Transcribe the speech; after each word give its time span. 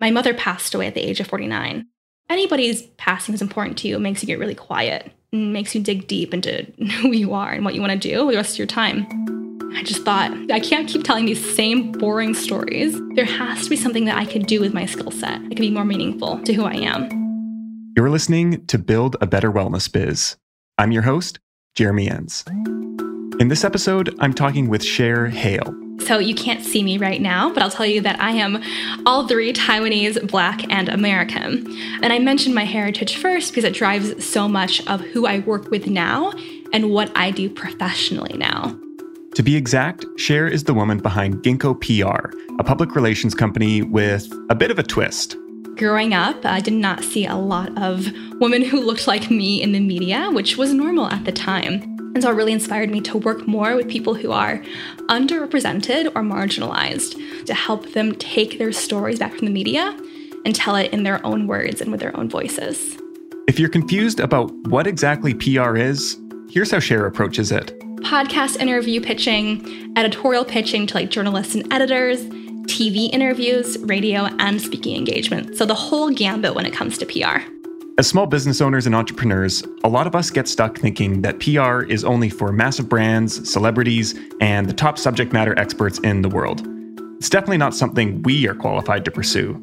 My 0.00 0.10
mother 0.10 0.32
passed 0.34 0.74
away 0.74 0.86
at 0.86 0.94
the 0.94 1.04
age 1.04 1.20
of 1.20 1.26
49. 1.26 1.86
Anybody's 2.30 2.82
passing 2.98 3.34
is 3.34 3.42
important 3.42 3.78
to 3.78 3.88
you. 3.88 3.96
It 3.96 4.00
makes 4.00 4.22
you 4.22 4.26
get 4.26 4.38
really 4.38 4.54
quiet 4.54 5.10
and 5.32 5.52
makes 5.52 5.74
you 5.74 5.82
dig 5.82 6.06
deep 6.06 6.32
into 6.32 6.64
who 7.00 7.12
you 7.12 7.34
are 7.34 7.50
and 7.50 7.64
what 7.64 7.74
you 7.74 7.80
want 7.80 8.00
to 8.00 8.08
do 8.08 8.24
with 8.24 8.34
the 8.34 8.38
rest 8.38 8.54
of 8.54 8.58
your 8.58 8.66
time. 8.66 9.06
I 9.74 9.82
just 9.82 10.02
thought, 10.04 10.32
I 10.50 10.60
can't 10.60 10.88
keep 10.88 11.04
telling 11.04 11.26
these 11.26 11.54
same 11.54 11.92
boring 11.92 12.34
stories. 12.34 12.98
There 13.14 13.24
has 13.24 13.64
to 13.64 13.70
be 13.70 13.76
something 13.76 14.06
that 14.06 14.16
I 14.16 14.24
could 14.24 14.46
do 14.46 14.60
with 14.60 14.72
my 14.72 14.86
skill 14.86 15.10
set 15.10 15.42
that 15.42 15.48
could 15.48 15.58
be 15.58 15.70
more 15.70 15.84
meaningful 15.84 16.38
to 16.42 16.52
who 16.52 16.64
I 16.64 16.74
am. 16.74 17.92
You're 17.96 18.10
listening 18.10 18.64
to 18.66 18.78
Build 18.78 19.16
a 19.20 19.26
Better 19.26 19.50
Wellness 19.50 19.92
Biz. 19.92 20.36
I'm 20.78 20.92
your 20.92 21.02
host, 21.02 21.40
Jeremy 21.74 22.08
Enns. 22.08 22.44
In 23.40 23.48
this 23.48 23.64
episode, 23.64 24.16
I'm 24.20 24.32
talking 24.32 24.68
with 24.68 24.82
Cher 24.82 25.26
Hale. 25.26 25.87
So 26.06 26.18
you 26.18 26.34
can't 26.34 26.64
see 26.64 26.82
me 26.82 26.96
right 26.98 27.20
now, 27.20 27.52
but 27.52 27.62
I'll 27.62 27.70
tell 27.70 27.86
you 27.86 28.00
that 28.02 28.20
I 28.20 28.32
am 28.32 28.62
all 29.04 29.26
three 29.26 29.52
Taiwanese, 29.52 30.28
Black, 30.30 30.70
and 30.72 30.88
American. 30.88 31.66
And 32.02 32.12
I 32.12 32.18
mentioned 32.18 32.54
my 32.54 32.64
heritage 32.64 33.16
first 33.16 33.50
because 33.50 33.64
it 33.64 33.74
drives 33.74 34.24
so 34.24 34.48
much 34.48 34.86
of 34.86 35.00
who 35.00 35.26
I 35.26 35.40
work 35.40 35.70
with 35.70 35.86
now 35.86 36.32
and 36.72 36.90
what 36.90 37.10
I 37.16 37.30
do 37.30 37.50
professionally 37.50 38.36
now. 38.36 38.78
To 39.34 39.42
be 39.42 39.56
exact, 39.56 40.04
Cher 40.16 40.48
is 40.48 40.64
the 40.64 40.74
woman 40.74 40.98
behind 40.98 41.42
Ginkgo 41.44 41.78
PR, 41.80 42.36
a 42.58 42.64
public 42.64 42.94
relations 42.94 43.34
company 43.34 43.82
with 43.82 44.32
a 44.50 44.54
bit 44.54 44.70
of 44.70 44.78
a 44.78 44.82
twist. 44.82 45.36
Growing 45.76 46.12
up, 46.12 46.44
I 46.44 46.60
did 46.60 46.72
not 46.72 47.04
see 47.04 47.24
a 47.24 47.36
lot 47.36 47.70
of 47.80 48.08
women 48.40 48.64
who 48.64 48.80
looked 48.80 49.06
like 49.06 49.30
me 49.30 49.62
in 49.62 49.72
the 49.72 49.80
media, 49.80 50.28
which 50.32 50.56
was 50.56 50.72
normal 50.72 51.06
at 51.06 51.24
the 51.24 51.30
time. 51.30 51.97
And 52.14 52.22
so 52.22 52.30
it 52.30 52.34
really 52.34 52.52
inspired 52.52 52.90
me 52.90 53.00
to 53.02 53.18
work 53.18 53.46
more 53.46 53.76
with 53.76 53.88
people 53.88 54.14
who 54.14 54.32
are 54.32 54.62
underrepresented 55.08 56.06
or 56.06 56.22
marginalized 56.22 57.44
to 57.46 57.54
help 57.54 57.92
them 57.92 58.14
take 58.16 58.58
their 58.58 58.72
stories 58.72 59.18
back 59.18 59.34
from 59.34 59.46
the 59.46 59.52
media 59.52 59.96
and 60.44 60.54
tell 60.54 60.76
it 60.76 60.92
in 60.92 61.02
their 61.02 61.24
own 61.24 61.46
words 61.46 61.80
and 61.80 61.90
with 61.90 62.00
their 62.00 62.16
own 62.16 62.28
voices. 62.28 62.98
If 63.46 63.58
you're 63.58 63.68
confused 63.68 64.20
about 64.20 64.50
what 64.68 64.86
exactly 64.86 65.34
PR 65.34 65.76
is, 65.76 66.18
here's 66.50 66.70
how 66.70 66.80
Cher 66.80 67.06
approaches 67.06 67.52
it 67.52 67.78
podcast 68.00 68.58
interview 68.58 69.00
pitching, 69.00 69.92
editorial 69.96 70.44
pitching 70.44 70.86
to 70.86 70.94
like 70.94 71.10
journalists 71.10 71.54
and 71.54 71.70
editors, 71.72 72.24
TV 72.66 73.10
interviews, 73.12 73.78
radio, 73.80 74.26
and 74.38 74.60
speaking 74.60 74.96
engagement. 74.96 75.56
So 75.56 75.66
the 75.66 75.74
whole 75.74 76.10
gambit 76.10 76.54
when 76.54 76.66
it 76.66 76.72
comes 76.72 76.96
to 76.98 77.06
PR. 77.06 77.57
As 77.98 78.06
small 78.06 78.26
business 78.26 78.60
owners 78.60 78.86
and 78.86 78.94
entrepreneurs, 78.94 79.64
a 79.82 79.88
lot 79.88 80.06
of 80.06 80.14
us 80.14 80.30
get 80.30 80.46
stuck 80.46 80.78
thinking 80.78 81.20
that 81.22 81.40
PR 81.40 81.82
is 81.82 82.04
only 82.04 82.28
for 82.28 82.52
massive 82.52 82.88
brands, 82.88 83.50
celebrities, 83.50 84.14
and 84.40 84.68
the 84.68 84.72
top 84.72 84.98
subject 84.98 85.32
matter 85.32 85.58
experts 85.58 85.98
in 86.04 86.22
the 86.22 86.28
world. 86.28 86.64
It's 87.16 87.28
definitely 87.28 87.56
not 87.56 87.74
something 87.74 88.22
we 88.22 88.46
are 88.46 88.54
qualified 88.54 89.04
to 89.04 89.10
pursue. 89.10 89.54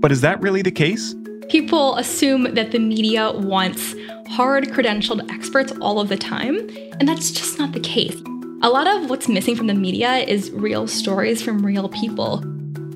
But 0.00 0.10
is 0.10 0.22
that 0.22 0.40
really 0.40 0.62
the 0.62 0.70
case? 0.70 1.14
People 1.50 1.96
assume 1.96 2.54
that 2.54 2.70
the 2.70 2.78
media 2.78 3.32
wants 3.32 3.94
hard 4.28 4.68
credentialed 4.68 5.30
experts 5.30 5.74
all 5.82 6.00
of 6.00 6.08
the 6.08 6.16
time, 6.16 6.56
and 6.98 7.06
that's 7.06 7.30
just 7.30 7.58
not 7.58 7.72
the 7.72 7.80
case. 7.80 8.18
A 8.62 8.70
lot 8.70 8.86
of 8.86 9.10
what's 9.10 9.28
missing 9.28 9.54
from 9.54 9.66
the 9.66 9.74
media 9.74 10.16
is 10.20 10.50
real 10.50 10.86
stories 10.86 11.42
from 11.42 11.64
real 11.64 11.90
people. 11.90 12.42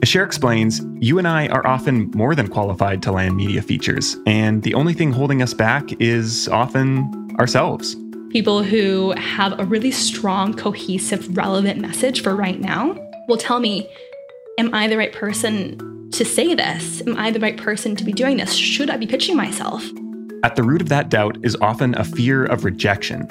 As 0.03 0.09
Cher 0.09 0.25
explains, 0.25 0.81
you 0.99 1.19
and 1.19 1.29
I 1.29 1.49
are 1.49 1.67
often 1.67 2.11
more 2.13 2.35
than 2.35 2.49
qualified 2.49 3.03
to 3.03 3.13
land 3.13 3.37
media 3.37 3.63
features, 3.63 4.17
and 4.27 4.63
the 4.63 4.75
only 4.75 4.95
thing 4.95 5.13
holding 5.13 5.43
us 5.43 5.53
back 5.53 5.93
is 6.01 6.49
often 6.49 7.37
ourselves. 7.39 7.97
People 8.31 8.63
who 8.63 9.13
have 9.13 9.59
a 9.59 9.65
really 9.65 9.91
strong, 9.91 10.55
cohesive, 10.55 11.37
relevant 11.37 11.81
message 11.81 12.23
for 12.23 12.35
right 12.35 12.61
now 12.61 12.97
will 13.29 13.37
tell 13.37 13.61
me, 13.61 13.89
Am 14.59 14.75
I 14.75 14.89
the 14.89 14.97
right 14.97 15.13
person 15.13 16.11
to 16.13 16.25
say 16.25 16.55
this? 16.55 17.03
Am 17.07 17.17
I 17.17 17.31
the 17.31 17.41
right 17.41 17.57
person 17.57 17.97
to 17.97 18.05
be 18.05 18.13
doing 18.13 18.37
this? 18.37 18.53
Should 18.55 18.91
I 18.91 18.97
be 18.97 19.07
pitching 19.07 19.37
myself? 19.37 19.85
At 20.45 20.57
the 20.57 20.63
root 20.63 20.81
of 20.81 20.89
that 20.89 21.09
doubt 21.09 21.39
is 21.43 21.57
often 21.61 21.95
a 21.97 22.05
fear 22.05 22.45
of 22.47 22.65
rejection, 22.65 23.29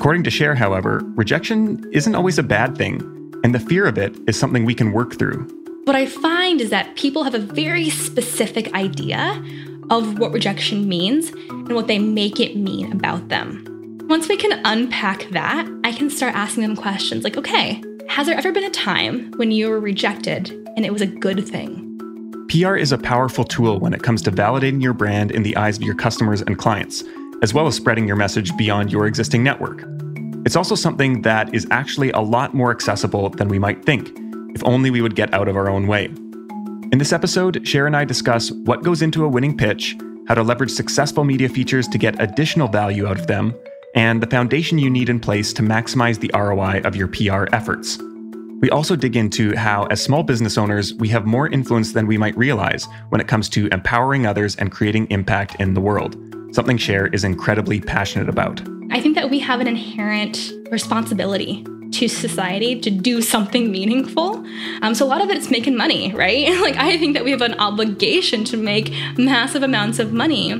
According 0.00 0.22
to 0.22 0.30
Cher, 0.30 0.54
however, 0.54 1.02
rejection 1.14 1.84
isn't 1.92 2.14
always 2.14 2.38
a 2.38 2.42
bad 2.42 2.74
thing, 2.74 3.02
and 3.44 3.54
the 3.54 3.60
fear 3.60 3.84
of 3.84 3.98
it 3.98 4.16
is 4.26 4.38
something 4.38 4.64
we 4.64 4.74
can 4.74 4.92
work 4.92 5.18
through. 5.18 5.46
What 5.84 5.96
I 5.96 6.06
find 6.06 6.60
is 6.60 6.70
that 6.70 6.94
people 6.96 7.24
have 7.24 7.34
a 7.34 7.38
very 7.38 7.90
specific 7.90 8.72
idea 8.74 9.42
of 9.90 10.18
what 10.18 10.32
rejection 10.32 10.88
means 10.88 11.30
and 11.30 11.74
what 11.74 11.86
they 11.86 11.98
make 11.98 12.38
it 12.38 12.56
mean 12.56 12.92
about 12.92 13.28
them. 13.28 13.66
Once 14.08 14.28
we 14.28 14.36
can 14.36 14.60
unpack 14.64 15.28
that, 15.30 15.66
I 15.84 15.92
can 15.92 16.10
start 16.10 16.34
asking 16.34 16.62
them 16.62 16.76
questions 16.76 17.24
like, 17.24 17.36
okay, 17.36 17.82
has 18.08 18.26
there 18.26 18.36
ever 18.36 18.52
been 18.52 18.64
a 18.64 18.70
time 18.70 19.32
when 19.36 19.50
you 19.50 19.70
were 19.70 19.80
rejected 19.80 20.50
and 20.76 20.84
it 20.84 20.92
was 20.92 21.02
a 21.02 21.06
good 21.06 21.48
thing? 21.48 21.86
PR 22.48 22.76
is 22.76 22.92
a 22.92 22.98
powerful 22.98 23.44
tool 23.44 23.78
when 23.78 23.94
it 23.94 24.02
comes 24.02 24.22
to 24.22 24.30
validating 24.30 24.82
your 24.82 24.92
brand 24.92 25.30
in 25.30 25.42
the 25.42 25.56
eyes 25.56 25.76
of 25.76 25.82
your 25.82 25.94
customers 25.94 26.42
and 26.42 26.58
clients 26.58 27.04
as 27.42 27.54
well 27.54 27.66
as 27.66 27.74
spreading 27.74 28.06
your 28.06 28.16
message 28.16 28.54
beyond 28.56 28.92
your 28.92 29.06
existing 29.06 29.42
network. 29.42 29.84
It's 30.44 30.56
also 30.56 30.74
something 30.74 31.22
that 31.22 31.54
is 31.54 31.66
actually 31.70 32.10
a 32.10 32.20
lot 32.20 32.54
more 32.54 32.70
accessible 32.70 33.30
than 33.30 33.48
we 33.48 33.58
might 33.58 33.84
think, 33.84 34.10
if 34.54 34.64
only 34.64 34.90
we 34.90 35.02
would 35.02 35.16
get 35.16 35.32
out 35.34 35.48
of 35.48 35.56
our 35.56 35.68
own 35.68 35.86
way. 35.86 36.06
In 36.92 36.98
this 36.98 37.12
episode, 37.12 37.66
Cher 37.66 37.86
and 37.86 37.96
I 37.96 38.04
discuss 38.04 38.50
what 38.50 38.82
goes 38.82 39.02
into 39.02 39.24
a 39.24 39.28
winning 39.28 39.56
pitch, 39.56 39.96
how 40.28 40.34
to 40.34 40.42
leverage 40.42 40.70
successful 40.70 41.24
media 41.24 41.48
features 41.48 41.86
to 41.88 41.98
get 41.98 42.20
additional 42.20 42.68
value 42.68 43.06
out 43.06 43.18
of 43.18 43.26
them, 43.26 43.54
and 43.94 44.22
the 44.22 44.26
foundation 44.26 44.78
you 44.78 44.90
need 44.90 45.08
in 45.08 45.20
place 45.20 45.52
to 45.52 45.62
maximize 45.62 46.18
the 46.18 46.30
ROI 46.34 46.82
of 46.84 46.96
your 46.96 47.08
PR 47.08 47.46
efforts. 47.54 47.98
We 48.60 48.70
also 48.70 48.96
dig 48.96 49.16
into 49.16 49.56
how, 49.56 49.84
as 49.86 50.02
small 50.02 50.22
business 50.22 50.58
owners, 50.58 50.94
we 50.94 51.08
have 51.08 51.24
more 51.26 51.48
influence 51.48 51.92
than 51.92 52.06
we 52.06 52.18
might 52.18 52.36
realize 52.36 52.86
when 53.08 53.20
it 53.20 53.28
comes 53.28 53.48
to 53.50 53.68
empowering 53.68 54.26
others 54.26 54.56
and 54.56 54.70
creating 54.70 55.10
impact 55.10 55.56
in 55.60 55.74
the 55.74 55.80
world 55.80 56.16
something 56.52 56.76
Cher 56.76 57.06
is 57.08 57.24
incredibly 57.24 57.80
passionate 57.80 58.28
about. 58.28 58.60
I 58.90 59.00
think 59.00 59.14
that 59.14 59.30
we 59.30 59.38
have 59.40 59.60
an 59.60 59.66
inherent 59.66 60.52
responsibility 60.70 61.64
to 61.92 62.08
society 62.08 62.78
to 62.80 62.90
do 62.90 63.22
something 63.22 63.70
meaningful. 63.70 64.44
Um, 64.82 64.94
so 64.94 65.04
a 65.04 65.08
lot 65.08 65.22
of 65.22 65.30
it 65.30 65.36
is 65.36 65.50
making 65.50 65.76
money, 65.76 66.12
right? 66.12 66.48
like 66.62 66.76
I 66.76 66.96
think 66.98 67.14
that 67.14 67.24
we 67.24 67.30
have 67.30 67.42
an 67.42 67.54
obligation 67.54 68.44
to 68.44 68.56
make 68.56 68.92
massive 69.16 69.62
amounts 69.62 69.98
of 69.98 70.12
money. 70.12 70.54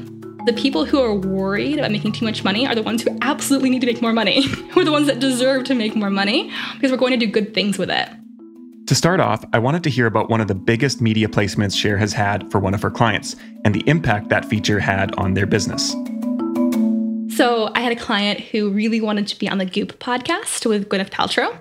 The 0.47 0.55
people 0.55 0.85
who 0.85 1.01
are 1.01 1.15
worried 1.15 1.79
about 1.79 1.91
making 1.91 2.13
too 2.13 2.25
much 2.25 2.45
money 2.45 2.67
are 2.67 2.75
the 2.75 2.83
ones 2.83 3.03
who 3.03 3.17
absolutely 3.21 3.71
need 3.71 3.81
to 3.81 3.87
make 3.87 4.01
more 4.01 4.13
money. 4.13 4.43
who 4.71 4.81
are 4.81 4.85
the 4.85 4.93
ones 4.93 5.07
that 5.07 5.21
deserve 5.21 5.65
to 5.65 5.75
make 5.75 5.95
more 5.95 6.11
money 6.11 6.51
because 6.75 6.91
we're 6.91 6.97
going 6.97 7.19
to 7.19 7.27
do 7.27 7.31
good 7.31 7.55
things 7.55 7.79
with 7.79 7.91
it. 7.91 8.09
To 8.87 8.95
start 8.97 9.21
off, 9.21 9.45
I 9.53 9.59
wanted 9.61 9.85
to 9.85 9.91
hear 9.91 10.07
about 10.07 10.31
one 10.31 10.41
of 10.41 10.49
the 10.49 10.55
biggest 10.55 11.01
media 11.01 11.29
placements 11.29 11.77
Cher 11.77 11.97
has 11.97 12.13
had 12.13 12.51
for 12.51 12.59
one 12.59 12.75
of 12.75 12.83
her 12.83 12.91
clients 12.91 13.37
and 13.65 13.73
the 13.73 13.89
impact 13.89 14.31
that 14.31 14.45
feature 14.45 14.81
had 14.81 15.15
on 15.15 15.35
their 15.35 15.47
business. 15.47 15.95
So, 17.41 17.71
I 17.75 17.81
had 17.81 17.91
a 17.91 17.97
client 17.97 18.39
who 18.39 18.69
really 18.69 19.01
wanted 19.01 19.27
to 19.29 19.39
be 19.39 19.49
on 19.49 19.57
the 19.57 19.65
Goop 19.65 19.99
podcast 19.99 20.67
with 20.67 20.91
Gwyneth 20.91 21.09
Paltrow. 21.09 21.57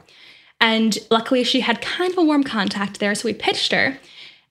And 0.60 0.98
luckily, 1.10 1.46
she 1.46 1.62
had 1.62 1.80
kind 1.80 2.12
of 2.12 2.18
a 2.18 2.22
warm 2.22 2.44
contact 2.44 3.00
there. 3.00 3.16
So, 3.16 3.30
we 3.30 3.34
pitched 3.34 3.72
her. 3.72 3.98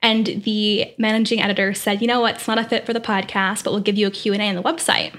And 0.00 0.42
the 0.44 0.90
managing 0.96 1.42
editor 1.42 1.74
said, 1.74 2.00
you 2.00 2.06
know 2.06 2.22
what, 2.22 2.36
it's 2.36 2.48
not 2.48 2.56
a 2.56 2.64
fit 2.64 2.86
for 2.86 2.94
the 2.94 3.00
podcast, 3.00 3.62
but 3.62 3.72
we'll 3.72 3.82
give 3.82 3.98
you 3.98 4.06
a 4.06 4.10
Q&A 4.10 4.38
on 4.38 4.54
the 4.54 4.62
website. 4.62 5.14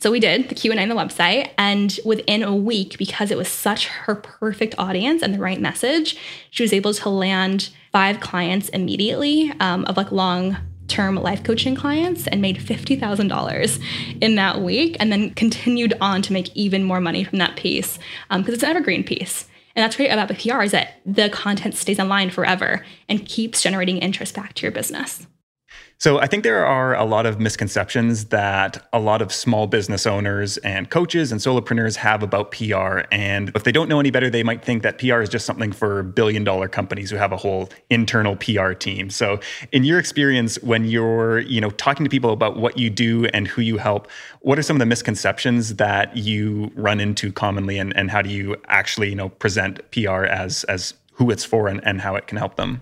So 0.00 0.10
we 0.10 0.18
did 0.18 0.48
the 0.48 0.56
Q&A 0.56 0.76
on 0.76 0.88
the 0.88 0.96
website 0.96 1.50
and 1.56 1.96
within 2.04 2.42
a 2.42 2.56
week 2.56 2.98
because 2.98 3.30
it 3.30 3.36
was 3.36 3.46
such 3.46 3.86
her 3.86 4.16
perfect 4.16 4.74
audience 4.78 5.22
and 5.22 5.32
the 5.32 5.38
right 5.38 5.60
message, 5.60 6.16
she 6.50 6.64
was 6.64 6.72
able 6.72 6.92
to 6.92 7.08
land 7.08 7.70
five 7.92 8.18
clients 8.18 8.68
immediately 8.70 9.52
um, 9.60 9.84
of 9.84 9.96
like 9.96 10.10
long 10.10 10.56
term 10.92 11.16
life 11.16 11.42
coaching 11.42 11.74
clients 11.74 12.26
and 12.26 12.42
made 12.42 12.58
$50,000 12.58 13.82
in 14.20 14.34
that 14.34 14.60
week 14.60 14.96
and 15.00 15.10
then 15.10 15.30
continued 15.30 15.94
on 16.00 16.22
to 16.22 16.32
make 16.32 16.54
even 16.54 16.84
more 16.84 17.00
money 17.00 17.24
from 17.24 17.38
that 17.38 17.56
piece 17.56 17.98
because 18.28 18.48
um, 18.48 18.54
it's 18.54 18.62
an 18.62 18.70
evergreen 18.70 19.02
piece. 19.02 19.48
And 19.74 19.82
that's 19.82 19.96
great 19.96 20.10
about 20.10 20.28
the 20.28 20.34
PR 20.34 20.62
is 20.62 20.72
that 20.72 21.00
the 21.06 21.30
content 21.30 21.74
stays 21.74 21.98
online 21.98 22.28
forever 22.30 22.84
and 23.08 23.24
keeps 23.24 23.62
generating 23.62 23.98
interest 23.98 24.34
back 24.34 24.52
to 24.54 24.62
your 24.62 24.72
business. 24.72 25.26
So 26.02 26.18
I 26.18 26.26
think 26.26 26.42
there 26.42 26.66
are 26.66 26.96
a 26.96 27.04
lot 27.04 27.26
of 27.26 27.38
misconceptions 27.38 28.24
that 28.24 28.88
a 28.92 28.98
lot 28.98 29.22
of 29.22 29.32
small 29.32 29.68
business 29.68 30.04
owners 30.04 30.56
and 30.56 30.90
coaches 30.90 31.30
and 31.30 31.40
solopreneurs 31.40 31.94
have 31.94 32.24
about 32.24 32.50
PR. 32.50 33.02
And 33.12 33.52
if 33.54 33.62
they 33.62 33.70
don't 33.70 33.88
know 33.88 34.00
any 34.00 34.10
better, 34.10 34.28
they 34.28 34.42
might 34.42 34.64
think 34.64 34.82
that 34.82 34.98
PR 34.98 35.20
is 35.20 35.28
just 35.28 35.46
something 35.46 35.70
for 35.70 36.02
billion 36.02 36.42
dollar 36.42 36.66
companies 36.66 37.08
who 37.08 37.18
have 37.18 37.30
a 37.30 37.36
whole 37.36 37.68
internal 37.88 38.34
PR 38.34 38.72
team. 38.72 39.10
So 39.10 39.38
in 39.70 39.84
your 39.84 40.00
experience, 40.00 40.60
when 40.60 40.86
you're, 40.86 41.38
you 41.38 41.60
know, 41.60 41.70
talking 41.70 42.02
to 42.02 42.10
people 42.10 42.32
about 42.32 42.56
what 42.56 42.76
you 42.76 42.90
do 42.90 43.26
and 43.26 43.46
who 43.46 43.62
you 43.62 43.76
help, 43.76 44.10
what 44.40 44.58
are 44.58 44.62
some 44.62 44.74
of 44.74 44.80
the 44.80 44.86
misconceptions 44.86 45.76
that 45.76 46.16
you 46.16 46.72
run 46.74 46.98
into 46.98 47.30
commonly 47.30 47.78
and, 47.78 47.96
and 47.96 48.10
how 48.10 48.22
do 48.22 48.28
you 48.28 48.56
actually, 48.66 49.10
you 49.10 49.14
know, 49.14 49.28
present 49.28 49.88
PR 49.92 50.24
as 50.24 50.64
as 50.64 50.94
who 51.12 51.30
it's 51.30 51.44
for 51.44 51.68
and, 51.68 51.80
and 51.86 52.00
how 52.00 52.16
it 52.16 52.26
can 52.26 52.38
help 52.38 52.56
them? 52.56 52.80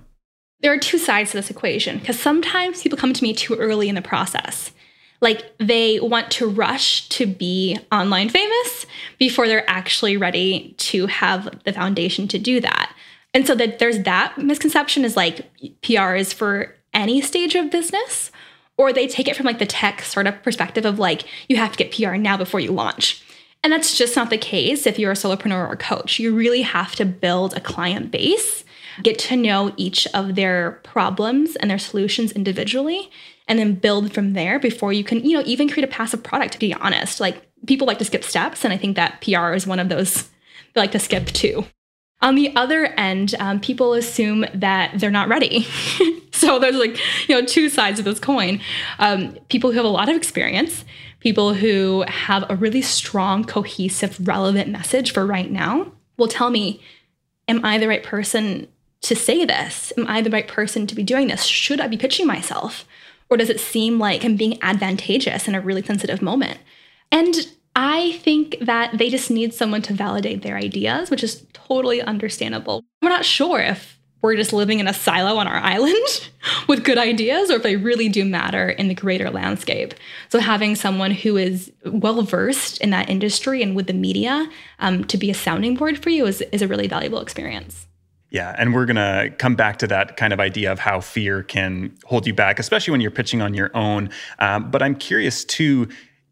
There 0.62 0.72
are 0.72 0.78
two 0.78 0.98
sides 0.98 1.30
to 1.30 1.38
this 1.38 1.50
equation 1.50 1.98
because 1.98 2.18
sometimes 2.18 2.82
people 2.82 2.98
come 2.98 3.12
to 3.12 3.22
me 3.22 3.32
too 3.32 3.54
early 3.56 3.88
in 3.88 3.94
the 3.94 4.02
process. 4.02 4.72
Like 5.20 5.44
they 5.58 6.00
want 6.00 6.30
to 6.32 6.48
rush 6.48 7.08
to 7.10 7.26
be 7.26 7.78
online 7.92 8.28
famous 8.28 8.86
before 9.18 9.48
they're 9.48 9.68
actually 9.68 10.16
ready 10.16 10.74
to 10.78 11.06
have 11.06 11.62
the 11.64 11.72
foundation 11.72 12.26
to 12.28 12.38
do 12.38 12.60
that. 12.60 12.94
And 13.34 13.46
so 13.46 13.54
that 13.54 13.78
there's 13.78 14.00
that 14.00 14.38
misconception 14.38 15.04
is 15.04 15.16
like 15.16 15.50
PR 15.82 16.14
is 16.14 16.32
for 16.32 16.74
any 16.92 17.20
stage 17.20 17.54
of 17.54 17.70
business, 17.70 18.32
or 18.76 18.92
they 18.92 19.06
take 19.06 19.28
it 19.28 19.36
from 19.36 19.46
like 19.46 19.58
the 19.58 19.66
tech 19.66 20.02
startup 20.02 20.42
perspective 20.42 20.84
of 20.84 20.98
like, 20.98 21.24
you 21.48 21.56
have 21.56 21.72
to 21.76 21.84
get 21.84 21.94
PR 21.94 22.16
now 22.16 22.36
before 22.36 22.60
you 22.60 22.72
launch. 22.72 23.22
And 23.62 23.72
that's 23.72 23.96
just 23.96 24.16
not 24.16 24.30
the 24.30 24.38
case 24.38 24.86
if 24.86 24.98
you're 24.98 25.12
a 25.12 25.14
solopreneur 25.14 25.68
or 25.68 25.72
a 25.72 25.76
coach. 25.76 26.18
You 26.18 26.34
really 26.34 26.62
have 26.62 26.94
to 26.96 27.04
build 27.04 27.54
a 27.54 27.60
client 27.60 28.10
base, 28.10 28.64
get 29.02 29.18
to 29.20 29.36
know 29.36 29.72
each 29.76 30.06
of 30.08 30.34
their 30.34 30.80
problems 30.82 31.56
and 31.56 31.70
their 31.70 31.78
solutions 31.78 32.32
individually, 32.32 33.10
and 33.48 33.58
then 33.58 33.74
build 33.74 34.12
from 34.12 34.32
there 34.32 34.58
before 34.58 34.92
you 34.92 35.04
can, 35.04 35.24
you 35.24 35.36
know, 35.36 35.42
even 35.44 35.68
create 35.68 35.88
a 35.88 35.92
passive 35.92 36.22
product, 36.22 36.52
to 36.52 36.58
be 36.58 36.72
honest. 36.74 37.20
Like 37.20 37.50
people 37.66 37.86
like 37.86 37.98
to 37.98 38.04
skip 38.04 38.24
steps. 38.24 38.64
And 38.64 38.72
I 38.72 38.76
think 38.76 38.96
that 38.96 39.20
PR 39.20 39.52
is 39.52 39.66
one 39.66 39.80
of 39.80 39.88
those 39.88 40.28
they 40.74 40.80
like 40.80 40.92
to 40.92 40.98
skip 40.98 41.26
too. 41.26 41.66
On 42.22 42.34
the 42.34 42.54
other 42.54 42.86
end, 42.98 43.34
um, 43.38 43.60
people 43.60 43.94
assume 43.94 44.44
that 44.52 44.92
they're 45.00 45.10
not 45.10 45.28
ready. 45.28 45.62
so 46.32 46.58
there's 46.58 46.76
like, 46.76 46.98
you 47.28 47.34
know, 47.34 47.46
two 47.46 47.68
sides 47.68 47.98
of 47.98 48.04
this 48.04 48.20
coin. 48.20 48.60
Um, 48.98 49.38
people 49.48 49.70
who 49.70 49.76
have 49.76 49.86
a 49.86 49.88
lot 49.88 50.10
of 50.10 50.16
experience, 50.16 50.84
people 51.20 51.54
who 51.54 52.04
have 52.08 52.44
a 52.50 52.56
really 52.56 52.82
strong, 52.82 53.44
cohesive, 53.44 54.28
relevant 54.28 54.68
message 54.68 55.12
for 55.12 55.24
right 55.24 55.50
now 55.50 55.92
will 56.18 56.28
tell 56.28 56.50
me, 56.50 56.82
am 57.48 57.64
I 57.64 57.78
the 57.78 57.88
right 57.88 58.02
person 58.02 58.68
to 59.02 59.16
say 59.16 59.44
this? 59.44 59.92
Am 59.96 60.06
I 60.06 60.20
the 60.20 60.30
right 60.30 60.46
person 60.46 60.86
to 60.86 60.94
be 60.94 61.02
doing 61.02 61.28
this? 61.28 61.44
Should 61.44 61.80
I 61.80 61.88
be 61.88 61.96
pitching 61.96 62.26
myself? 62.26 62.84
Or 63.28 63.36
does 63.36 63.48
it 63.48 63.60
seem 63.60 63.98
like 63.98 64.24
I'm 64.24 64.36
being 64.36 64.58
advantageous 64.62 65.46
in 65.46 65.54
a 65.54 65.60
really 65.60 65.82
sensitive 65.82 66.20
moment? 66.20 66.58
And 67.12 67.34
I 67.76 68.12
think 68.18 68.56
that 68.60 68.98
they 68.98 69.08
just 69.08 69.30
need 69.30 69.54
someone 69.54 69.82
to 69.82 69.94
validate 69.94 70.42
their 70.42 70.56
ideas, 70.56 71.10
which 71.10 71.22
is 71.22 71.46
totally 71.52 72.02
understandable. 72.02 72.84
We're 73.00 73.08
not 73.08 73.24
sure 73.24 73.60
if 73.60 73.98
we're 74.22 74.36
just 74.36 74.52
living 74.52 74.80
in 74.80 74.88
a 74.88 74.92
silo 74.92 75.36
on 75.36 75.46
our 75.46 75.56
island 75.56 76.30
with 76.68 76.84
good 76.84 76.98
ideas 76.98 77.50
or 77.50 77.54
if 77.56 77.62
they 77.62 77.76
really 77.76 78.08
do 78.08 78.24
matter 78.24 78.68
in 78.68 78.88
the 78.88 78.94
greater 78.94 79.30
landscape. 79.30 79.94
So, 80.28 80.40
having 80.40 80.74
someone 80.74 81.12
who 81.12 81.36
is 81.36 81.72
well 81.86 82.22
versed 82.22 82.80
in 82.80 82.90
that 82.90 83.08
industry 83.08 83.62
and 83.62 83.74
with 83.74 83.86
the 83.86 83.94
media 83.94 84.50
um, 84.80 85.04
to 85.04 85.16
be 85.16 85.30
a 85.30 85.34
sounding 85.34 85.74
board 85.74 86.02
for 86.02 86.10
you 86.10 86.26
is, 86.26 86.42
is 86.52 86.62
a 86.62 86.68
really 86.68 86.88
valuable 86.88 87.20
experience. 87.20 87.86
Yeah, 88.30 88.54
and 88.56 88.72
we're 88.72 88.86
going 88.86 88.96
to 88.96 89.34
come 89.38 89.56
back 89.56 89.78
to 89.78 89.88
that 89.88 90.16
kind 90.16 90.32
of 90.32 90.38
idea 90.38 90.70
of 90.70 90.78
how 90.78 91.00
fear 91.00 91.42
can 91.42 91.96
hold 92.04 92.26
you 92.26 92.34
back, 92.34 92.58
especially 92.60 92.92
when 92.92 93.00
you're 93.00 93.10
pitching 93.10 93.42
on 93.42 93.54
your 93.54 93.76
own. 93.76 94.10
Um, 94.38 94.70
but 94.70 94.82
I'm 94.82 94.94
curious 94.94 95.44
too 95.44 95.88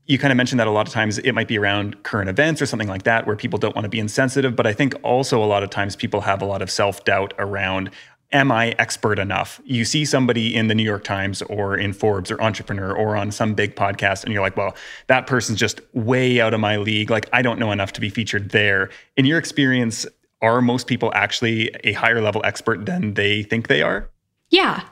you 0.09 0.19
kind 0.19 0.33
of 0.33 0.39
mentioned 0.39 0.59
that 0.59 0.67
a 0.67 0.71
lot 0.71 0.89
of 0.89 0.93
times 0.93 1.19
it 1.19 1.33
might 1.33 1.49
be 1.49 1.59
around 1.59 2.03
current 2.03 2.31
events 2.31 2.63
or 2.63 2.67
something 2.67 2.89
like 2.89 3.03
that 3.03 3.27
where 3.27 3.37
people 3.37 3.59
don't 3.59 3.77
want 3.77 3.85
to 3.85 3.91
be 3.91 4.01
insensitive. 4.01 4.57
But 4.57 4.67
I 4.67 4.73
think 4.73 4.95
also 5.03 5.43
a 5.43 5.45
lot 5.45 5.63
of 5.63 5.69
times 5.69 5.95
people 5.97 6.23
have 6.23 6.41
a 6.41 6.47
lot 6.47 6.63
of 6.63 6.71
self 6.71 7.05
doubt 7.05 7.35
around 7.39 7.91
am 8.31 8.53
I 8.53 8.75
expert 8.79 9.19
enough? 9.19 9.61
You 9.65 9.85
see 9.85 10.05
somebody 10.05 10.55
in 10.55 10.69
the 10.69 10.75
New 10.75 10.83
York 10.83 11.05
Times 11.05 11.41
or 11.43 11.77
in 11.77 11.93
Forbes 11.95 12.31
or 12.31 12.41
Entrepreneur 12.43 12.93
or 12.93 13.17
on 13.17 13.31
some 13.31 13.55
big 13.55 13.75
podcast, 13.75 14.25
and 14.25 14.33
you're 14.33 14.43
like, 14.43 14.57
well, 14.57 14.77
that 15.07 15.27
person's 15.27 15.59
just 15.59 15.81
way 15.95 16.41
out 16.41 16.53
of 16.53 16.61
my 16.61 16.77
league. 16.77 17.11
Like, 17.11 17.29
I 17.33 17.41
don't 17.41 17.59
know 17.59 17.73
enough 17.73 17.93
to 17.95 18.01
be 18.01 18.11
featured 18.11 18.51
there. 18.51 18.91
In 19.17 19.25
your 19.25 19.39
experience, 19.39 20.07
are 20.41 20.61
most 20.61 20.87
people 20.87 21.13
actually 21.15 21.71
a 21.85 21.93
higher 21.93 22.21
level 22.21 22.41
expert 22.45 22.87
than 22.87 23.15
they 23.15 23.43
think 23.43 23.69
they 23.69 23.83
are? 23.83 24.09
Yeah. 24.51 24.83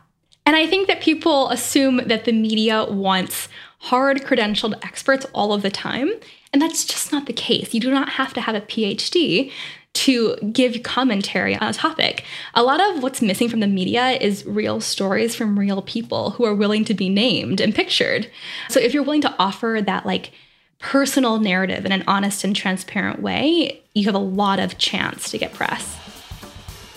And 0.45 0.57
I 0.57 0.67
think 0.67 0.87
that 0.89 1.01
people 1.01 1.49
assume 1.51 1.99
that 2.07 2.25
the 2.25 2.33
media 2.33 2.85
wants 2.85 3.49
hard 3.79 4.23
credentialed 4.23 4.85
experts 4.85 5.27
all 5.33 5.53
of 5.53 5.63
the 5.63 5.71
time. 5.71 6.11
And 6.53 6.63
that's 6.63 6.85
just 6.85 7.13
not 7.13 7.27
the 7.27 7.33
case. 7.33 7.75
You 7.75 7.81
do 7.81 7.91
not 7.91 8.11
have 8.11 8.33
to 8.35 8.41
have 8.41 8.55
a 8.55 8.61
PhD 8.61 9.53
to 9.95 10.37
give 10.53 10.83
commentary 10.83 11.57
on 11.57 11.69
a 11.69 11.73
topic. 11.73 12.25
A 12.55 12.63
lot 12.63 12.81
of 12.81 13.03
what's 13.03 13.23
missing 13.23 13.49
from 13.49 13.61
the 13.61 13.67
media 13.67 14.11
is 14.11 14.45
real 14.45 14.81
stories 14.81 15.35
from 15.35 15.59
real 15.59 15.81
people 15.81 16.31
who 16.31 16.45
are 16.45 16.55
willing 16.55 16.85
to 16.85 16.95
be 16.95 17.09
named 17.09 17.61
and 17.61 17.75
pictured. 17.75 18.31
So 18.69 18.79
if 18.79 18.93
you're 18.93 19.03
willing 19.03 19.23
to 19.23 19.35
offer 19.39 19.81
that 19.85 20.05
like 20.05 20.33
personal 20.79 21.39
narrative 21.39 21.85
in 21.85 21.93
an 21.93 22.05
honest 22.07 22.45
and 22.45 22.55
transparent 22.55 23.21
way, 23.21 23.83
you 23.95 24.05
have 24.05 24.15
a 24.15 24.19
lot 24.19 24.59
of 24.59 24.79
chance 24.79 25.31
to 25.31 25.39
get 25.39 25.53
press. 25.53 25.99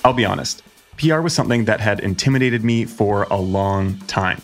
I'll 0.04 0.14
be 0.14 0.26
honest. 0.26 0.64
PR 0.98 1.22
was 1.22 1.34
something 1.34 1.66
that 1.66 1.80
had 1.80 2.00
intimidated 2.02 2.64
me 2.64 2.86
for 2.86 3.24
a 3.24 3.38
long 3.38 3.98
time. 4.00 4.42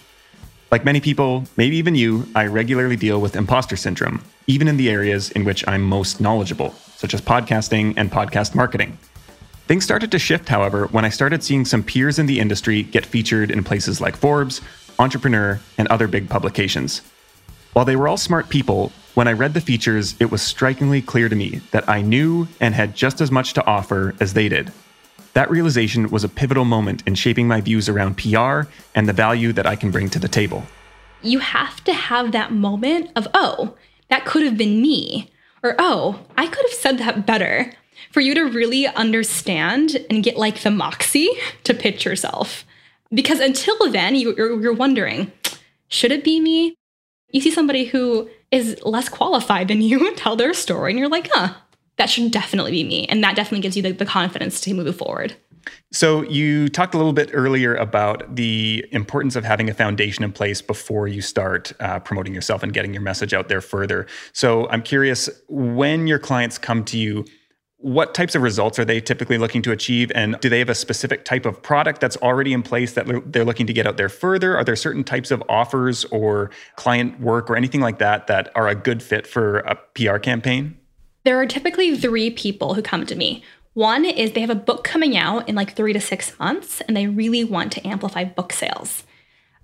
Like 0.72 0.86
many 0.86 1.00
people, 1.00 1.46
maybe 1.58 1.76
even 1.78 1.96
you, 1.96 2.28
I 2.34 2.48
regularly 2.48 2.96
deal 2.96 3.22
with 3.22 3.36
imposter 3.36 3.76
syndrome, 3.76 4.24
even 4.48 4.68
in 4.68 4.78
the 4.78 4.90
areas 4.90 5.32
in 5.32 5.46
which 5.46 5.68
I'm 5.68 5.84
most 5.84 6.20
knowledgeable, 6.20 6.72
such 6.96 7.14
as 7.14 7.22
podcasting 7.22 7.94
and 7.98 8.12
podcast 8.12 8.56
marketing. 8.56 8.98
Things 9.68 9.84
started 9.84 10.12
to 10.12 10.20
shift, 10.20 10.48
however, 10.48 10.88
when 10.88 11.06
I 11.06 11.10
started 11.10 11.44
seeing 11.44 11.66
some 11.66 11.84
peers 11.84 12.20
in 12.20 12.26
the 12.26 12.40
industry 12.40 12.84
get 12.84 13.06
featured 13.06 13.52
in 13.52 13.64
places 13.64 14.00
like 14.00 14.16
Forbes, 14.16 14.62
Entrepreneur, 15.00 15.60
and 15.78 15.88
other 15.88 16.08
big 16.08 16.30
publications. 16.30 17.02
While 17.74 17.86
they 17.86 17.96
were 17.96 18.08
all 18.08 18.18
smart 18.18 18.50
people, 18.50 18.92
when 19.16 19.30
I 19.30 19.34
read 19.34 19.54
the 19.54 19.62
features, 19.62 20.14
it 20.20 20.30
was 20.30 20.42
strikingly 20.42 21.02
clear 21.02 21.30
to 21.30 21.36
me 21.36 21.62
that 21.72 21.88
I 21.88 22.02
knew 22.02 22.50
and 22.60 22.76
had 22.76 22.96
just 22.96 23.22
as 23.22 23.32
much 23.32 23.54
to 23.54 23.66
offer 23.66 24.14
as 24.20 24.34
they 24.34 24.50
did. 24.50 24.74
That 25.34 25.50
realization 25.50 26.10
was 26.10 26.26
a 26.26 26.30
pivotal 26.30 26.66
moment 26.66 27.02
in 27.08 27.16
shaping 27.16 27.48
my 27.48 27.62
views 27.62 27.88
around 27.88 28.18
PR 28.18 28.70
and 28.94 29.08
the 29.08 29.14
value 29.14 29.54
that 29.54 29.66
I 29.66 29.78
can 29.78 29.90
bring 29.90 30.10
to 30.10 30.20
the 30.20 30.28
table. 30.28 30.64
You 31.22 31.40
have 31.40 31.82
to 31.86 31.94
have 31.94 32.34
that 32.34 32.52
moment 32.52 33.10
of, 33.16 33.28
oh, 33.34 33.76
that 34.10 34.26
could 34.26 34.44
have 34.44 34.58
been 34.58 34.82
me, 34.82 35.32
or 35.64 35.76
oh, 35.80 36.20
I 36.38 36.48
could 36.48 36.66
have 36.66 36.78
said 36.78 36.98
that 36.98 37.26
better, 37.26 37.74
for 38.12 38.20
you 38.20 38.34
to 38.36 38.44
really 38.44 38.86
understand 38.86 39.98
and 40.10 40.24
get 40.24 40.38
like 40.38 40.62
the 40.62 40.72
moxie 40.72 41.30
to 41.64 41.74
pitch 41.74 42.04
yourself. 42.04 42.66
Because 43.14 43.40
until 43.40 43.90
then, 43.90 44.16
you're, 44.16 44.62
you're 44.62 44.74
wondering, 44.74 45.32
should 45.88 46.12
it 46.12 46.24
be 46.24 46.42
me? 46.42 46.76
You 47.36 47.42
see 47.42 47.52
somebody 47.52 47.84
who 47.84 48.30
is 48.50 48.82
less 48.86 49.10
qualified 49.10 49.68
than 49.68 49.82
you 49.82 50.16
tell 50.16 50.38
their 50.38 50.54
story, 50.54 50.94
and 50.94 50.98
you're 50.98 51.10
like, 51.10 51.30
huh, 51.34 51.54
that 51.98 52.10
should 52.10 52.32
definitely 52.32 52.72
be 52.72 52.86
me. 52.86 53.08
And 53.08 53.22
that 53.26 53.36
definitely 53.36 53.60
gives 53.60 53.76
you 53.76 53.84
the, 53.84 53.92
the 53.92 54.06
confidence 54.06 54.62
to 54.62 54.74
move 54.74 54.96
forward. 54.96 55.36
So, 55.92 56.22
you 56.22 56.70
talked 56.70 56.94
a 56.94 56.98
little 56.98 57.12
bit 57.12 57.32
earlier 57.34 57.76
about 57.76 58.38
the 58.38 58.86
importance 58.92 59.36
of 59.36 59.44
having 59.44 59.70
a 59.70 59.74
foundation 59.74 60.24
in 60.24 60.32
place 60.32 60.62
before 60.62 61.10
you 61.10 61.22
start 61.22 61.74
uh, 61.82 62.00
promoting 62.00 62.34
yourself 62.34 62.64
and 62.64 62.72
getting 62.72 62.94
your 62.94 63.04
message 63.04 63.34
out 63.34 63.50
there 63.50 63.60
further. 63.60 64.08
So, 64.32 64.70
I'm 64.70 64.82
curious 64.82 65.30
when 65.50 66.08
your 66.08 66.20
clients 66.20 66.58
come 66.58 66.86
to 66.86 66.98
you, 66.98 67.26
what 67.86 68.16
types 68.16 68.34
of 68.34 68.42
results 68.42 68.80
are 68.80 68.84
they 68.84 69.00
typically 69.00 69.38
looking 69.38 69.62
to 69.62 69.72
achieve? 69.72 70.12
And 70.16 70.40
do 70.40 70.50
they 70.50 70.58
have 70.58 70.70
a 70.70 70.76
specific 70.76 71.24
type 71.24 71.46
of 71.46 71.62
product 71.62 72.02
that's 72.02 72.18
already 72.18 72.52
in 72.52 72.64
place 72.64 72.94
that 72.94 73.06
they're 73.32 73.46
looking 73.46 73.68
to 73.68 73.74
get 73.74 73.86
out 73.86 73.96
there 73.96 74.10
further? 74.10 74.58
Are 74.58 74.64
there 74.64 74.76
certain 74.76 75.04
types 75.04 75.30
of 75.30 75.44
offers 75.48 76.04
or 76.06 76.50
client 76.78 77.20
work 77.20 77.48
or 77.48 77.56
anything 77.56 77.82
like 77.82 78.00
that 78.00 78.26
that 78.26 78.52
are 78.56 78.68
a 78.68 78.74
good 78.74 79.04
fit 79.04 79.28
for 79.28 79.60
a 79.60 79.76
PR 79.94 80.18
campaign? 80.18 80.80
There 81.26 81.40
are 81.40 81.46
typically 81.46 81.96
three 81.96 82.32
people 82.32 82.74
who 82.74 82.82
come 82.82 83.06
to 83.06 83.16
me. 83.16 83.44
One 83.76 84.04
is 84.04 84.32
they 84.32 84.42
have 84.42 84.50
a 84.50 84.56
book 84.56 84.84
coming 84.84 85.16
out 85.16 85.48
in 85.48 85.54
like 85.54 85.76
three 85.76 85.94
to 85.94 86.02
six 86.02 86.40
months 86.40 86.82
and 86.82 86.98
they 86.98 87.06
really 87.06 87.44
want 87.44 87.72
to 87.74 87.88
amplify 87.88 88.24
book 88.24 88.52
sales. 88.52 89.04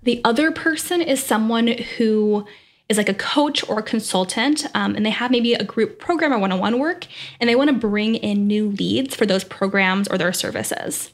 The 0.00 0.20
other 0.22 0.52
person 0.52 1.00
is 1.00 1.20
someone 1.20 1.66
who 1.66 2.46
is 2.92 2.98
like 2.98 3.08
a 3.08 3.14
coach 3.14 3.68
or 3.68 3.80
a 3.80 3.82
consultant 3.82 4.66
um, 4.74 4.94
and 4.94 5.04
they 5.04 5.10
have 5.10 5.30
maybe 5.30 5.54
a 5.54 5.64
group 5.64 5.98
program 5.98 6.32
or 6.32 6.38
one 6.38 6.52
on 6.52 6.60
one 6.60 6.78
work 6.78 7.06
and 7.40 7.48
they 7.48 7.56
want 7.56 7.68
to 7.68 7.74
bring 7.74 8.14
in 8.14 8.46
new 8.46 8.68
leads 8.68 9.16
for 9.16 9.26
those 9.26 9.42
programs 9.42 10.06
or 10.06 10.16
their 10.16 10.32
services. 10.32 11.12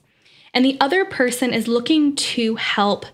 And 0.53 0.65
the 0.65 0.77
other 0.81 1.05
person 1.05 1.55
is 1.55 1.69
looking 1.69 2.17
to 2.17 2.57
help 2.57 3.07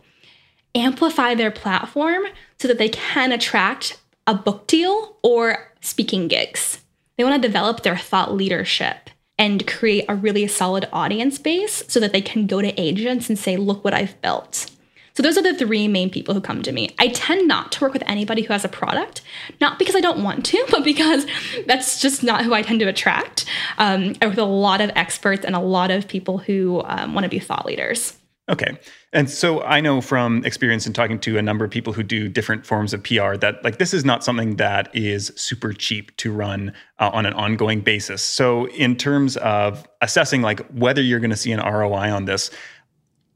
amplify 0.74 1.34
their 1.34 1.50
platform 1.50 2.24
so 2.58 2.66
that 2.66 2.78
they 2.78 2.88
can 2.88 3.30
attract 3.30 4.00
a 4.26 4.34
book 4.34 4.66
deal 4.66 5.16
or 5.22 5.72
speaking 5.80 6.26
gigs. 6.26 6.82
They 7.16 7.24
want 7.24 7.40
to 7.40 7.48
develop 7.48 7.82
their 7.82 7.96
thought 7.98 8.34
leadership 8.34 9.10
and 9.38 9.66
create 9.66 10.06
a 10.08 10.14
really 10.14 10.46
solid 10.46 10.88
audience 10.92 11.38
base 11.38 11.84
so 11.86 12.00
that 12.00 12.12
they 12.12 12.22
can 12.22 12.46
go 12.46 12.62
to 12.62 12.80
agents 12.80 13.28
and 13.28 13.38
say, 13.38 13.56
look 13.56 13.84
what 13.84 13.94
I've 13.94 14.20
built. 14.22 14.70
So 15.16 15.22
those 15.22 15.38
are 15.38 15.42
the 15.42 15.54
three 15.54 15.86
main 15.86 16.10
people 16.10 16.34
who 16.34 16.40
come 16.40 16.62
to 16.62 16.72
me. 16.72 16.92
I 16.98 17.08
tend 17.08 17.46
not 17.46 17.70
to 17.72 17.84
work 17.84 17.92
with 17.92 18.02
anybody 18.06 18.42
who 18.42 18.52
has 18.52 18.64
a 18.64 18.68
product, 18.68 19.22
not 19.60 19.78
because 19.78 19.94
I 19.94 20.00
don't 20.00 20.24
want 20.24 20.44
to, 20.46 20.66
but 20.70 20.82
because 20.82 21.26
that's 21.66 22.00
just 22.00 22.24
not 22.24 22.44
who 22.44 22.52
I 22.52 22.62
tend 22.62 22.80
to 22.80 22.86
attract. 22.86 23.44
Um, 23.78 24.14
I 24.20 24.26
work 24.26 24.32
with 24.32 24.38
a 24.38 24.44
lot 24.44 24.80
of 24.80 24.90
experts 24.96 25.44
and 25.44 25.54
a 25.54 25.60
lot 25.60 25.90
of 25.90 26.08
people 26.08 26.38
who 26.38 26.82
um, 26.86 27.14
want 27.14 27.24
to 27.24 27.30
be 27.30 27.38
thought 27.38 27.64
leaders. 27.64 28.18
Okay. 28.46 28.76
And 29.14 29.30
so 29.30 29.62
I 29.62 29.80
know 29.80 30.02
from 30.02 30.44
experience 30.44 30.86
in 30.86 30.92
talking 30.92 31.18
to 31.20 31.38
a 31.38 31.42
number 31.42 31.64
of 31.64 31.70
people 31.70 31.94
who 31.94 32.02
do 32.02 32.28
different 32.28 32.66
forms 32.66 32.92
of 32.92 33.02
PR 33.02 33.36
that 33.36 33.64
like 33.64 33.78
this 33.78 33.94
is 33.94 34.04
not 34.04 34.22
something 34.22 34.56
that 34.56 34.94
is 34.94 35.32
super 35.34 35.72
cheap 35.72 36.14
to 36.18 36.30
run 36.30 36.74
uh, 36.98 37.08
on 37.14 37.24
an 37.24 37.32
ongoing 37.32 37.80
basis. 37.80 38.22
So 38.22 38.66
in 38.68 38.96
terms 38.96 39.38
of 39.38 39.88
assessing 40.02 40.42
like 40.42 40.60
whether 40.72 41.00
you're 41.00 41.20
going 41.20 41.30
to 41.30 41.36
see 41.36 41.52
an 41.52 41.60
ROI 41.60 42.12
on 42.12 42.26
this, 42.26 42.50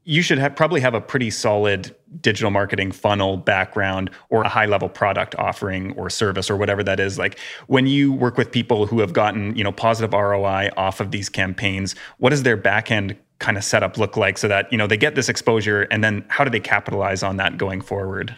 you 0.09 0.23
should 0.23 0.39
have, 0.39 0.55
probably 0.55 0.81
have 0.81 0.95
a 0.95 1.01
pretty 1.01 1.29
solid 1.29 1.95
digital 2.19 2.49
marketing 2.49 2.91
funnel 2.91 3.37
background 3.37 4.09
or 4.31 4.41
a 4.41 4.47
high 4.47 4.65
level 4.65 4.89
product 4.89 5.35
offering 5.35 5.91
or 5.91 6.09
service 6.09 6.49
or 6.49 6.57
whatever 6.57 6.83
that 6.83 6.99
is. 6.99 7.19
Like 7.19 7.37
when 7.67 7.85
you 7.85 8.11
work 8.11 8.35
with 8.35 8.51
people 8.51 8.87
who 8.87 9.01
have 9.01 9.13
gotten 9.13 9.55
you 9.55 9.63
know 9.63 9.71
positive 9.71 10.11
roi 10.13 10.69
off 10.75 10.99
of 10.99 11.11
these 11.11 11.29
campaigns 11.29 11.93
what 12.17 12.31
does 12.31 12.41
their 12.41 12.57
back 12.57 12.89
end 12.89 13.15
kind 13.37 13.55
of 13.55 13.63
setup 13.63 13.99
look 13.99 14.17
like 14.17 14.39
so 14.39 14.47
that 14.47 14.71
you 14.71 14.79
know 14.79 14.87
they 14.87 14.97
get 14.97 15.13
this 15.13 15.29
exposure 15.29 15.83
and 15.91 16.03
then 16.03 16.25
how 16.27 16.43
do 16.43 16.49
they 16.49 16.59
capitalize 16.59 17.21
on 17.21 17.37
that 17.37 17.59
going 17.59 17.79
forward? 17.79 18.35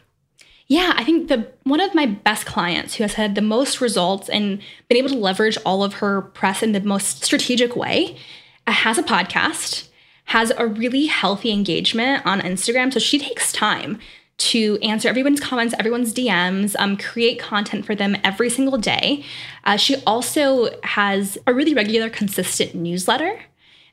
Yeah, 0.68 0.94
I 0.98 1.06
think 1.06 1.30
the 1.30 1.48
one 1.64 1.80
of 1.80 1.96
my 1.96 2.06
best 2.06 2.46
clients 2.46 2.96
who 2.96 3.06
has 3.06 3.14
had 3.14 3.36
the 3.36 3.42
most 3.42 3.80
results 3.80 4.28
and 4.28 4.60
been 4.90 4.98
able 4.98 5.10
to 5.10 5.18
leverage 5.18 5.58
all 5.66 5.84
of 5.84 5.96
her 5.96 6.22
press 6.22 6.62
in 6.62 6.74
the 6.74 6.82
most 6.82 7.24
strategic 7.24 7.78
way 7.78 8.18
uh, 8.68 8.74
has 8.74 8.98
a 8.98 9.04
podcast, 9.04 9.88
has 10.32 10.54
a 10.58 10.66
really 10.66 11.08
healthy 11.08 11.52
engagement 11.52 12.26
on 12.26 12.40
Instagram. 12.40 12.94
So 12.94 13.00
she 13.00 13.20
takes 13.20 13.52
time 13.52 14.00
to 14.38 14.80
answer 14.82 15.10
everyone's 15.10 15.42
comments, 15.42 15.76
everyone's 15.78 16.14
DMs, 16.14 16.74
um, 16.80 16.96
create 16.96 17.38
content 17.38 17.86
for 17.86 17.96
them 17.96 18.16
every 18.24 18.50
single 18.50 18.78
day. 18.78 19.26
Uh, 19.66 19.76
she 19.76 19.98
also 20.08 20.70
has 20.84 21.38
a 21.46 21.54
really 21.54 21.74
regular, 21.74 22.10
consistent 22.10 22.74
newsletter. 22.74 23.42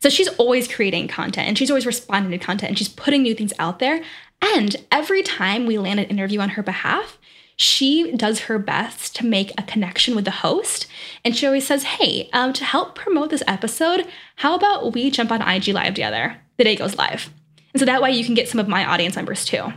So 0.01 0.09
she's 0.09 0.29
always 0.29 0.69
creating 0.69 1.09
content 1.09 1.49
and 1.49 1.59
she's 1.59 1.73
always 1.73 1.87
responding 1.87 2.31
to 2.31 2.39
content 2.39 2.71
and 2.71 2.79
she's 2.79 2.89
putting 2.89 3.23
new 3.23 3.35
things 3.35 3.53
out 3.59 3.81
there. 3.81 4.01
And 4.41 4.77
every 4.93 5.25
time 5.25 5.67
we 5.67 5.77
land 5.77 5.99
an 5.99 6.07
interview 6.07 6.39
on 6.39 6.51
her 6.51 6.63
behalf, 6.63 7.19
she 7.59 8.13
does 8.13 8.43
her 8.43 8.57
best 8.57 9.17
to 9.17 9.27
make 9.27 9.51
a 9.59 9.65
connection 9.65 10.15
with 10.15 10.25
the 10.25 10.31
host. 10.31 10.87
And 11.25 11.37
she 11.37 11.45
always 11.45 11.67
says, 11.67 11.83
Hey, 11.83 12.31
um, 12.33 12.53
to 12.53 12.65
help 12.65 12.95
promote 12.95 13.31
this 13.31 13.43
episode, 13.49 14.07
how 14.37 14.55
about 14.55 14.95
we 14.95 15.11
jump 15.11 15.33
on 15.33 15.43
IG 15.43 15.69
Live 15.69 15.95
together? 15.95 16.37
The 16.57 16.65
day 16.65 16.77
goes 16.77 16.97
live. 16.97 17.31
And 17.75 17.81
so 17.81 17.85
that 17.85 18.01
way 18.01 18.13
you 18.13 18.25
can 18.25 18.35
get 18.35 18.49
some 18.49 18.61
of 18.61 18.69
my 18.69 18.85
audience 18.85 19.17
members 19.17 19.45
too. 19.45 19.73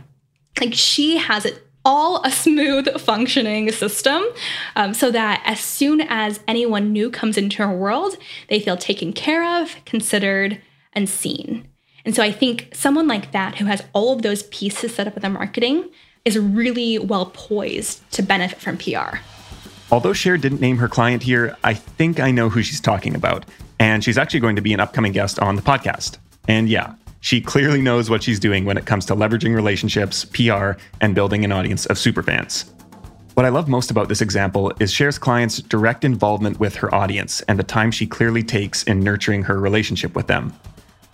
Like 0.60 0.74
she 0.74 1.18
has 1.18 1.44
it 1.44 1.66
all 1.84 2.22
a 2.22 2.30
smooth 2.30 2.88
functioning 3.00 3.72
system 3.72 4.22
um, 4.76 4.94
so 4.94 5.10
that 5.10 5.42
as 5.44 5.58
soon 5.58 6.02
as 6.02 6.38
anyone 6.46 6.92
new 6.92 7.10
comes 7.10 7.36
into 7.36 7.66
her 7.66 7.76
world, 7.76 8.16
they 8.48 8.60
feel 8.60 8.76
taken 8.76 9.12
care 9.12 9.60
of, 9.60 9.74
considered, 9.84 10.62
and 10.92 11.08
seen. 11.08 11.66
And 12.04 12.14
so 12.14 12.22
I 12.22 12.30
think 12.30 12.68
someone 12.72 13.08
like 13.08 13.32
that 13.32 13.56
who 13.56 13.64
has 13.64 13.82
all 13.92 14.12
of 14.12 14.22
those 14.22 14.44
pieces 14.44 14.94
set 14.94 15.08
up 15.08 15.16
in 15.16 15.22
their 15.22 15.30
marketing 15.32 15.90
is 16.24 16.38
really 16.38 16.98
well 16.98 17.26
poised 17.26 18.08
to 18.12 18.22
benefit 18.22 18.60
from 18.60 18.78
PR. 18.78 19.18
Although 19.90 20.12
Cher 20.12 20.38
didn't 20.38 20.60
name 20.60 20.78
her 20.78 20.88
client 20.88 21.22
here, 21.22 21.56
I 21.64 21.74
think 21.74 22.20
I 22.20 22.30
know 22.30 22.48
who 22.48 22.62
she's 22.62 22.80
talking 22.80 23.14
about. 23.14 23.44
And 23.78 24.02
she's 24.04 24.16
actually 24.16 24.40
going 24.40 24.56
to 24.56 24.62
be 24.62 24.72
an 24.72 24.80
upcoming 24.80 25.12
guest 25.12 25.38
on 25.40 25.56
the 25.56 25.62
podcast. 25.62 26.18
And 26.46 26.68
yeah, 26.68 26.94
she 27.20 27.40
clearly 27.40 27.82
knows 27.82 28.08
what 28.08 28.22
she's 28.22 28.40
doing 28.40 28.64
when 28.64 28.76
it 28.76 28.86
comes 28.86 29.04
to 29.06 29.14
leveraging 29.14 29.54
relationships, 29.54 30.24
PR, 30.24 30.72
and 31.00 31.14
building 31.14 31.44
an 31.44 31.52
audience 31.52 31.86
of 31.86 31.96
superfans. 31.96 32.70
What 33.34 33.46
I 33.46 33.48
love 33.48 33.68
most 33.68 33.90
about 33.90 34.08
this 34.08 34.20
example 34.20 34.72
is 34.78 34.92
Cher's 34.92 35.18
client's 35.18 35.58
direct 35.58 36.04
involvement 36.04 36.60
with 36.60 36.76
her 36.76 36.94
audience 36.94 37.40
and 37.42 37.58
the 37.58 37.64
time 37.64 37.90
she 37.90 38.06
clearly 38.06 38.42
takes 38.42 38.82
in 38.84 39.00
nurturing 39.00 39.42
her 39.42 39.58
relationship 39.58 40.14
with 40.14 40.26
them. 40.26 40.52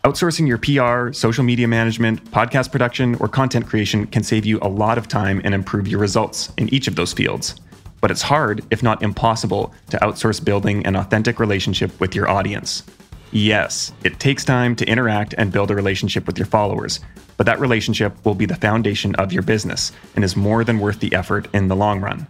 Outsourcing 0.09 0.49
your 0.49 0.57
PR, 0.57 1.13
social 1.13 1.45
media 1.45 1.69
management, 1.69 2.25
podcast 2.31 2.73
production, 2.73 3.15
or 3.17 3.29
content 3.29 3.67
creation 3.67 4.07
can 4.07 4.23
save 4.23 4.47
you 4.47 4.59
a 4.63 4.67
lot 4.67 4.97
of 4.97 5.07
time 5.07 5.39
and 5.45 5.55
improve 5.55 5.87
your 5.87 6.01
results 6.01 6.51
in 6.57 6.73
each 6.73 6.89
of 6.89 6.97
those 6.97 7.13
fields. 7.13 7.57
But 8.01 8.11
it's 8.11 8.23
hard, 8.23 8.65
if 8.71 8.83
not 8.83 9.03
impossible, 9.03 9.75
to 9.91 9.99
outsource 9.99 10.43
building 10.43 10.87
an 10.87 10.97
authentic 10.97 11.39
relationship 11.39 12.01
with 12.01 12.15
your 12.15 12.27
audience. 12.27 12.85
Yes, 13.33 13.93
it 14.03 14.19
takes 14.19 14.47
time 14.47 14.75
to 14.77 14.89
interact 14.89 15.35
and 15.37 15.53
build 15.53 15.71
a 15.71 15.75
relationship 15.75 16.27
with 16.27 16.39
your 16.39 16.47
followers, 16.47 17.01
but 17.37 17.45
that 17.45 17.61
relationship 17.61 18.15
will 18.25 18.35
be 18.35 18.47
the 18.47 18.57
foundation 18.57 19.15
of 19.17 19.31
your 19.31 19.43
business 19.43 19.93
and 20.17 20.25
is 20.25 20.37
more 20.37 20.65
than 20.65 20.81
worth 20.81 21.01
the 21.01 21.15
effort 21.15 21.49
in 21.53 21.69
the 21.69 21.77
long 21.77 22.01
run. 22.01 22.27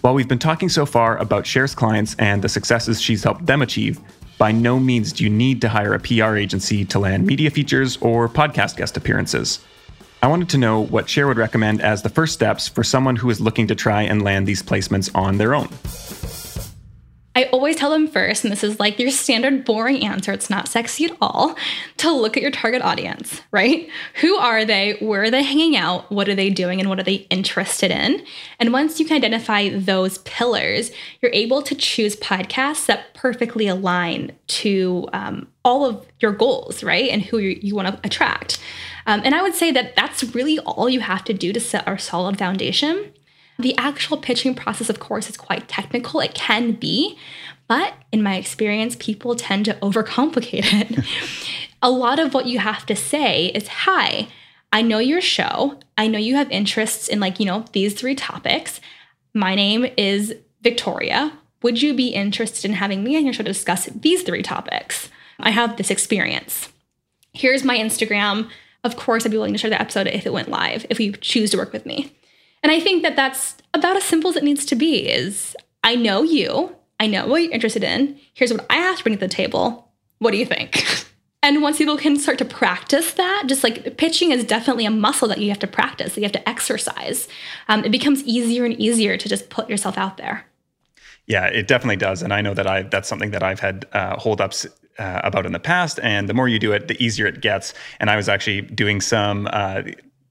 While 0.00 0.14
we've 0.14 0.28
been 0.28 0.40
talking 0.40 0.68
so 0.68 0.84
far 0.84 1.18
about 1.18 1.46
Cher's 1.46 1.74
clients 1.74 2.16
and 2.18 2.42
the 2.42 2.48
successes 2.48 3.00
she's 3.00 3.22
helped 3.22 3.46
them 3.46 3.62
achieve, 3.62 4.00
by 4.38 4.52
no 4.52 4.78
means 4.78 5.12
do 5.12 5.24
you 5.24 5.30
need 5.30 5.60
to 5.62 5.68
hire 5.68 5.94
a 5.94 6.00
PR 6.00 6.36
agency 6.36 6.84
to 6.86 6.98
land 6.98 7.26
media 7.26 7.50
features 7.50 7.96
or 8.00 8.28
podcast 8.28 8.76
guest 8.76 8.96
appearances. 8.96 9.60
I 10.22 10.28
wanted 10.28 10.48
to 10.50 10.58
know 10.58 10.80
what 10.80 11.08
Cher 11.08 11.26
would 11.26 11.36
recommend 11.36 11.80
as 11.80 12.02
the 12.02 12.08
first 12.08 12.34
steps 12.34 12.68
for 12.68 12.82
someone 12.82 13.16
who 13.16 13.30
is 13.30 13.40
looking 13.40 13.66
to 13.68 13.74
try 13.74 14.02
and 14.02 14.22
land 14.22 14.46
these 14.46 14.62
placements 14.62 15.10
on 15.14 15.38
their 15.38 15.54
own. 15.54 15.68
I 17.36 17.44
always 17.52 17.76
tell 17.76 17.90
them 17.90 18.08
first, 18.08 18.44
and 18.44 18.50
this 18.50 18.64
is 18.64 18.80
like 18.80 18.98
your 18.98 19.10
standard 19.10 19.66
boring 19.66 20.02
answer, 20.02 20.32
it's 20.32 20.48
not 20.48 20.68
sexy 20.68 21.04
at 21.04 21.16
all, 21.20 21.54
to 21.98 22.10
look 22.10 22.34
at 22.34 22.42
your 22.42 22.50
target 22.50 22.80
audience, 22.80 23.42
right? 23.52 23.90
Who 24.22 24.36
are 24.36 24.64
they? 24.64 24.96
Where 25.00 25.24
are 25.24 25.30
they 25.30 25.42
hanging 25.42 25.76
out? 25.76 26.10
What 26.10 26.30
are 26.30 26.34
they 26.34 26.48
doing? 26.48 26.80
And 26.80 26.88
what 26.88 26.98
are 26.98 27.02
they 27.02 27.26
interested 27.28 27.90
in? 27.90 28.24
And 28.58 28.72
once 28.72 28.98
you 28.98 29.04
can 29.04 29.18
identify 29.18 29.68
those 29.68 30.16
pillars, 30.18 30.90
you're 31.20 31.30
able 31.34 31.60
to 31.60 31.74
choose 31.74 32.16
podcasts 32.16 32.86
that 32.86 33.12
perfectly 33.12 33.68
align 33.68 34.32
to 34.46 35.06
um, 35.12 35.46
all 35.62 35.84
of 35.84 36.06
your 36.20 36.32
goals, 36.32 36.82
right? 36.82 37.10
And 37.10 37.20
who 37.20 37.36
you, 37.36 37.58
you 37.60 37.74
want 37.74 37.88
to 37.88 38.00
attract. 38.02 38.58
Um, 39.06 39.20
and 39.24 39.34
I 39.34 39.42
would 39.42 39.54
say 39.54 39.70
that 39.72 39.94
that's 39.94 40.24
really 40.34 40.58
all 40.60 40.88
you 40.88 41.00
have 41.00 41.22
to 41.24 41.34
do 41.34 41.52
to 41.52 41.60
set 41.60 41.86
our 41.86 41.98
solid 41.98 42.38
foundation. 42.38 43.12
The 43.58 43.76
actual 43.76 44.18
pitching 44.18 44.54
process, 44.54 44.90
of 44.90 45.00
course, 45.00 45.30
is 45.30 45.36
quite 45.36 45.68
technical. 45.68 46.20
It 46.20 46.34
can 46.34 46.72
be, 46.72 47.18
but 47.68 47.94
in 48.12 48.22
my 48.22 48.36
experience, 48.36 48.96
people 48.98 49.34
tend 49.34 49.64
to 49.64 49.74
overcomplicate 49.74 50.64
it. 50.98 51.04
a 51.82 51.90
lot 51.90 52.18
of 52.18 52.34
what 52.34 52.46
you 52.46 52.58
have 52.58 52.86
to 52.86 52.96
say 52.96 53.46
is 53.46 53.68
Hi, 53.68 54.28
I 54.72 54.82
know 54.82 54.98
your 54.98 55.20
show. 55.20 55.78
I 55.96 56.06
know 56.06 56.18
you 56.18 56.36
have 56.36 56.50
interests 56.50 57.08
in, 57.08 57.20
like, 57.20 57.40
you 57.40 57.46
know, 57.46 57.64
these 57.72 57.94
three 57.94 58.14
topics. 58.14 58.80
My 59.32 59.54
name 59.54 59.86
is 59.96 60.34
Victoria. 60.62 61.32
Would 61.62 61.82
you 61.82 61.94
be 61.94 62.08
interested 62.08 62.64
in 62.64 62.76
having 62.76 63.02
me 63.02 63.16
on 63.16 63.24
your 63.24 63.32
show 63.32 63.42
to 63.42 63.50
discuss 63.50 63.86
these 63.86 64.22
three 64.22 64.42
topics? 64.42 65.08
I 65.40 65.50
have 65.50 65.76
this 65.76 65.90
experience. 65.90 66.70
Here's 67.32 67.64
my 67.64 67.76
Instagram. 67.76 68.48
Of 68.84 68.96
course, 68.96 69.24
I'd 69.24 69.32
be 69.32 69.36
willing 69.36 69.52
to 69.52 69.58
share 69.58 69.70
the 69.70 69.80
episode 69.80 70.06
if 70.06 70.26
it 70.26 70.32
went 70.32 70.48
live, 70.48 70.86
if 70.90 71.00
you 71.00 71.12
choose 71.12 71.50
to 71.50 71.58
work 71.58 71.72
with 71.72 71.86
me. 71.86 72.15
And 72.66 72.72
I 72.72 72.80
think 72.80 73.04
that 73.04 73.14
that's 73.14 73.54
about 73.74 73.96
as 73.96 74.02
simple 74.02 74.28
as 74.28 74.34
it 74.34 74.42
needs 74.42 74.64
to 74.64 74.74
be 74.74 75.08
is 75.08 75.54
I 75.84 75.94
know 75.94 76.24
you, 76.24 76.74
I 76.98 77.06
know 77.06 77.28
what 77.28 77.40
you're 77.44 77.52
interested 77.52 77.84
in. 77.84 78.18
Here's 78.34 78.52
what 78.52 78.66
I 78.68 78.78
have 78.78 78.96
to 78.98 79.04
bring 79.04 79.14
to 79.14 79.20
the 79.20 79.28
table. 79.28 79.88
What 80.18 80.32
do 80.32 80.36
you 80.36 80.46
think? 80.46 80.84
And 81.42 81.62
once 81.62 81.78
people 81.78 81.96
can 81.96 82.18
start 82.18 82.38
to 82.38 82.44
practice 82.44 83.12
that, 83.12 83.44
just 83.46 83.62
like 83.62 83.96
pitching 83.98 84.32
is 84.32 84.42
definitely 84.42 84.84
a 84.84 84.90
muscle 84.90 85.28
that 85.28 85.38
you 85.38 85.48
have 85.50 85.60
to 85.60 85.68
practice, 85.68 86.14
that 86.14 86.20
you 86.20 86.24
have 86.24 86.32
to 86.32 86.48
exercise, 86.48 87.28
um, 87.68 87.84
it 87.84 87.92
becomes 87.92 88.24
easier 88.24 88.64
and 88.64 88.74
easier 88.80 89.16
to 89.16 89.28
just 89.28 89.48
put 89.48 89.70
yourself 89.70 89.96
out 89.96 90.16
there. 90.16 90.44
Yeah, 91.26 91.46
it 91.46 91.68
definitely 91.68 91.96
does. 91.96 92.20
And 92.20 92.34
I 92.34 92.40
know 92.40 92.52
that 92.52 92.66
I 92.66 92.82
that's 92.82 93.08
something 93.08 93.30
that 93.30 93.44
I've 93.44 93.60
had 93.60 93.86
uh, 93.92 94.16
holdups 94.16 94.66
uh, 94.98 95.20
about 95.22 95.46
in 95.46 95.52
the 95.52 95.60
past. 95.60 96.00
And 96.02 96.28
the 96.28 96.34
more 96.34 96.48
you 96.48 96.58
do 96.58 96.72
it, 96.72 96.88
the 96.88 97.00
easier 97.00 97.26
it 97.26 97.40
gets. 97.40 97.74
And 98.00 98.10
I 98.10 98.16
was 98.16 98.28
actually 98.28 98.62
doing 98.62 99.00
some 99.00 99.48
uh, 99.52 99.82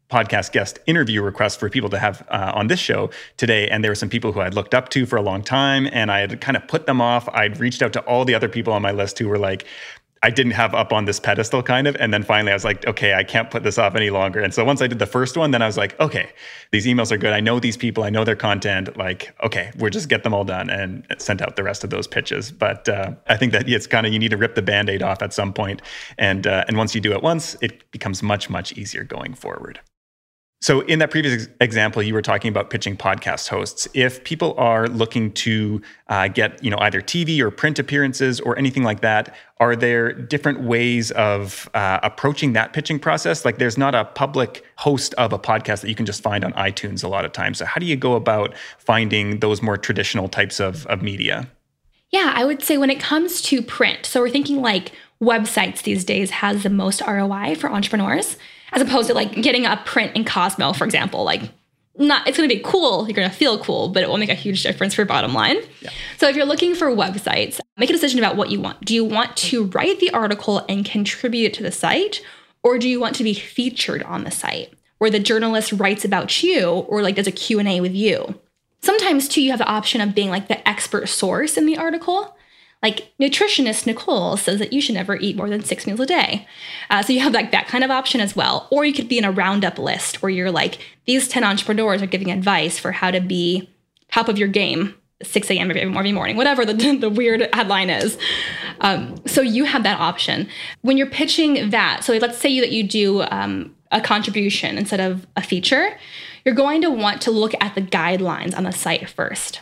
podcast 0.10 0.52
guest 0.52 0.80
interview 0.86 1.22
requests 1.22 1.56
for 1.56 1.70
people 1.70 1.90
to 1.90 2.00
have 2.00 2.26
uh, 2.30 2.52
on 2.54 2.68
this 2.68 2.80
show 2.80 3.10
today. 3.38 3.68
And 3.70 3.84
there 3.84 3.92
were 3.92 3.96
some 3.96 4.10
people 4.10 4.32
who 4.32 4.42
I'd 4.42 4.54
looked 4.54 4.74
up 4.74 4.90
to 4.90 5.06
for 5.06 5.16
a 5.16 5.22
long 5.22 5.42
time 5.42 5.88
and 5.92 6.12
I 6.12 6.20
had 6.20 6.42
kind 6.42 6.56
of 6.56 6.68
put 6.68 6.86
them 6.86 7.02
off. 7.02 7.28
I'd 7.30 7.60
reached 7.60 7.82
out 7.82 7.94
to 7.94 8.02
all 8.02 8.26
the 8.26 8.36
other 8.36 8.50
people 8.50 8.74
on 8.74 8.82
my 8.82 8.92
list 8.92 9.20
who 9.20 9.28
were 9.28 9.40
like, 9.40 9.66
I 10.26 10.32
didn't 10.32 10.54
have 10.54 10.74
up 10.74 10.92
on 10.92 11.06
this 11.06 11.20
pedestal 11.20 11.62
kind 11.62 11.86
of. 11.86 11.96
And 11.98 12.12
then 12.12 12.24
finally 12.24 12.52
I 12.52 12.56
was 12.56 12.64
like, 12.66 12.88
okay, 12.88 13.14
I 13.14 13.24
can't 13.24 13.52
put 13.52 13.62
this 13.62 13.78
off 13.78 13.94
any 13.94 14.10
longer. 14.10 14.40
And 14.42 14.56
so 14.56 14.66
once 14.66 14.82
I 14.82 14.88
did 14.88 14.98
the 14.98 15.06
first 15.06 15.38
one, 15.38 15.52
then 15.52 15.62
I 15.62 15.68
was 15.68 15.78
like, 15.78 16.00
okay, 16.00 16.32
these 16.72 16.88
emails 16.88 17.12
are 17.12 17.18
good. 17.18 17.32
I 17.32 17.42
know 17.42 17.60
these 17.60 17.78
people, 17.78 18.04
I 18.04 18.10
know 18.10 18.24
their 18.24 18.36
content. 18.36 18.98
Like, 18.98 19.36
okay, 19.44 19.72
we'll 19.78 19.92
just 19.92 20.10
get 20.10 20.24
them 20.24 20.34
all 20.34 20.44
done 20.44 20.72
and 20.72 21.06
sent 21.20 21.44
out 21.44 21.58
the 21.58 21.64
rest 21.64 21.84
of 21.84 21.92
those 21.92 22.08
pitches. 22.08 22.52
But 22.52 22.90
uh, 22.90 23.12
I 23.28 23.38
think 23.38 23.52
that 23.52 23.70
it's 23.70 23.86
kind 23.86 24.08
of, 24.08 24.14
you 24.14 24.18
need 24.18 24.32
to 24.32 24.38
rip 24.38 24.56
the 24.56 24.64
band 24.64 24.90
aid 24.90 25.04
off 25.04 25.22
at 25.22 25.32
some 25.32 25.54
point. 25.54 25.84
And, 26.18 26.48
uh, 26.48 26.66
and 26.68 26.76
once 26.76 26.96
you 26.96 27.02
do 27.02 27.12
it 27.12 27.22
once, 27.22 27.56
it 27.62 27.92
becomes 27.92 28.24
much, 28.24 28.50
much 28.50 28.72
easier 28.74 29.04
going 29.04 29.36
forward. 29.36 29.80
So, 30.62 30.82
in 30.82 31.00
that 31.00 31.12
previous 31.12 31.48
example, 31.62 32.02
you 32.02 32.14
were 32.14 32.22
talking 32.22 32.50
about 32.50 32.70
pitching 32.70 32.98
podcast 32.98 33.50
hosts. 33.50 33.88
If 33.94 34.24
people 34.24 34.56
are 34.58 34.88
looking 34.88 35.32
to 35.34 35.82
uh, 36.08 36.28
get, 36.30 36.64
you 36.64 36.72
know, 36.72 36.78
either 36.80 37.02
TV 37.02 37.40
or 37.40 37.52
print 37.52 37.78
appearances 37.78 38.40
or 38.40 38.58
anything 38.58 38.84
like 38.84 39.02
that, 39.02 39.36
are 39.60 39.76
there 39.76 40.12
different 40.14 40.62
ways 40.62 41.12
of 41.12 41.70
uh, 41.74 42.00
approaching 42.02 42.54
that 42.54 42.74
pitching 42.74 43.00
process? 43.00 43.46
Like, 43.46 43.58
there's 43.58 43.78
not 43.78 43.94
a 43.94 44.06
public 44.06 44.64
host 44.78 45.14
of 45.16 45.34
a 45.34 45.40
podcast 45.40 45.82
that 45.82 45.90
you 45.90 45.96
can 45.96 46.06
just 46.06 46.24
find 46.24 46.44
on 46.44 46.54
iTunes 46.54 47.04
a 47.04 47.08
lot 47.08 47.26
of 47.26 47.32
times. 47.32 47.60
So, 47.60 47.66
how 47.66 47.80
do 47.80 47.86
you 47.86 47.96
go 47.96 48.16
about 48.16 48.56
finding 48.80 49.42
those 49.42 49.62
more 49.62 49.78
traditional 49.78 50.28
types 50.30 50.60
of, 50.60 50.88
of 50.88 51.02
media? 51.04 51.48
Yeah, 52.12 52.32
I 52.34 52.46
would 52.46 52.64
say 52.64 52.78
when 52.78 52.90
it 52.90 53.00
comes 53.00 53.42
to 53.44 53.62
print, 53.62 54.06
so 54.06 54.22
we're 54.22 54.30
thinking 54.30 54.62
like 54.62 54.94
websites 55.22 55.84
these 55.84 56.04
days 56.04 56.32
has 56.32 56.64
the 56.64 56.70
most 56.70 57.02
ROI 57.06 57.56
for 57.56 57.70
entrepreneurs 57.70 58.38
as 58.76 58.82
opposed 58.82 59.08
to 59.08 59.14
like 59.14 59.34
getting 59.34 59.66
a 59.66 59.82
print 59.86 60.16
in 60.16 60.26
Cosmo, 60.26 60.74
for 60.74 60.84
example. 60.84 61.24
Like, 61.24 61.50
not 61.98 62.28
it's 62.28 62.38
going 62.38 62.48
to 62.48 62.54
be 62.54 62.62
cool. 62.62 63.08
You're 63.08 63.16
going 63.16 63.30
to 63.30 63.36
feel 63.36 63.58
cool, 63.58 63.88
but 63.88 64.04
it 64.04 64.10
will 64.10 64.18
make 64.18 64.30
a 64.30 64.36
huge 64.36 64.62
difference 64.64 64.94
for 64.94 65.06
bottom 65.06 65.34
line. 65.34 65.58
Yeah. 65.82 65.90
So 66.18 66.28
if 66.28 66.36
you're 66.36 66.46
looking 66.46 66.76
for 66.76 66.88
websites, 66.88 67.60
make 67.78 67.90
a 67.90 67.94
decision 67.94 68.20
about 68.20 68.36
what 68.36 68.52
you 68.52 68.60
want. 68.60 68.82
Do 68.82 68.94
you 68.94 69.06
want 69.06 69.36
to 69.38 69.66
write 69.68 70.02
the 70.02 70.12
article 70.12 70.66
and 70.68 70.86
contribute 70.86 71.54
to 71.54 71.64
the 71.64 71.72
site, 71.72 72.22
or 72.64 72.78
do 72.78 72.90
you 72.90 73.00
want 73.00 73.16
to 73.16 73.24
be 73.24 73.34
featured 73.34 74.04
on 74.04 74.26
the 74.26 74.32
site 74.32 74.74
where 74.98 75.10
the 75.10 75.20
journalist 75.20 75.72
writes 75.72 76.04
about 76.04 76.44
you 76.44 76.68
or 76.70 77.02
like 77.02 77.16
does 77.16 77.28
a 77.28 77.32
Q&A 77.32 77.80
with 77.80 77.94
you? 77.94 78.40
Sometimes 78.82 79.30
too 79.30 79.42
you 79.42 79.52
have 79.52 79.60
the 79.60 79.66
option 79.66 80.02
of 80.02 80.14
being 80.14 80.30
like 80.30 80.48
the 80.48 80.68
expert 80.68 81.08
source 81.08 81.58
in 81.58 81.66
the 81.66 81.78
article. 81.78 82.35
Like 82.86 83.12
nutritionist 83.20 83.88
Nicole 83.88 84.38
says 84.38 84.60
that 84.60 84.72
you 84.72 84.80
should 84.80 84.94
never 84.94 85.16
eat 85.16 85.36
more 85.36 85.50
than 85.50 85.64
six 85.64 85.88
meals 85.88 86.00
a 86.00 86.06
day. 86.06 86.48
Uh, 86.92 87.02
so 87.02 87.14
you 87.14 87.20
have 87.20 87.34
like 87.34 87.50
that 87.50 87.68
kind 87.68 87.84
of 87.84 87.90
option 87.90 88.22
as 88.22 88.36
well. 88.36 88.68
Or 88.70 88.86
you 88.86 88.94
could 88.94 89.10
be 89.10 89.18
in 89.18 89.26
a 89.26 89.32
roundup 89.32 89.80
list 89.80 90.22
where 90.22 90.30
you're 90.30 90.52
like, 90.52 90.78
these 91.06 91.28
10 91.28 91.44
entrepreneurs 91.44 92.04
are 92.04 92.06
giving 92.06 92.30
advice 92.30 92.78
for 92.78 92.92
how 92.92 93.10
to 93.10 93.20
be 93.20 93.68
top 94.12 94.28
of 94.28 94.38
your 94.38 94.48
game 94.48 94.94
6 95.24 95.50
a.m. 95.50 95.72
every 95.72 96.12
morning, 96.12 96.38
whatever 96.38 96.64
the, 96.72 96.74
the 96.96 97.10
weird 97.10 97.50
headline 97.54 97.90
is. 97.90 98.20
Um, 98.82 99.16
so 99.26 99.42
you 99.42 99.66
have 99.66 99.82
that 99.82 100.00
option. 100.00 100.48
When 100.84 100.96
you're 100.96 101.10
pitching 101.10 101.72
that, 101.72 102.04
so 102.04 102.14
let's 102.14 102.38
say 102.38 102.60
that 102.60 102.72
you 102.72 102.84
do 102.84 103.24
um, 103.32 103.76
a 103.92 104.00
contribution 104.00 104.78
instead 104.78 105.00
of 105.00 105.26
a 105.36 105.42
feature, 105.42 105.98
you're 106.46 106.54
going 106.54 106.84
to 106.84 106.92
want 106.92 107.20
to 107.24 107.32
look 107.32 107.56
at 107.60 107.74
the 107.74 107.82
guidelines 107.82 108.56
on 108.56 108.64
the 108.64 108.72
site 108.72 109.10
first. 109.10 109.62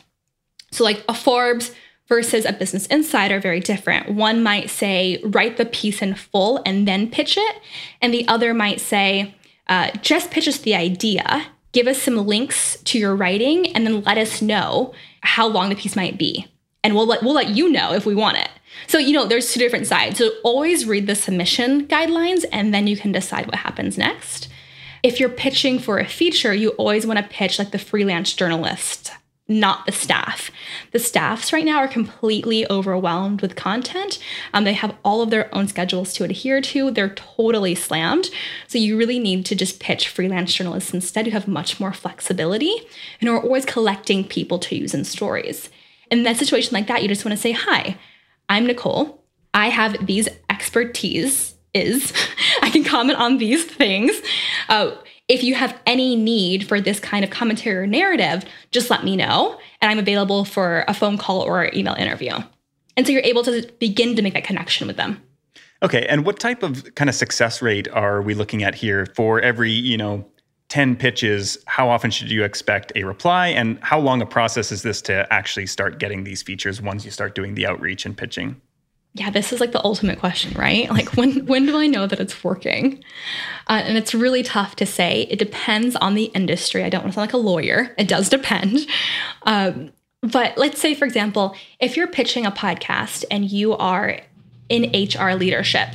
So, 0.71 0.83
like 0.83 1.05
a 1.07 1.13
Forbes 1.13 1.71
versus 2.07 2.45
a 2.45 2.53
Business 2.53 2.85
Insider, 2.87 3.39
very 3.39 3.59
different. 3.59 4.11
One 4.11 4.43
might 4.43 4.69
say, 4.69 5.21
write 5.23 5.57
the 5.57 5.65
piece 5.65 6.01
in 6.01 6.15
full 6.15 6.61
and 6.65 6.87
then 6.87 7.09
pitch 7.09 7.37
it. 7.37 7.55
And 8.01 8.13
the 8.13 8.27
other 8.27 8.53
might 8.53 8.81
say, 8.81 9.35
uh, 9.67 9.91
just 10.01 10.31
pitch 10.31 10.47
us 10.47 10.57
the 10.57 10.75
idea, 10.75 11.47
give 11.71 11.87
us 11.87 12.01
some 12.01 12.27
links 12.27 12.77
to 12.83 12.99
your 12.99 13.15
writing, 13.15 13.73
and 13.73 13.85
then 13.85 14.01
let 14.01 14.17
us 14.17 14.41
know 14.41 14.93
how 15.21 15.47
long 15.47 15.69
the 15.69 15.75
piece 15.75 15.95
might 15.95 16.17
be. 16.17 16.45
And 16.83 16.95
we'll 16.95 17.07
let, 17.07 17.23
we'll 17.23 17.33
let 17.33 17.49
you 17.49 17.69
know 17.69 17.93
if 17.93 18.05
we 18.05 18.13
want 18.13 18.37
it. 18.37 18.49
So, 18.87 18.97
you 18.97 19.13
know, 19.13 19.25
there's 19.25 19.53
two 19.53 19.59
different 19.59 19.87
sides. 19.87 20.17
So 20.17 20.31
always 20.43 20.85
read 20.85 21.07
the 21.07 21.15
submission 21.15 21.87
guidelines 21.87 22.43
and 22.51 22.73
then 22.73 22.87
you 22.87 22.97
can 22.97 23.13
decide 23.13 23.45
what 23.45 23.55
happens 23.55 23.97
next. 23.97 24.49
If 25.01 25.19
you're 25.19 25.29
pitching 25.29 25.79
for 25.79 25.99
a 25.99 26.07
feature, 26.07 26.53
you 26.53 26.69
always 26.71 27.05
want 27.05 27.19
to 27.19 27.25
pitch 27.25 27.59
like 27.59 27.71
the 27.71 27.79
freelance 27.79 28.33
journalist 28.33 29.11
not 29.59 29.85
the 29.85 29.91
staff. 29.91 30.51
The 30.91 30.99
staffs 30.99 31.53
right 31.53 31.65
now 31.65 31.77
are 31.77 31.87
completely 31.87 32.69
overwhelmed 32.69 33.41
with 33.41 33.55
content. 33.55 34.19
Um, 34.53 34.63
they 34.63 34.73
have 34.73 34.95
all 35.03 35.21
of 35.21 35.29
their 35.29 35.53
own 35.53 35.67
schedules 35.67 36.13
to 36.13 36.23
adhere 36.23 36.61
to. 36.61 36.91
They're 36.91 37.15
totally 37.15 37.75
slammed. 37.75 38.29
So 38.67 38.77
you 38.77 38.97
really 38.97 39.19
need 39.19 39.45
to 39.47 39.55
just 39.55 39.79
pitch 39.79 40.09
freelance 40.09 40.53
journalists 40.53 40.93
instead 40.93 41.25
who 41.25 41.31
have 41.31 41.47
much 41.47 41.79
more 41.79 41.93
flexibility 41.93 42.73
and 43.21 43.29
are 43.29 43.41
always 43.41 43.65
collecting 43.65 44.27
people 44.27 44.59
to 44.59 44.75
use 44.75 44.93
in 44.93 45.03
stories. 45.03 45.69
In 46.11 46.23
that 46.23 46.37
situation 46.37 46.73
like 46.73 46.87
that, 46.87 47.01
you 47.01 47.07
just 47.07 47.25
want 47.25 47.35
to 47.35 47.41
say, 47.41 47.51
Hi, 47.51 47.97
I'm 48.49 48.65
Nicole. 48.65 49.23
I 49.53 49.69
have 49.69 50.05
these 50.05 50.27
expertise 50.49 51.53
is 51.73 52.13
I 52.61 52.69
can 52.69 52.83
comment 52.83 53.19
on 53.19 53.37
these 53.37 53.65
things. 53.65 54.11
Uh, 54.69 54.91
if 55.27 55.43
you 55.43 55.55
have 55.55 55.79
any 55.85 56.15
need 56.15 56.67
for 56.67 56.81
this 56.81 56.99
kind 56.99 57.23
of 57.23 57.31
commentary 57.31 57.77
or 57.77 57.87
narrative, 57.87 58.45
just 58.71 58.89
let 58.89 59.03
me 59.03 59.15
know. 59.15 59.57
And 59.81 59.89
I'm 59.89 59.99
available 59.99 60.45
for 60.45 60.83
a 60.87 60.93
phone 60.93 61.17
call 61.17 61.41
or 61.41 61.69
email 61.73 61.95
interview. 61.95 62.33
And 62.95 63.05
so 63.05 63.11
you're 63.11 63.21
able 63.23 63.43
to 63.43 63.67
begin 63.79 64.15
to 64.15 64.21
make 64.21 64.33
that 64.33 64.43
connection 64.43 64.87
with 64.87 64.97
them. 64.97 65.21
Okay. 65.81 66.05
And 66.07 66.25
what 66.25 66.39
type 66.39 66.63
of 66.63 66.93
kind 66.95 67.09
of 67.09 67.15
success 67.15 67.61
rate 67.61 67.87
are 67.89 68.21
we 68.21 68.33
looking 68.33 68.63
at 68.63 68.75
here 68.75 69.05
for 69.15 69.41
every, 69.41 69.71
you 69.71 69.97
know, 69.97 70.25
10 70.69 70.95
pitches? 70.95 71.57
How 71.67 71.89
often 71.89 72.09
should 72.09 72.31
you 72.31 72.43
expect 72.43 72.91
a 72.95 73.03
reply? 73.03 73.47
And 73.47 73.79
how 73.81 73.99
long 73.99 74.21
a 74.21 74.25
process 74.25 74.71
is 74.71 74.81
this 74.81 75.01
to 75.03 75.31
actually 75.31 75.67
start 75.67 75.99
getting 75.99 76.23
these 76.23 76.41
features 76.41 76.81
once 76.81 77.05
you 77.05 77.11
start 77.11 77.35
doing 77.35 77.55
the 77.55 77.67
outreach 77.67 78.05
and 78.05 78.17
pitching? 78.17 78.61
Yeah, 79.15 79.29
this 79.29 79.53
is 79.53 79.59
like 79.59 79.71
the 79.71 79.83
ultimate 79.83 80.19
question, 80.19 80.53
right? 80.57 80.89
Like 80.89 81.15
when 81.15 81.45
when 81.45 81.65
do 81.65 81.77
I 81.77 81.87
know 81.87 82.07
that 82.07 82.19
it's 82.19 82.43
working? 82.43 83.03
Uh, 83.67 83.81
and 83.85 83.97
it's 83.97 84.13
really 84.13 84.43
tough 84.43 84.75
to 84.77 84.85
say. 84.85 85.27
It 85.29 85.39
depends 85.39 85.95
on 85.95 86.15
the 86.15 86.25
industry. 86.25 86.83
I 86.83 86.89
don't 86.89 87.03
want 87.03 87.13
to 87.13 87.15
sound 87.15 87.27
like 87.27 87.33
a 87.33 87.37
lawyer. 87.37 87.93
It 87.97 88.07
does 88.07 88.29
depend. 88.29 88.87
Um, 89.43 89.91
but 90.21 90.57
let's 90.57 90.79
say, 90.79 90.95
for 90.95 91.05
example, 91.05 91.55
if 91.79 91.97
you're 91.97 92.07
pitching 92.07 92.45
a 92.45 92.51
podcast 92.51 93.25
and 93.29 93.51
you 93.51 93.73
are 93.73 94.19
in 94.69 94.83
HR 94.93 95.33
leadership, 95.33 95.89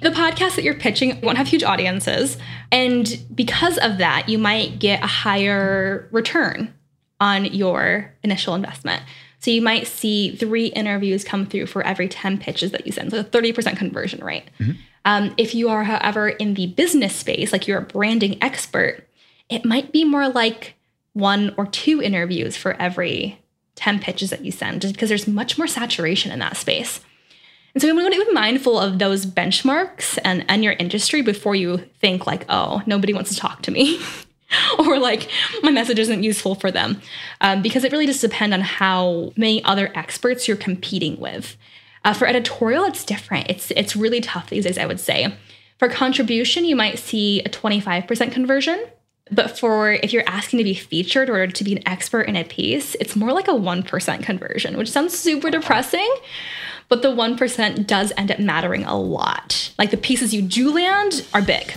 the 0.00 0.10
podcast 0.10 0.56
that 0.56 0.64
you're 0.64 0.74
pitching 0.74 1.20
won't 1.20 1.38
have 1.38 1.46
huge 1.46 1.62
audiences. 1.62 2.38
And 2.72 3.24
because 3.34 3.78
of 3.78 3.98
that, 3.98 4.28
you 4.28 4.38
might 4.38 4.78
get 4.78 5.02
a 5.04 5.06
higher 5.06 6.08
return 6.10 6.74
on 7.20 7.44
your 7.44 8.12
initial 8.22 8.54
investment. 8.54 9.02
So 9.42 9.50
you 9.50 9.60
might 9.60 9.88
see 9.88 10.36
three 10.36 10.66
interviews 10.66 11.24
come 11.24 11.46
through 11.46 11.66
for 11.66 11.82
every 11.82 12.06
10 12.06 12.38
pitches 12.38 12.70
that 12.70 12.86
you 12.86 12.92
send. 12.92 13.10
So 13.10 13.18
a 13.18 13.24
30% 13.24 13.76
conversion 13.76 14.24
rate. 14.24 14.44
Mm-hmm. 14.60 14.72
Um, 15.04 15.34
if 15.36 15.52
you 15.52 15.68
are, 15.68 15.82
however, 15.82 16.28
in 16.28 16.54
the 16.54 16.68
business 16.68 17.16
space, 17.16 17.52
like 17.52 17.66
you're 17.66 17.80
a 17.80 17.82
branding 17.82 18.38
expert, 18.40 19.08
it 19.48 19.64
might 19.64 19.90
be 19.90 20.04
more 20.04 20.28
like 20.28 20.74
one 21.14 21.52
or 21.56 21.66
two 21.66 22.00
interviews 22.00 22.56
for 22.56 22.74
every 22.74 23.40
10 23.74 23.98
pitches 23.98 24.30
that 24.30 24.44
you 24.44 24.52
send, 24.52 24.80
just 24.80 24.94
because 24.94 25.08
there's 25.08 25.26
much 25.26 25.58
more 25.58 25.66
saturation 25.66 26.30
in 26.30 26.38
that 26.38 26.56
space. 26.56 27.00
And 27.74 27.82
so 27.82 27.92
we 27.92 28.00
want 28.00 28.14
to 28.14 28.24
be 28.24 28.32
mindful 28.32 28.78
of 28.78 29.00
those 29.00 29.26
benchmarks 29.26 30.20
and, 30.24 30.44
and 30.46 30.62
your 30.62 30.74
industry 30.74 31.20
before 31.20 31.56
you 31.56 31.78
think 31.98 32.28
like, 32.28 32.44
oh, 32.48 32.80
nobody 32.86 33.12
wants 33.12 33.30
to 33.30 33.36
talk 33.36 33.62
to 33.62 33.72
me. 33.72 34.00
or 34.78 34.98
like 34.98 35.28
my 35.62 35.70
message 35.70 35.98
isn't 35.98 36.22
useful 36.22 36.54
for 36.54 36.70
them 36.70 37.00
um, 37.40 37.62
because 37.62 37.84
it 37.84 37.92
really 37.92 38.06
just 38.06 38.20
depends 38.20 38.54
on 38.54 38.60
how 38.60 39.32
many 39.36 39.62
other 39.64 39.90
experts 39.94 40.48
you're 40.48 40.56
competing 40.56 41.18
with. 41.18 41.56
Uh, 42.04 42.12
for 42.12 42.26
editorial 42.26 42.84
it's 42.84 43.04
different. 43.04 43.48
It's 43.48 43.70
it's 43.72 43.94
really 43.94 44.20
tough 44.20 44.50
these 44.50 44.64
days 44.64 44.78
i 44.78 44.86
would 44.86 45.00
say. 45.00 45.34
For 45.78 45.88
contribution 45.88 46.64
you 46.64 46.76
might 46.76 46.98
see 46.98 47.40
a 47.40 47.48
25% 47.48 48.32
conversion 48.32 48.84
but 49.30 49.58
for 49.58 49.92
if 49.92 50.12
you're 50.12 50.28
asking 50.28 50.58
to 50.58 50.64
be 50.64 50.74
featured 50.74 51.30
or 51.30 51.46
to 51.46 51.64
be 51.64 51.72
an 51.72 51.88
expert 51.88 52.22
in 52.22 52.36
a 52.36 52.44
piece 52.44 52.94
it's 52.96 53.16
more 53.16 53.32
like 53.32 53.48
a 53.48 53.52
1% 53.52 54.22
conversion 54.22 54.76
which 54.76 54.90
sounds 54.90 55.16
super 55.16 55.50
depressing 55.50 56.12
but 56.92 57.00
the 57.00 57.08
1% 57.08 57.86
does 57.86 58.12
end 58.18 58.30
up 58.30 58.38
mattering 58.38 58.84
a 58.84 59.00
lot. 59.00 59.72
Like 59.78 59.90
the 59.90 59.96
pieces 59.96 60.34
you 60.34 60.42
do 60.42 60.74
land 60.74 61.26
are 61.32 61.40
big. 61.40 61.74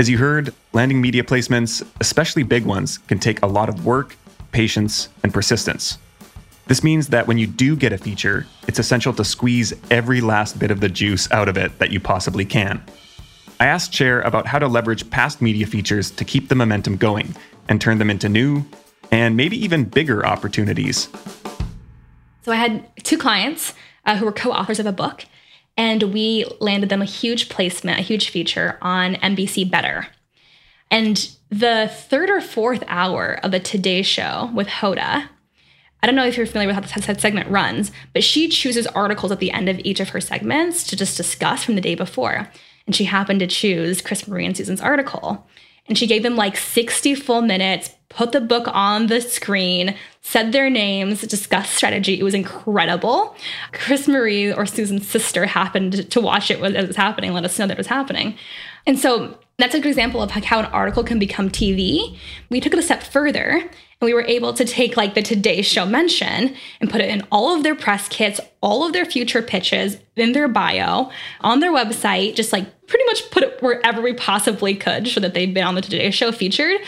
As 0.00 0.10
you 0.10 0.18
heard, 0.18 0.52
landing 0.72 1.00
media 1.00 1.22
placements, 1.22 1.86
especially 2.00 2.42
big 2.42 2.64
ones, 2.64 2.98
can 2.98 3.18
take 3.18 3.42
a 3.42 3.46
lot 3.46 3.68
of 3.68 3.84
work, 3.84 4.16
patience, 4.52 5.08
and 5.22 5.32
persistence. 5.34 5.98
This 6.66 6.84
means 6.84 7.08
that 7.08 7.26
when 7.26 7.38
you 7.38 7.46
do 7.48 7.74
get 7.74 7.92
a 7.92 7.98
feature, 7.98 8.46
it's 8.68 8.78
essential 8.78 9.12
to 9.14 9.24
squeeze 9.24 9.74
every 9.90 10.20
last 10.20 10.58
bit 10.58 10.70
of 10.70 10.80
the 10.80 10.88
juice 10.88 11.30
out 11.32 11.48
of 11.48 11.56
it 11.56 11.76
that 11.80 11.90
you 11.90 11.98
possibly 11.98 12.44
can. 12.44 12.82
I 13.58 13.66
asked 13.66 13.92
Cher 13.92 14.22
about 14.22 14.46
how 14.46 14.58
to 14.58 14.68
leverage 14.68 15.10
past 15.10 15.42
media 15.42 15.66
features 15.66 16.10
to 16.12 16.24
keep 16.24 16.48
the 16.48 16.54
momentum 16.54 16.96
going 16.96 17.34
and 17.68 17.80
turn 17.80 17.98
them 17.98 18.08
into 18.08 18.28
new 18.28 18.64
and 19.10 19.36
maybe 19.36 19.56
even 19.62 19.84
bigger 19.84 20.24
opportunities. 20.24 21.08
So 22.42 22.52
I 22.52 22.56
had 22.56 22.88
two 23.02 23.18
clients 23.18 23.74
uh, 24.06 24.16
who 24.16 24.24
were 24.24 24.32
co 24.32 24.52
authors 24.52 24.78
of 24.78 24.86
a 24.86 24.92
book, 24.92 25.24
and 25.76 26.14
we 26.14 26.44
landed 26.60 26.88
them 26.88 27.02
a 27.02 27.06
huge 27.06 27.48
placement, 27.48 27.98
a 27.98 28.02
huge 28.02 28.30
feature 28.30 28.78
on 28.80 29.14
NBC 29.16 29.70
Better. 29.70 30.06
And 30.90 31.30
the 31.50 31.90
third 31.92 32.30
or 32.30 32.40
fourth 32.40 32.82
hour 32.88 33.38
of 33.42 33.50
the 33.50 33.60
Today 33.60 34.02
Show 34.02 34.50
with 34.54 34.66
Hoda, 34.66 35.28
I 36.02 36.06
don't 36.06 36.16
know 36.16 36.26
if 36.26 36.36
you're 36.36 36.46
familiar 36.46 36.74
with 36.74 36.92
how 36.92 37.00
that 37.00 37.20
segment 37.20 37.50
runs, 37.50 37.92
but 38.12 38.24
she 38.24 38.48
chooses 38.48 38.86
articles 38.88 39.32
at 39.32 39.38
the 39.38 39.50
end 39.50 39.68
of 39.68 39.78
each 39.80 40.00
of 40.00 40.10
her 40.10 40.20
segments 40.20 40.84
to 40.84 40.96
just 40.96 41.16
discuss 41.16 41.64
from 41.64 41.74
the 41.74 41.80
day 41.80 41.94
before. 41.94 42.48
And 42.86 42.96
she 42.96 43.04
happened 43.04 43.40
to 43.40 43.46
choose 43.46 44.00
Chris 44.00 44.26
Marie 44.26 44.46
and 44.46 44.56
Susan's 44.56 44.80
article. 44.80 45.46
And 45.86 45.98
she 45.98 46.06
gave 46.06 46.22
them 46.22 46.36
like 46.36 46.56
60 46.56 47.16
full 47.16 47.42
minutes, 47.42 47.90
put 48.08 48.32
the 48.32 48.40
book 48.40 48.66
on 48.68 49.08
the 49.08 49.20
screen, 49.20 49.96
said 50.22 50.52
their 50.52 50.70
names, 50.70 51.22
discussed 51.22 51.74
strategy. 51.74 52.18
It 52.18 52.22
was 52.22 52.34
incredible. 52.34 53.34
Chris 53.72 54.08
Marie 54.08 54.52
or 54.52 54.66
Susan's 54.66 55.06
sister 55.06 55.46
happened 55.46 56.10
to 56.10 56.20
watch 56.20 56.50
it 56.50 56.60
as 56.62 56.74
it 56.74 56.86
was 56.86 56.96
happening, 56.96 57.32
let 57.32 57.44
us 57.44 57.58
know 57.58 57.66
that 57.66 57.74
it 57.74 57.78
was 57.78 57.86
happening. 57.88 58.36
And 58.86 58.98
so 58.98 59.38
that's 59.58 59.74
a 59.74 59.80
good 59.80 59.88
example 59.88 60.22
of 60.22 60.30
how 60.30 60.60
an 60.60 60.66
article 60.66 61.04
can 61.04 61.18
become 61.18 61.50
TV. 61.50 62.16
We 62.48 62.60
took 62.60 62.72
it 62.72 62.78
a 62.78 62.82
step 62.82 63.02
further 63.02 63.50
and 63.50 64.06
we 64.06 64.14
were 64.14 64.22
able 64.22 64.54
to 64.54 64.64
take 64.64 64.96
like 64.96 65.14
the 65.14 65.22
Today 65.22 65.60
Show 65.60 65.84
mention 65.84 66.56
and 66.80 66.90
put 66.90 67.02
it 67.02 67.10
in 67.10 67.22
all 67.30 67.54
of 67.54 67.62
their 67.62 67.74
press 67.74 68.08
kits, 68.08 68.40
all 68.62 68.86
of 68.86 68.92
their 68.92 69.04
future 69.04 69.42
pitches, 69.42 69.98
in 70.16 70.32
their 70.32 70.48
bio, 70.48 71.10
on 71.42 71.60
their 71.60 71.72
website, 71.72 72.34
just 72.34 72.52
like 72.52 72.86
pretty 72.86 73.04
much 73.04 73.30
put 73.30 73.42
it 73.42 73.62
wherever 73.62 74.00
we 74.00 74.14
possibly 74.14 74.74
could 74.74 75.06
so 75.06 75.20
that 75.20 75.34
they've 75.34 75.52
been 75.52 75.64
on 75.64 75.74
the 75.74 75.82
Today 75.82 76.10
Show 76.10 76.32
featured 76.32 76.80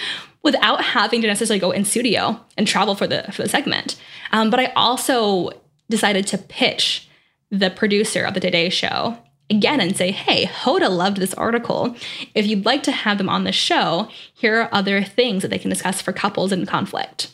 without 0.43 0.83
having 0.83 1.21
to 1.21 1.27
necessarily 1.27 1.61
go 1.61 1.71
in 1.71 1.85
studio 1.85 2.41
and 2.57 2.67
travel 2.67 2.95
for 2.95 3.07
the 3.07 3.25
for 3.33 3.43
the 3.43 3.49
segment. 3.49 4.01
Um, 4.33 4.49
but 4.51 4.59
I 4.59 4.73
also 4.75 5.51
decided 5.91 6.27
to 6.29 6.39
pitch 6.39 7.09
the 7.51 7.69
producer 7.69 8.25
of 8.25 8.33
the 8.33 8.41
Today 8.41 8.71
Show 8.71 9.19
again 9.57 9.81
and 9.81 9.97
say, 9.97 10.11
hey, 10.11 10.47
Hoda 10.47 10.91
loved 10.91 11.19
this 11.19 11.35
article. 11.35 11.95
If 12.35 12.47
you'd 12.47 12.65
like 12.65 12.83
to 12.85 12.93
have 12.93 13.19
them 13.19 13.29
on 13.29 13.45
the 13.45 13.53
show, 13.53 14.09
here 14.35 14.61
are 14.61 14.69
other 14.73 15.03
things 15.03 15.43
that 15.43 15.49
they 15.49 15.59
can 15.59 15.71
discuss 15.71 16.01
for 16.01 16.13
couples 16.13 16.53
in 16.53 16.67
conflict. 16.67 17.31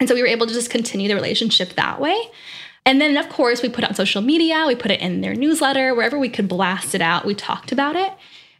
And 0.00 0.08
so 0.08 0.14
we 0.14 0.22
were 0.22 0.28
able 0.28 0.46
to 0.46 0.54
just 0.54 0.70
continue 0.70 1.08
the 1.08 1.14
relationship 1.14 1.74
that 1.74 2.00
way. 2.00 2.16
And 2.86 3.00
then, 3.00 3.16
of 3.16 3.28
course, 3.28 3.60
we 3.60 3.68
put 3.68 3.84
it 3.84 3.90
on 3.90 3.96
social 3.96 4.22
media, 4.22 4.64
we 4.66 4.74
put 4.74 4.90
it 4.90 5.00
in 5.00 5.20
their 5.20 5.34
newsletter, 5.34 5.94
wherever 5.94 6.18
we 6.18 6.30
could 6.30 6.48
blast 6.48 6.94
it 6.94 7.02
out, 7.02 7.26
we 7.26 7.34
talked 7.34 7.72
about 7.72 7.96
it. 7.96 8.12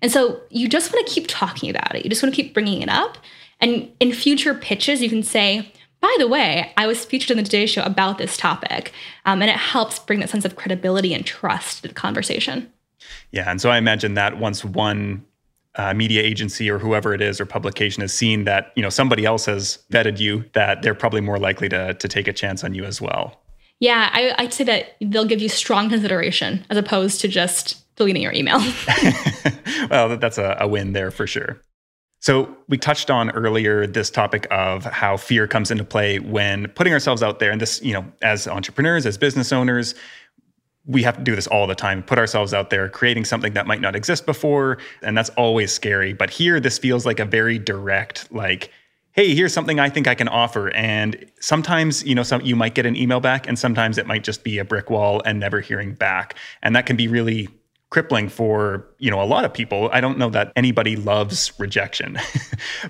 And 0.02 0.12
so 0.12 0.40
you 0.50 0.68
just 0.68 0.92
want 0.92 1.06
to 1.06 1.12
keep 1.12 1.26
talking 1.28 1.70
about 1.70 1.94
it. 1.94 2.04
You 2.04 2.10
just 2.10 2.22
want 2.22 2.34
to 2.34 2.42
keep 2.42 2.52
bringing 2.52 2.82
it 2.82 2.88
up. 2.88 3.16
And 3.60 3.90
in 4.00 4.12
future 4.12 4.54
pitches, 4.54 5.00
you 5.00 5.08
can 5.08 5.22
say, 5.22 5.72
by 6.00 6.14
the 6.18 6.28
way, 6.28 6.72
I 6.76 6.86
was 6.86 7.04
featured 7.04 7.32
in 7.32 7.38
the 7.38 7.42
Today 7.42 7.66
Show 7.66 7.82
about 7.82 8.18
this 8.18 8.36
topic, 8.36 8.92
um, 9.24 9.42
and 9.42 9.50
it 9.50 9.56
helps 9.56 9.98
bring 9.98 10.20
that 10.20 10.30
sense 10.30 10.44
of 10.44 10.54
credibility 10.54 11.12
and 11.12 11.26
trust 11.26 11.82
to 11.82 11.88
the 11.88 11.94
conversation. 11.94 12.72
Yeah, 13.32 13.50
and 13.50 13.60
so 13.60 13.70
I 13.70 13.78
imagine 13.78 14.14
that 14.14 14.38
once 14.38 14.64
one 14.64 15.24
uh, 15.74 15.94
media 15.94 16.22
agency 16.22 16.70
or 16.70 16.78
whoever 16.78 17.14
it 17.14 17.20
is 17.20 17.40
or 17.40 17.46
publication 17.46 18.00
has 18.00 18.12
seen 18.12 18.44
that 18.44 18.72
you 18.74 18.82
know 18.82 18.90
somebody 18.90 19.24
else 19.24 19.46
has 19.46 19.78
vetted 19.92 20.18
you, 20.18 20.44
that 20.54 20.82
they're 20.82 20.94
probably 20.94 21.20
more 21.20 21.38
likely 21.38 21.68
to 21.68 21.94
to 21.94 22.08
take 22.08 22.28
a 22.28 22.32
chance 22.32 22.64
on 22.64 22.74
you 22.74 22.84
as 22.84 23.00
well. 23.00 23.40
Yeah, 23.80 24.10
I, 24.12 24.34
I'd 24.38 24.52
say 24.52 24.64
that 24.64 24.96
they'll 25.00 25.24
give 25.24 25.40
you 25.40 25.48
strong 25.48 25.88
consideration 25.88 26.64
as 26.68 26.76
opposed 26.76 27.20
to 27.20 27.28
just 27.28 27.84
deleting 27.96 28.22
your 28.22 28.32
email. 28.32 28.58
well, 29.90 30.16
that's 30.16 30.38
a, 30.38 30.56
a 30.60 30.66
win 30.66 30.92
there 30.92 31.10
for 31.10 31.26
sure. 31.26 31.60
So, 32.20 32.56
we 32.68 32.76
touched 32.76 33.10
on 33.10 33.30
earlier 33.30 33.86
this 33.86 34.10
topic 34.10 34.48
of 34.50 34.84
how 34.84 35.16
fear 35.16 35.46
comes 35.46 35.70
into 35.70 35.84
play 35.84 36.18
when 36.18 36.66
putting 36.70 36.92
ourselves 36.92 37.22
out 37.22 37.38
there. 37.38 37.52
And 37.52 37.60
this, 37.60 37.80
you 37.80 37.92
know, 37.92 38.04
as 38.22 38.48
entrepreneurs, 38.48 39.06
as 39.06 39.16
business 39.16 39.52
owners, 39.52 39.94
we 40.88 41.02
have 41.02 41.16
to 41.16 41.22
do 41.22 41.36
this 41.36 41.46
all 41.46 41.66
the 41.66 41.74
time 41.74 42.02
put 42.02 42.18
ourselves 42.18 42.52
out 42.52 42.70
there 42.70 42.88
creating 42.88 43.24
something 43.24 43.52
that 43.52 43.66
might 43.66 43.80
not 43.80 43.94
exist 43.94 44.26
before 44.26 44.78
and 45.02 45.16
that's 45.16 45.30
always 45.30 45.72
scary. 45.72 46.12
But 46.12 46.30
here 46.30 46.58
this 46.58 46.78
feels 46.78 47.06
like 47.06 47.20
a 47.20 47.24
very 47.24 47.58
direct 47.58 48.32
like 48.32 48.72
hey 49.12 49.34
here's 49.34 49.52
something 49.52 49.80
i 49.80 49.88
think 49.88 50.08
i 50.08 50.14
can 50.14 50.28
offer. 50.28 50.70
And 50.70 51.30
sometimes 51.40 52.04
you 52.04 52.14
know 52.14 52.22
some 52.24 52.40
you 52.40 52.56
might 52.56 52.74
get 52.74 52.86
an 52.86 52.96
email 52.96 53.20
back 53.20 53.46
and 53.46 53.58
sometimes 53.58 53.98
it 53.98 54.06
might 54.06 54.24
just 54.24 54.42
be 54.42 54.58
a 54.58 54.64
brick 54.64 54.90
wall 54.90 55.22
and 55.24 55.38
never 55.38 55.60
hearing 55.60 55.94
back. 55.94 56.34
And 56.62 56.74
that 56.74 56.86
can 56.86 56.96
be 56.96 57.06
really 57.06 57.48
crippling 57.90 58.28
for 58.28 58.86
you 58.98 59.10
know 59.10 59.22
a 59.22 59.24
lot 59.24 59.44
of 59.44 59.52
people. 59.52 59.90
I 59.92 60.00
don't 60.00 60.18
know 60.18 60.30
that 60.30 60.52
anybody 60.56 60.96
loves 60.96 61.52
rejection. 61.58 62.18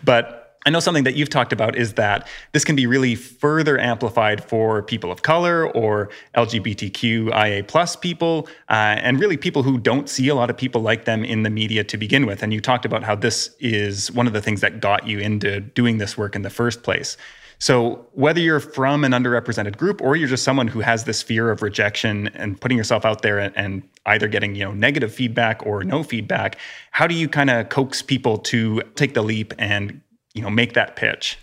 But 0.04 0.47
I 0.66 0.70
know 0.70 0.80
something 0.80 1.04
that 1.04 1.14
you've 1.14 1.30
talked 1.30 1.52
about 1.52 1.76
is 1.76 1.94
that 1.94 2.28
this 2.52 2.64
can 2.64 2.76
be 2.76 2.86
really 2.86 3.14
further 3.14 3.78
amplified 3.78 4.44
for 4.44 4.82
people 4.82 5.10
of 5.10 5.22
color 5.22 5.70
or 5.70 6.10
LGBTQIA 6.34 7.66
plus 7.66 7.96
people, 7.96 8.48
uh, 8.68 8.98
and 8.98 9.20
really 9.20 9.36
people 9.36 9.62
who 9.62 9.78
don't 9.78 10.08
see 10.08 10.28
a 10.28 10.34
lot 10.34 10.50
of 10.50 10.56
people 10.56 10.82
like 10.82 11.04
them 11.04 11.24
in 11.24 11.42
the 11.42 11.50
media 11.50 11.84
to 11.84 11.96
begin 11.96 12.26
with. 12.26 12.42
And 12.42 12.52
you 12.52 12.60
talked 12.60 12.84
about 12.84 13.02
how 13.02 13.14
this 13.14 13.54
is 13.60 14.10
one 14.12 14.26
of 14.26 14.32
the 14.32 14.42
things 14.42 14.60
that 14.60 14.80
got 14.80 15.06
you 15.06 15.20
into 15.20 15.60
doing 15.60 15.98
this 15.98 16.18
work 16.18 16.34
in 16.34 16.42
the 16.42 16.50
first 16.50 16.82
place. 16.82 17.16
So, 17.60 18.06
whether 18.12 18.38
you're 18.38 18.60
from 18.60 19.02
an 19.02 19.10
underrepresented 19.10 19.76
group 19.76 20.00
or 20.00 20.14
you're 20.14 20.28
just 20.28 20.44
someone 20.44 20.68
who 20.68 20.80
has 20.80 21.04
this 21.04 21.22
fear 21.22 21.50
of 21.50 21.60
rejection 21.60 22.28
and 22.34 22.60
putting 22.60 22.78
yourself 22.78 23.04
out 23.04 23.22
there 23.22 23.40
and, 23.40 23.56
and 23.56 23.82
either 24.06 24.28
getting 24.28 24.54
you 24.54 24.64
know 24.64 24.72
negative 24.72 25.12
feedback 25.12 25.66
or 25.66 25.82
no 25.82 26.04
feedback, 26.04 26.56
how 26.92 27.06
do 27.06 27.16
you 27.16 27.28
kind 27.28 27.50
of 27.50 27.68
coax 27.68 28.00
people 28.00 28.38
to 28.38 28.80
take 28.94 29.14
the 29.14 29.22
leap 29.22 29.52
and 29.58 30.00
you 30.34 30.42
know 30.42 30.50
make 30.50 30.74
that 30.74 30.96
pitch? 30.96 31.38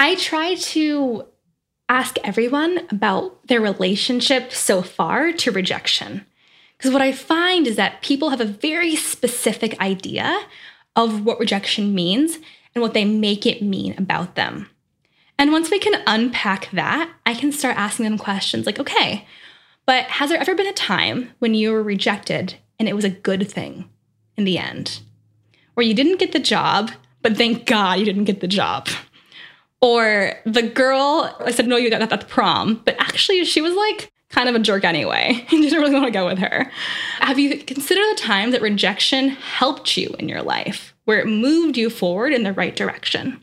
I 0.00 0.14
try 0.16 0.54
to 0.54 1.26
ask 1.88 2.16
everyone 2.22 2.86
about 2.90 3.46
their 3.48 3.60
relationship 3.60 4.52
so 4.52 4.82
far 4.82 5.32
to 5.32 5.50
rejection. 5.50 6.26
Because 6.76 6.92
what 6.92 7.02
I 7.02 7.12
find 7.12 7.66
is 7.66 7.76
that 7.76 8.02
people 8.02 8.30
have 8.30 8.40
a 8.40 8.44
very 8.44 8.94
specific 8.94 9.80
idea 9.80 10.38
of 10.94 11.24
what 11.24 11.40
rejection 11.40 11.94
means 11.94 12.38
and 12.74 12.82
what 12.82 12.94
they 12.94 13.04
make 13.04 13.46
it 13.46 13.62
mean 13.62 13.94
about 13.98 14.34
them. 14.34 14.68
And 15.38 15.52
once 15.52 15.70
we 15.70 15.78
can 15.78 16.02
unpack 16.06 16.70
that, 16.72 17.10
I 17.24 17.34
can 17.34 17.52
start 17.52 17.76
asking 17.76 18.04
them 18.04 18.18
questions 18.18 18.66
like, 18.66 18.78
okay, 18.78 19.26
but 19.86 20.04
has 20.04 20.30
there 20.30 20.40
ever 20.40 20.54
been 20.54 20.66
a 20.66 20.72
time 20.72 21.30
when 21.38 21.54
you 21.54 21.72
were 21.72 21.82
rejected 21.82 22.56
and 22.78 22.88
it 22.88 22.94
was 22.94 23.04
a 23.04 23.10
good 23.10 23.50
thing 23.50 23.88
in 24.36 24.44
the 24.44 24.58
end? 24.58 25.00
Where 25.74 25.86
you 25.86 25.94
didn't 25.94 26.18
get 26.18 26.32
the 26.32 26.38
job, 26.38 26.90
but 27.22 27.36
thank 27.36 27.66
God 27.66 27.98
you 27.98 28.04
didn't 28.04 28.24
get 28.24 28.40
the 28.40 28.48
job. 28.48 28.88
Or 29.80 30.34
the 30.44 30.62
girl, 30.62 31.34
I 31.40 31.52
said, 31.52 31.68
no, 31.68 31.76
you 31.76 31.90
got 31.90 32.00
that 32.00 32.12
at 32.12 32.20
the 32.20 32.26
prom, 32.26 32.82
but 32.84 32.96
actually 32.98 33.44
she 33.44 33.60
was 33.60 33.74
like 33.74 34.12
kind 34.30 34.48
of 34.48 34.54
a 34.54 34.58
jerk 34.58 34.84
anyway. 34.84 35.46
You 35.52 35.62
didn't 35.62 35.80
really 35.80 35.94
want 35.94 36.06
to 36.06 36.10
go 36.10 36.26
with 36.26 36.38
her. 36.38 36.70
Have 37.20 37.38
you 37.38 37.58
considered 37.58 38.04
the 38.10 38.20
time 38.20 38.50
that 38.50 38.62
rejection 38.62 39.30
helped 39.30 39.96
you 39.96 40.14
in 40.18 40.28
your 40.28 40.42
life, 40.42 40.94
where 41.04 41.20
it 41.20 41.26
moved 41.26 41.76
you 41.76 41.90
forward 41.90 42.32
in 42.32 42.42
the 42.42 42.52
right 42.52 42.74
direction? 42.74 43.40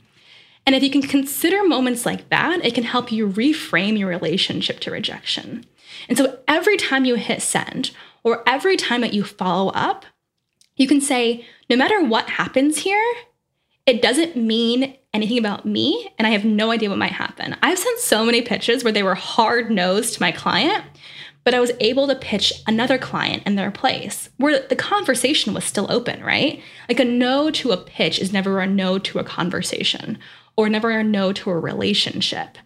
And 0.66 0.76
if 0.76 0.82
you 0.82 0.90
can 0.90 1.04
consider 1.04 1.64
moments 1.64 2.06
like 2.06 2.30
that, 2.30 2.66
it 2.66 2.74
can 2.74 2.84
help 2.84 3.12
you 3.12 3.30
reframe 3.30 3.98
your 3.98 4.10
relationship 4.10 4.80
to 4.82 4.92
rejection. 4.92 5.66
And 6.10 6.18
so 6.18 6.40
every 6.48 6.78
time 6.78 7.06
you 7.06 7.16
hit 7.16 7.42
send 7.42 7.92
or 8.24 8.44
every 8.48 8.76
time 8.76 9.02
that 9.02 9.14
you 9.14 9.24
follow 9.24 9.72
up, 9.72 10.06
you 10.76 10.88
can 10.88 11.00
say, 11.00 11.46
no 11.70 11.76
matter 11.76 12.04
what 12.04 12.30
happens 12.30 12.80
here, 12.80 13.14
it 13.86 14.02
doesn't 14.02 14.36
mean 14.36 14.96
anything 15.14 15.38
about 15.38 15.66
me, 15.66 16.12
and 16.18 16.28
I 16.28 16.32
have 16.32 16.44
no 16.44 16.72
idea 16.72 16.90
what 16.90 16.98
might 16.98 17.12
happen. 17.12 17.56
I've 17.62 17.78
sent 17.78 18.00
so 18.00 18.26
many 18.26 18.42
pitches 18.42 18.84
where 18.84 18.94
they 18.94 19.04
were 19.04 19.16
hard 19.16 19.70
nosed 19.70 20.16
to 20.16 20.22
my 20.22 20.32
client, 20.32 20.84
but 21.44 21.54
I 21.54 21.60
was 21.60 21.72
able 21.80 22.08
to 22.08 22.16
pitch 22.16 22.52
another 22.66 22.98
client 22.98 23.44
in 23.46 23.56
their 23.56 23.70
place 23.70 24.30
where 24.38 24.68
the 24.68 24.76
conversation 24.76 25.54
was 25.54 25.64
still 25.64 25.92
open, 25.92 26.24
right? 26.24 26.62
Like 26.90 27.00
a 27.00 27.06
no 27.06 27.52
to 27.52 27.72
a 27.72 27.78
pitch 27.78 28.20
is 28.20 28.34
never 28.34 28.60
a 28.60 28.68
no 28.68 28.98
to 28.98 29.20
a 29.20 29.24
conversation 29.24 30.18
or 30.58 30.68
never 30.68 30.90
a 30.90 31.04
no 31.04 31.32
to 31.34 31.52
a 31.52 31.60
relationship. 31.60 32.58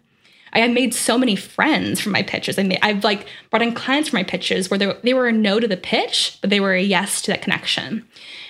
I 0.52 0.60
have 0.60 0.70
made 0.70 0.94
so 0.94 1.16
many 1.16 1.36
friends 1.36 2.00
from 2.00 2.12
my 2.12 2.22
pitches. 2.22 2.58
I 2.58 2.78
have 2.82 3.04
like 3.04 3.26
brought 3.50 3.62
in 3.62 3.74
clients 3.74 4.08
from 4.08 4.18
my 4.18 4.24
pitches 4.24 4.70
where 4.70 4.78
they, 4.78 4.92
they 5.02 5.14
were 5.14 5.28
a 5.28 5.32
no 5.32 5.60
to 5.60 5.68
the 5.68 5.76
pitch, 5.76 6.38
but 6.40 6.50
they 6.50 6.60
were 6.60 6.74
a 6.74 6.82
yes 6.82 7.22
to 7.22 7.30
that 7.30 7.42
connection. 7.42 8.06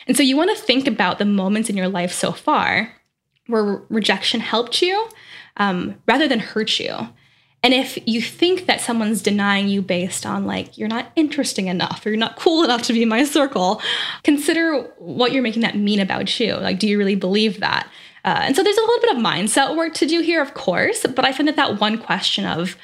And 0.06 0.16
so 0.16 0.22
you 0.22 0.36
want 0.36 0.56
to 0.56 0.62
think 0.62 0.86
about 0.86 1.18
the 1.18 1.24
moments 1.24 1.68
in 1.68 1.76
your 1.76 1.88
life 1.88 2.12
so 2.12 2.32
far 2.32 2.92
where 3.46 3.82
rejection 3.88 4.40
helped 4.40 4.80
you 4.80 5.08
um, 5.56 5.96
rather 6.06 6.28
than 6.28 6.38
hurt 6.38 6.78
you. 6.78 7.08
And 7.62 7.74
if 7.74 7.98
you 8.06 8.22
think 8.22 8.66
that 8.66 8.80
someone's 8.80 9.22
denying 9.22 9.68
you 9.68 9.82
based 9.82 10.24
on 10.24 10.46
like 10.46 10.78
you're 10.78 10.88
not 10.88 11.12
interesting 11.14 11.66
enough 11.66 12.04
or 12.04 12.08
you're 12.08 12.18
not 12.18 12.36
cool 12.36 12.64
enough 12.64 12.82
to 12.82 12.92
be 12.92 13.02
in 13.02 13.08
my 13.08 13.24
circle, 13.38 13.82
consider 14.24 14.82
what 14.98 15.32
you're 15.32 15.42
making 15.42 15.62
that 15.62 15.76
mean 15.76 16.00
about 16.00 16.40
you. 16.40 16.54
Like, 16.56 16.78
do 16.78 16.88
you 16.88 16.96
really 16.96 17.16
believe 17.16 17.60
that? 17.60 17.88
Uh, 18.24 18.40
and 18.42 18.56
so 18.56 18.62
there's 18.62 18.76
a 18.76 18.80
little 18.80 19.00
bit 19.00 19.16
of 19.16 19.22
mindset 19.22 19.76
work 19.76 19.94
to 19.94 20.06
do 20.06 20.20
here, 20.20 20.42
of 20.42 20.54
course. 20.54 21.04
But 21.06 21.24
I 21.24 21.32
find 21.32 21.48
that 21.48 21.56
that 21.56 21.80
one 21.80 21.98
question 21.98 22.44
of 22.44 22.76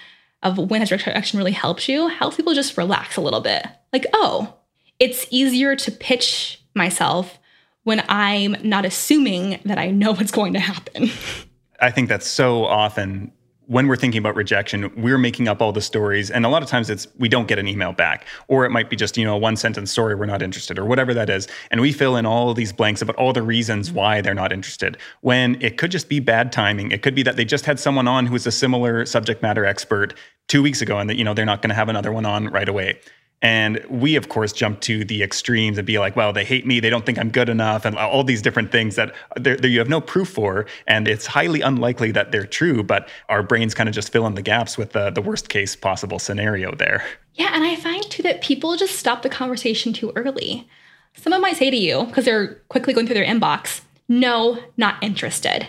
of 0.43 0.59
when 0.59 0.81
has 0.81 0.93
rejection 0.93 1.39
really 1.39 1.53
helped 1.53 1.89
you 1.89 2.09
helps 2.09 2.37
people 2.37 2.55
just 2.55 2.77
relax 2.77 3.17
a 3.17 3.21
little 3.21 3.41
bit. 3.41 3.67
Like, 3.93 4.07
oh, 4.13 4.55
it's 4.99 5.27
easier 5.31 5.75
to 5.77 5.91
pitch 5.91 6.63
myself 6.75 7.39
when 7.85 8.05
I'm 8.09 8.57
not 8.63 8.85
assuming 8.85 9.61
that 9.65 9.79
I 9.79 9.91
know 9.91 10.13
what's 10.13 10.31
going 10.31 10.53
to 10.53 10.61
happen. 10.61 11.11
I 11.81 11.91
think 11.91 12.09
that's 12.09 12.27
so 12.27 12.65
often 12.65 13.33
when 13.67 13.89
we're 13.89 13.97
thinking 13.97 14.19
about 14.19 14.37
rejection, 14.37 14.93
we're 14.97 15.19
making 15.19 15.49
up 15.49 15.61
all 15.61 15.73
the 15.73 15.81
stories. 15.81 16.31
And 16.31 16.47
a 16.47 16.49
lot 16.49 16.63
of 16.63 16.69
times 16.69 16.89
it's 16.89 17.09
we 17.19 17.29
don't 17.29 17.49
get 17.49 17.59
an 17.59 17.67
email 17.67 17.93
back. 17.93 18.27
Or 18.49 18.65
it 18.65 18.71
might 18.71 18.89
be 18.89 18.97
just, 18.97 19.17
you 19.17 19.25
know, 19.25 19.35
a 19.35 19.39
one 19.39 19.57
sentence 19.57 19.91
story, 19.91 20.15
we're 20.15 20.27
not 20.27 20.43
interested, 20.43 20.79
or 20.79 20.85
whatever 20.85 21.13
that 21.15 21.29
is. 21.29 21.49
And 21.71 21.81
we 21.81 21.93
fill 21.93 22.17
in 22.17 22.27
all 22.27 22.55
these 22.55 22.73
blanks 22.73 23.03
about 23.03 23.17
all 23.17 23.33
the 23.33 23.43
reasons 23.43 23.89
mm-hmm. 23.89 23.97
why 23.97 24.21
they're 24.21 24.35
not 24.35 24.53
interested. 24.53 24.97
When 25.21 25.61
it 25.61 25.79
could 25.79 25.91
just 25.91 26.09
be 26.09 26.21
bad 26.21 26.53
timing. 26.53 26.93
It 26.93 27.03
could 27.03 27.15
be 27.15 27.23
that 27.25 27.37
they 27.37 27.45
just 27.45 27.67
had 27.67 27.81
someone 27.81 28.09
on 28.09 28.27
who 28.27 28.33
was 28.33 28.47
a 28.47 28.53
similar 28.53 29.05
subject 29.07 29.43
matter 29.43 29.65
expert 29.65 30.15
two 30.49 30.63
weeks 30.63 30.81
ago 30.81 30.99
and 30.99 31.11
that, 31.11 31.17
you 31.17 31.25
know, 31.25 31.35
they're 31.35 31.45
not 31.45 31.63
going 31.63 31.71
to 31.71 31.75
have 31.75 31.89
another 31.89 32.13
one 32.13 32.25
on 32.27 32.49
right 32.49 32.69
away. 32.69 32.99
And 33.43 33.85
we, 33.91 34.17
of 34.17 34.31
course, 34.31 34.53
jump 34.53 34.81
to 34.81 35.05
the 35.05 35.23
extremes 35.23 35.77
and 35.77 35.87
be 35.87 35.99
like, 35.99 36.17
well, 36.17 36.33
they 36.33 36.45
hate 36.45 36.67
me. 36.67 36.81
They 36.81 36.89
don't 36.89 37.05
think 37.05 37.19
I'm 37.19 37.31
good 37.31 37.51
enough. 37.51 37.85
And 37.85 37.97
all 37.97 38.25
these 38.25 38.41
different 38.41 38.73
things 38.73 38.97
that 38.97 39.15
you 39.63 39.79
have 39.79 39.91
no 39.91 40.01
proof 40.01 40.29
for. 40.31 40.67
And 40.87 41.07
it's 41.07 41.27
highly 41.27 41.61
unlikely 41.61 42.13
that 42.13 42.33
they're 42.33 42.47
true. 42.47 42.83
But 42.83 43.09
our 43.29 43.43
brains 43.43 43.75
kind 43.75 43.89
of 43.91 43.95
just 43.95 44.11
fill 44.11 44.27
in 44.27 44.35
the 44.35 44.43
gaps 44.43 44.79
with 44.79 44.93
the, 44.93 45.11
the 45.11 45.21
worst 45.21 45.51
case 45.51 45.77
possible 45.77 46.19
scenario 46.19 46.75
there. 46.75 47.05
Yeah. 47.35 47.51
And 47.53 47.63
I 47.63 47.77
find 47.77 48.03
too 48.11 48.23
that 48.23 48.43
people 48.43 48.75
just 48.77 48.97
stop 48.97 49.23
the 49.23 49.29
conversation 49.29 49.93
too 49.93 50.13
early. 50.17 50.67
Someone 51.15 51.43
might 51.43 51.57
say 51.57 51.71
to 51.71 51.77
you, 51.77 52.05
because 52.05 52.25
they're 52.25 52.55
quickly 52.69 52.95
going 52.95 53.07
through 53.07 53.15
their 53.15 53.27
inbox, 53.27 53.83
no, 54.09 54.59
not 54.77 55.03
interested. 55.03 55.69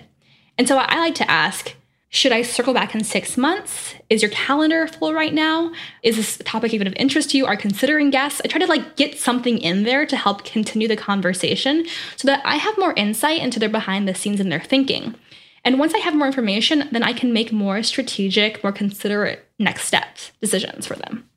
And 0.57 0.67
so 0.67 0.77
I 0.77 0.99
like 0.99 1.15
to 1.15 1.29
ask, 1.29 1.75
should 2.09 2.31
I 2.31 2.41
circle 2.41 2.73
back 2.73 2.95
in 2.95 3.03
six 3.03 3.37
months? 3.37 3.93
Is 4.09 4.21
your 4.21 4.31
calendar 4.31 4.87
full 4.87 5.13
right 5.13 5.33
now? 5.33 5.71
Is 6.03 6.15
this 6.15 6.37
topic 6.45 6.73
even 6.73 6.87
of 6.87 6.93
interest 6.95 7.31
to 7.31 7.37
you? 7.37 7.45
Are 7.45 7.57
considering 7.57 8.11
guests? 8.11 8.41
I 8.43 8.47
try 8.47 8.59
to 8.59 8.67
like 8.67 8.95
get 8.95 9.19
something 9.19 9.57
in 9.57 9.83
there 9.83 10.05
to 10.05 10.15
help 10.15 10.45
continue 10.45 10.87
the 10.87 10.95
conversation 10.95 11.85
so 12.15 12.27
that 12.27 12.41
I 12.45 12.55
have 12.55 12.77
more 12.77 12.93
insight 12.95 13.41
into 13.41 13.59
their 13.59 13.69
behind 13.69 14.07
the 14.07 14.15
scenes 14.15 14.39
and 14.39 14.51
their 14.51 14.61
thinking. 14.61 15.15
And 15.65 15.79
once 15.79 15.93
I 15.93 15.97
have 15.97 16.15
more 16.15 16.27
information, 16.27 16.87
then 16.93 17.03
I 17.03 17.11
can 17.11 17.33
make 17.33 17.51
more 17.51 17.83
strategic, 17.83 18.63
more 18.63 18.71
considerate 18.71 19.45
next 19.59 19.83
steps 19.83 20.31
decisions 20.39 20.87
for 20.87 20.95
them. 20.95 21.27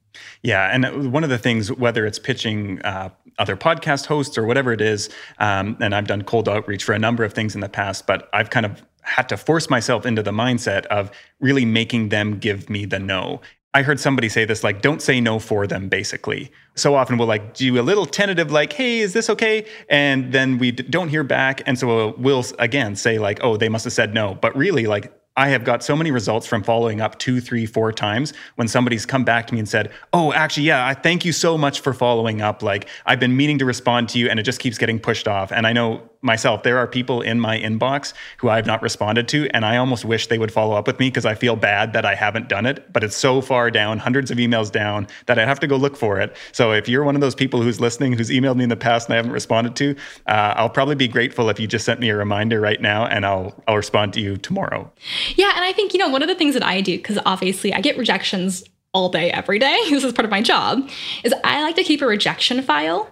Yeah, 0.43 0.71
and 0.73 1.13
one 1.13 1.25
of 1.25 1.31
the 1.31 1.39
things, 1.39 1.71
whether 1.73 2.07
it's 2.07 2.19
pitching 2.19 2.81
uh, 2.83 3.11
other 3.39 3.57
podcast 3.57 4.07
hosts 4.07 4.39
or 4.39 4.47
whatever 4.47 4.73
it 4.73 4.81
is, 4.81 5.11
um, 5.39 5.77
and 5.81 5.95
I've 5.95 6.07
done 6.07 6.23
cold 6.23 6.49
outreach 6.49 6.85
for 6.85 6.93
a 6.93 6.99
number 6.99 7.25
of 7.25 7.33
things 7.33 7.55
in 7.55 7.61
the 7.61 7.69
past, 7.69 8.07
but 8.07 8.29
I've 8.33 8.51
kind 8.51 8.65
of 8.65 8.83
had 9.03 9.29
to 9.29 9.37
force 9.37 9.71
myself 9.71 10.07
into 10.07 10.23
the 10.23 10.33
mindset 10.33 10.87
of 10.87 11.11
really 11.41 11.65
making 11.65 12.09
them 12.11 12.39
give 12.39 12.71
me 12.71 12.85
the 12.85 12.99
no. 12.99 13.41
I 13.73 13.83
heard 13.83 14.01
somebody 14.01 14.29
say 14.29 14.45
this 14.45 14.65
like, 14.65 14.83
don't 14.83 15.01
say 15.01 15.21
no 15.21 15.39
for 15.39 15.67
them, 15.67 15.89
basically. 15.89 16.51
So 16.75 16.97
often 16.97 17.19
we'll 17.19 17.29
like 17.29 17.55
do 17.55 17.81
a 17.81 17.83
little 17.83 18.05
tentative, 18.05 18.51
like, 18.51 18.73
hey, 18.73 18.99
is 18.99 19.13
this 19.13 19.31
okay? 19.31 19.65
And 19.89 20.33
then 20.33 20.59
we 20.59 20.73
d- 20.73 20.83
don't 20.83 21.09
hear 21.09 21.23
back. 21.23 21.63
And 21.67 21.79
so 21.79 22.15
we'll 22.19 22.45
again 22.59 22.97
say, 22.97 23.19
like, 23.19 23.39
oh, 23.43 23.57
they 23.57 23.69
must 23.69 23.85
have 23.85 23.93
said 23.93 24.13
no. 24.13 24.35
But 24.35 24.57
really, 24.57 24.87
like, 24.87 25.13
I 25.37 25.49
have 25.49 25.63
got 25.63 25.85
so 25.85 25.95
many 25.95 26.11
results 26.11 26.47
from 26.49 26.65
following 26.65 27.01
up 27.01 27.19
two, 27.21 27.41
three, 27.41 27.65
four 27.65 27.93
times 27.93 28.33
when 28.57 28.67
somebody's 28.67 29.07
come 29.07 29.25
back 29.25 29.47
to 29.47 29.55
me 29.55 29.61
and 29.61 29.69
said, 29.69 29.93
Oh, 30.13 30.33
actually, 30.33 30.65
yeah, 30.65 30.85
I 30.85 30.95
thank 30.95 31.25
you 31.25 31.33
so 31.33 31.57
much 31.57 31.81
for 31.81 31.95
following 31.95 32.43
up. 32.43 32.63
Like, 32.65 32.89
I've 33.07 33.21
been 33.21 33.37
meaning 33.37 33.59
to 33.59 33.65
respond 33.65 34.09
to 34.11 34.19
you 34.19 34.29
and 34.29 34.41
it 34.41 34.43
just 34.43 34.59
keeps 34.59 34.79
getting 34.79 34.99
pushed 34.99 35.29
off. 35.29 35.53
And 35.53 35.67
I 35.67 35.73
know 35.73 36.10
myself, 36.23 36.63
there 36.63 36.79
are 36.79 36.87
people 36.87 37.23
in 37.23 37.41
my 37.41 37.59
inbox 37.59 38.13
who 38.39 38.49
I've 38.49 38.67
not 38.67 38.83
responded 38.83 39.29
to, 39.29 39.49
and 39.55 39.65
I 39.65 39.77
almost 39.77 40.05
wish 40.05 40.27
they 40.27 40.39
would 40.39 40.53
follow 40.53 40.75
up 40.75 40.87
with 40.87 40.99
me 40.99 41.09
because 41.09 41.25
I 41.25 41.35
feel 41.35 41.57
bad 41.57 41.93
that 41.93 42.05
I 42.05 42.15
haven't 42.15 42.49
done 42.49 42.67
it. 42.67 42.93
But 42.93 43.05
it's 43.05 43.17
so 43.17 43.41
far 43.41 43.71
down, 43.71 43.99
hundreds 43.99 44.31
of 44.31 44.39
emails 44.39 44.71
down, 44.71 45.07
that 45.27 45.39
I 45.39 45.47
have 45.47 45.61
to 45.61 45.67
go 45.67 45.77
look 45.77 45.97
for 45.97 46.21
it. 46.21 46.37
So 46.53 46.73
if 46.73 46.89
you're 46.89 47.05
one 47.05 47.15
of 47.15 47.21
those 47.21 47.35
people 47.35 47.63
who's 47.63 47.81
listening, 47.81 48.13
who's 48.13 48.31
emailed 48.31 48.57
me 48.57 48.65
in 48.65 48.69
the 48.69 48.77
past 48.77 49.09
and 49.09 49.15
I 49.15 49.17
haven't 49.17 49.33
responded 49.33 49.77
to, 49.77 49.97
uh, 50.27 50.55
I'll 50.57 50.71
probably 50.71 50.95
be 50.95 51.09
grateful 51.09 51.49
if 51.49 51.59
you 51.59 51.67
just 51.67 51.85
sent 51.85 52.01
me 52.01 52.11
a 52.11 52.17
reminder 52.17 52.61
right 52.61 52.81
now, 52.81 53.07
and 53.07 53.25
I'll 53.25 53.55
I'll 53.67 53.77
respond 53.77 54.13
to 54.15 54.21
you 54.21 54.37
tomorrow. 54.37 54.91
Yeah, 55.37 55.53
and 55.55 55.65
I 55.65 55.73
think 55.73 55.93
you 55.93 55.99
know 55.99 56.09
one 56.09 56.23
of 56.23 56.29
the 56.29 56.35
things 56.35 56.55
that 56.55 56.65
I 56.65 56.81
do 56.81 56.97
because 56.97 57.19
obviously 57.25 57.73
I 57.73 57.81
get 57.81 57.97
rejections 57.97 58.65
all 58.93 59.09
day, 59.09 59.31
every 59.31 59.59
day. 59.59 59.79
This 59.91 60.05
is 60.05 60.13
part 60.13 60.25
of 60.25 60.31
my 60.31 60.43
job. 60.43 60.89
Is 61.25 61.35
I 61.45 61.63
like 61.63 61.77
to 61.77 61.85
keep 61.85 62.03
a 62.03 62.07
rejection 62.07 62.63
file 62.63 63.09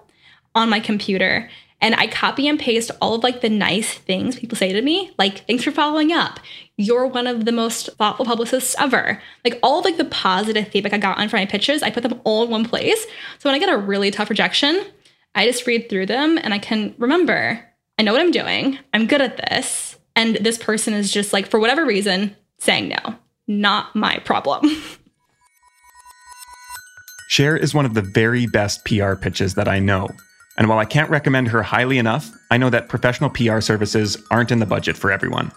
on 0.55 0.71
my 0.71 0.81
computer 0.81 1.49
and 1.81 1.95
I 1.95 2.09
copy 2.09 2.49
and 2.49 2.59
paste 2.59 2.91
all 3.01 3.15
of 3.15 3.23
like 3.23 3.41
the 3.41 3.49
nice 3.49 3.95
things 3.95 4.39
people 4.39 4.57
say 4.57 4.73
to 4.73 4.83
me, 4.83 5.13
like 5.19 5.47
thanks 5.47 5.65
for 5.65 5.71
following 5.71 6.13
up. 6.13 6.41
You're 6.77 7.07
one 7.07 7.27
of 7.27 7.45
the 7.45 7.53
most 7.53 7.91
thoughtful 7.97 8.25
publicists 8.25 8.75
ever. 8.79 9.23
Like 9.45 9.59
all 9.63 9.79
of 9.79 9.85
like 9.85 9.97
the 9.97 10.05
positive 10.05 10.69
feedback 10.69 10.93
I 10.93 10.99
got 10.99 11.19
on 11.19 11.29
for 11.29 11.37
my 11.37 11.47
pitches, 11.47 11.83
I 11.83 11.91
put 11.91 12.03
them 12.03 12.21
all 12.25 12.45
in 12.45 12.51
one 12.51 12.65
place. 12.65 13.05
So 13.39 13.49
when 13.49 13.55
I 13.55 13.59
get 13.59 13.73
a 13.73 13.77
really 13.77 14.11
tough 14.11 14.31
rejection, 14.31 14.85
I 15.35 15.47
just 15.47 15.67
read 15.67 15.89
through 15.89 16.07
them 16.07 16.39
and 16.43 16.53
I 16.53 16.59
can 16.59 16.95
remember, 16.99 17.65
I 17.99 18.03
know 18.03 18.13
what 18.13 18.23
I'm 18.23 18.33
doing. 18.33 18.79
I'm 18.93 19.07
good 19.07 19.21
at 19.21 19.37
this. 19.37 19.97
And 20.17 20.37
this 20.37 20.59
person 20.59 20.95
is 20.95 21.13
just 21.13 21.33
like, 21.33 21.47
for 21.47 21.61
whatever 21.61 21.87
reason, 21.87 22.37
saying 22.59 22.89
no. 22.89 23.15
Not 23.47 23.95
my 23.95 24.19
problem. 24.19 24.69
Cher 27.29 27.57
is 27.57 27.75
one 27.75 27.85
of 27.85 27.95
the 27.95 28.03
very 28.03 28.47
best 28.47 28.85
PR 28.85 29.15
pitches 29.15 29.55
that 29.55 29.69
I 29.69 29.79
know. 29.79 30.09
And 30.59 30.69
while 30.69 30.79
I 30.79 30.85
can't 30.85 31.09
recommend 31.09 31.49
her 31.49 31.63
highly 31.63 31.99
enough, 31.99 32.31
I 32.51 32.59
know 32.59 32.69
that 32.69 32.89
professional 32.89 33.31
PR 33.31 33.61
services 33.61 34.19
aren't 34.33 34.51
in 34.51 34.59
the 34.59 34.67
budget 34.67 34.97
for 34.97 35.13
everyone. 35.13 35.53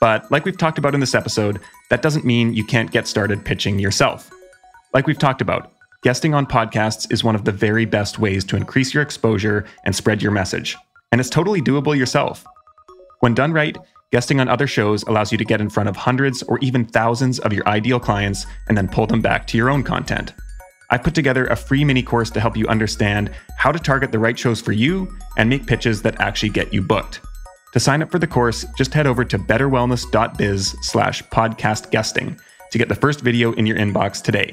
But 0.00 0.28
like 0.32 0.44
we've 0.44 0.58
talked 0.58 0.78
about 0.78 0.94
in 0.94 1.00
this 1.00 1.14
episode, 1.14 1.60
that 1.90 2.02
doesn't 2.02 2.24
mean 2.24 2.52
you 2.52 2.64
can't 2.64 2.90
get 2.90 3.06
started 3.06 3.44
pitching 3.44 3.78
yourself. 3.78 4.28
Like 4.92 5.06
we've 5.06 5.18
talked 5.18 5.40
about, 5.40 5.72
guesting 6.02 6.34
on 6.34 6.44
podcasts 6.44 7.10
is 7.12 7.22
one 7.22 7.36
of 7.36 7.44
the 7.44 7.52
very 7.52 7.84
best 7.84 8.18
ways 8.18 8.44
to 8.46 8.56
increase 8.56 8.92
your 8.92 9.04
exposure 9.04 9.64
and 9.84 9.94
spread 9.94 10.20
your 10.20 10.32
message. 10.32 10.76
And 11.12 11.20
it's 11.20 11.30
totally 11.30 11.62
doable 11.62 11.96
yourself. 11.96 12.44
When 13.20 13.34
done 13.34 13.52
right, 13.52 13.78
guesting 14.10 14.40
on 14.40 14.48
other 14.48 14.66
shows 14.66 15.04
allows 15.04 15.30
you 15.30 15.38
to 15.38 15.44
get 15.44 15.60
in 15.60 15.70
front 15.70 15.88
of 15.88 15.94
hundreds 15.94 16.42
or 16.42 16.58
even 16.58 16.84
thousands 16.84 17.38
of 17.38 17.52
your 17.52 17.66
ideal 17.68 18.00
clients 18.00 18.44
and 18.68 18.76
then 18.76 18.88
pull 18.88 19.06
them 19.06 19.22
back 19.22 19.46
to 19.46 19.56
your 19.56 19.70
own 19.70 19.84
content. 19.84 20.32
I 20.92 20.98
put 20.98 21.14
together 21.14 21.46
a 21.46 21.56
free 21.56 21.84
mini 21.84 22.02
course 22.02 22.28
to 22.32 22.40
help 22.40 22.54
you 22.54 22.68
understand 22.68 23.30
how 23.56 23.72
to 23.72 23.78
target 23.78 24.12
the 24.12 24.18
right 24.18 24.38
shows 24.38 24.60
for 24.60 24.72
you 24.72 25.16
and 25.38 25.48
make 25.48 25.66
pitches 25.66 26.02
that 26.02 26.20
actually 26.20 26.50
get 26.50 26.70
you 26.70 26.82
booked. 26.82 27.22
To 27.72 27.80
sign 27.80 28.02
up 28.02 28.10
for 28.10 28.18
the 28.18 28.26
course, 28.26 28.66
just 28.76 28.92
head 28.92 29.06
over 29.06 29.24
to 29.24 29.38
betterwellness.biz 29.38 30.76
slash 30.82 31.22
podcast 31.24 31.90
guesting 31.90 32.38
to 32.70 32.76
get 32.76 32.90
the 32.90 32.94
first 32.94 33.22
video 33.22 33.52
in 33.54 33.64
your 33.64 33.78
inbox 33.78 34.22
today. 34.22 34.52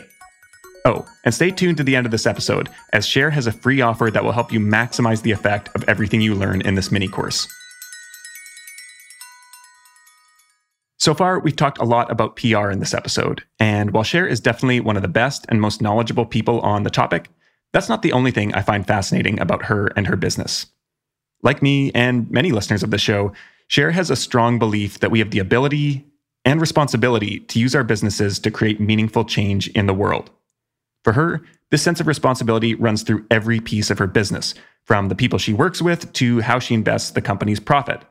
Oh, 0.85 1.05
and 1.25 1.33
stay 1.33 1.51
tuned 1.51 1.75
to 1.75 1.83
the 1.83 1.97
end 1.97 2.05
of 2.05 2.11
this 2.11 2.25
episode, 2.25 2.69
as 2.93 3.05
Cher 3.05 3.29
has 3.31 3.45
a 3.45 3.51
free 3.51 3.81
offer 3.81 4.09
that 4.09 4.23
will 4.23 4.31
help 4.31 4.53
you 4.53 4.61
maximize 4.61 5.21
the 5.21 5.31
effect 5.31 5.67
of 5.75 5.83
everything 5.89 6.21
you 6.21 6.35
learn 6.35 6.61
in 6.61 6.75
this 6.75 6.89
mini 6.89 7.09
course. 7.09 7.49
So 10.99 11.13
far, 11.13 11.39
we've 11.39 11.55
talked 11.55 11.77
a 11.77 11.85
lot 11.85 12.11
about 12.11 12.35
PR 12.35 12.69
in 12.69 12.81
this 12.81 12.93
episode, 12.93 13.43
and 13.57 13.91
while 13.91 14.03
Cher 14.03 14.27
is 14.27 14.41
definitely 14.41 14.81
one 14.81 14.97
of 14.97 15.01
the 15.01 15.07
best 15.07 15.45
and 15.47 15.61
most 15.61 15.81
knowledgeable 15.81 16.25
people 16.25 16.59
on 16.59 16.83
the 16.83 16.89
topic, 16.89 17.29
that's 17.71 17.87
not 17.87 18.01
the 18.01 18.11
only 18.11 18.31
thing 18.31 18.53
I 18.53 18.61
find 18.61 18.85
fascinating 18.85 19.39
about 19.39 19.65
her 19.65 19.87
and 19.95 20.07
her 20.07 20.17
business. 20.17 20.65
Like 21.41 21.61
me 21.61 21.89
and 21.95 22.29
many 22.29 22.51
listeners 22.51 22.83
of 22.83 22.91
the 22.91 22.97
show, 22.97 23.31
Cher 23.67 23.91
has 23.91 24.09
a 24.09 24.17
strong 24.17 24.59
belief 24.59 24.99
that 24.99 25.09
we 25.09 25.19
have 25.19 25.31
the 25.31 25.39
ability 25.39 26.05
and 26.43 26.59
responsibility 26.59 27.39
to 27.39 27.59
use 27.59 27.75
our 27.75 27.85
businesses 27.85 28.37
to 28.39 28.51
create 28.51 28.81
meaningful 28.81 29.23
change 29.23 29.69
in 29.69 29.85
the 29.85 29.93
world. 29.93 30.31
For 31.05 31.13
her, 31.13 31.41
this 31.71 31.81
sense 31.81 32.01
of 32.01 32.07
responsibility 32.07 32.75
runs 32.75 33.03
through 33.03 33.25
every 33.31 33.61
piece 33.61 33.89
of 33.89 33.99
her 33.99 34.07
business, 34.07 34.53
from 34.83 35.07
the 35.07 35.15
people 35.15 35.39
she 35.39 35.53
works 35.53 35.81
with 35.81 36.11
to 36.13 36.41
how 36.41 36.59
she 36.59 36.73
invests 36.73 37.11
the 37.11 37.21
company's 37.21 37.61
profit. 37.61 38.03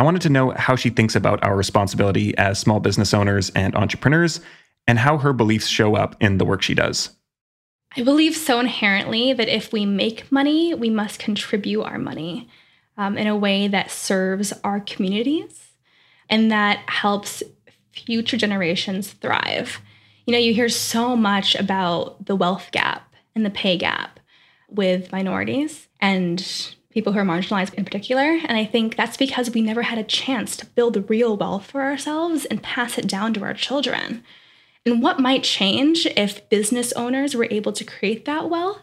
I 0.00 0.02
wanted 0.02 0.22
to 0.22 0.30
know 0.30 0.52
how 0.52 0.76
she 0.76 0.88
thinks 0.88 1.14
about 1.14 1.44
our 1.44 1.54
responsibility 1.54 2.34
as 2.38 2.58
small 2.58 2.80
business 2.80 3.12
owners 3.12 3.50
and 3.50 3.76
entrepreneurs, 3.76 4.40
and 4.86 4.98
how 4.98 5.18
her 5.18 5.34
beliefs 5.34 5.68
show 5.68 5.94
up 5.94 6.16
in 6.20 6.38
the 6.38 6.46
work 6.46 6.62
she 6.62 6.72
does. 6.72 7.10
I 7.94 8.02
believe 8.02 8.34
so 8.34 8.60
inherently 8.60 9.34
that 9.34 9.54
if 9.54 9.74
we 9.74 9.84
make 9.84 10.32
money, 10.32 10.72
we 10.72 10.88
must 10.88 11.18
contribute 11.18 11.82
our 11.82 11.98
money 11.98 12.48
um, 12.96 13.18
in 13.18 13.26
a 13.26 13.36
way 13.36 13.68
that 13.68 13.90
serves 13.90 14.54
our 14.64 14.80
communities 14.80 15.72
and 16.30 16.50
that 16.50 16.78
helps 16.86 17.42
future 17.92 18.38
generations 18.38 19.12
thrive. 19.12 19.82
You 20.24 20.32
know, 20.32 20.38
you 20.38 20.54
hear 20.54 20.70
so 20.70 21.14
much 21.14 21.54
about 21.56 22.24
the 22.24 22.36
wealth 22.36 22.70
gap 22.72 23.14
and 23.34 23.44
the 23.44 23.50
pay 23.50 23.76
gap 23.76 24.18
with 24.66 25.12
minorities. 25.12 25.88
And 26.00 26.42
people 26.90 27.12
who 27.12 27.18
are 27.18 27.24
marginalized 27.24 27.74
in 27.74 27.84
particular. 27.84 28.38
And 28.44 28.56
I 28.56 28.64
think 28.64 28.96
that's 28.96 29.16
because 29.16 29.50
we 29.50 29.62
never 29.62 29.82
had 29.82 29.98
a 29.98 30.04
chance 30.04 30.56
to 30.56 30.66
build 30.66 31.08
real 31.08 31.36
wealth 31.36 31.66
for 31.66 31.82
ourselves 31.82 32.44
and 32.44 32.62
pass 32.62 32.98
it 32.98 33.06
down 33.06 33.32
to 33.34 33.44
our 33.44 33.54
children. 33.54 34.24
And 34.84 35.02
what 35.02 35.20
might 35.20 35.44
change 35.44 36.06
if 36.06 36.48
business 36.48 36.92
owners 36.92 37.34
were 37.34 37.48
able 37.50 37.72
to 37.72 37.84
create 37.84 38.24
that 38.24 38.48
wealth, 38.48 38.80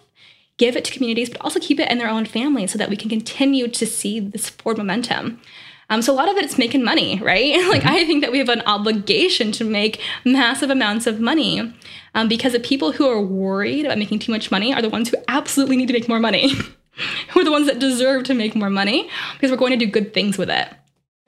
give 0.58 0.76
it 0.76 0.86
to 0.86 0.94
communities, 0.94 1.30
but 1.30 1.42
also 1.42 1.60
keep 1.60 1.80
it 1.80 1.92
in 1.92 1.98
their 1.98 2.10
own 2.10 2.26
families 2.26 2.72
so 2.72 2.78
that 2.78 2.90
we 2.90 2.96
can 2.96 3.10
continue 3.10 3.68
to 3.68 3.86
see 3.86 4.20
this 4.20 4.50
forward 4.50 4.78
momentum? 4.78 5.42
Um, 5.90 6.02
so 6.02 6.14
a 6.14 6.16
lot 6.16 6.30
of 6.30 6.36
it 6.36 6.46
is 6.46 6.58
making 6.58 6.84
money, 6.84 7.20
right? 7.20 7.56
like. 7.70 7.86
I 7.86 8.06
think 8.06 8.22
that 8.22 8.32
we 8.32 8.40
have 8.40 8.50
an 8.50 8.62
obligation 8.66 9.52
to 9.54 9.64
make 9.64 10.02
massive 10.26 10.70
amounts 10.70 11.08
of 11.08 11.20
money 11.20 11.74
um, 12.14 12.28
because 12.28 12.54
the 12.54 12.60
people 12.60 12.92
who 12.92 13.08
are 13.08 13.22
worried 13.22 13.86
about 13.86 13.98
making 13.98 14.20
too 14.20 14.32
much 14.32 14.52
money 14.52 14.74
are 14.74 14.82
the 14.82 14.90
ones 14.90 15.10
who 15.10 15.18
absolutely 15.28 15.78
need 15.78 15.88
to 15.88 15.94
make 15.94 16.10
more 16.10 16.20
money. 16.20 16.52
who 17.30 17.42
are 17.42 17.44
the 17.44 17.52
ones 17.52 17.68
that 17.68 17.80
deserve 17.80 18.24
to 18.26 18.34
make 18.34 18.56
more 18.56 18.70
money 18.70 19.10
because 19.34 19.52
we're 19.52 19.58
going 19.58 19.78
to 19.78 19.86
do 19.86 19.92
good 19.92 20.14
things 20.14 20.38
with 20.38 20.50
it. 20.50 20.68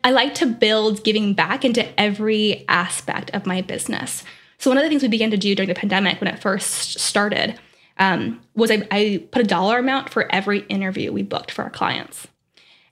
I 0.03 0.11
like 0.11 0.33
to 0.35 0.45
build 0.45 1.03
giving 1.03 1.33
back 1.33 1.65
into 1.65 1.99
every 1.99 2.65
aspect 2.69 3.31
of 3.31 3.45
my 3.45 3.61
business. 3.61 4.23
So, 4.57 4.69
one 4.69 4.77
of 4.77 4.83
the 4.83 4.89
things 4.89 5.01
we 5.01 5.09
began 5.09 5.31
to 5.31 5.37
do 5.37 5.55
during 5.55 5.69
the 5.69 5.75
pandemic 5.75 6.19
when 6.19 6.27
it 6.27 6.39
first 6.39 6.99
started 6.99 7.59
um, 7.97 8.41
was 8.55 8.71
I, 8.71 8.87
I 8.91 9.23
put 9.31 9.41
a 9.41 9.47
dollar 9.47 9.77
amount 9.79 10.09
for 10.09 10.31
every 10.33 10.59
interview 10.61 11.11
we 11.11 11.23
booked 11.23 11.51
for 11.51 11.63
our 11.63 11.69
clients. 11.69 12.27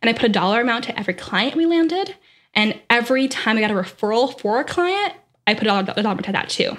And 0.02 0.10
I 0.10 0.14
put 0.14 0.30
a 0.30 0.34
dollar 0.34 0.62
amount 0.62 0.84
to 0.86 1.00
every 1.00 1.14
client 1.14 1.56
we 1.56 1.66
landed. 1.66 2.16
And 2.54 2.80
every 2.90 3.28
time 3.28 3.58
I 3.58 3.62
got 3.62 3.72
a 3.72 3.74
referral 3.74 4.40
for 4.40 4.60
a 4.60 4.64
client, 4.64 5.14
I 5.46 5.54
put 5.54 5.64
a 5.64 5.66
dollar, 5.66 5.94
a 5.96 6.04
dollar 6.04 6.22
to 6.22 6.32
that 6.32 6.50
too. 6.50 6.78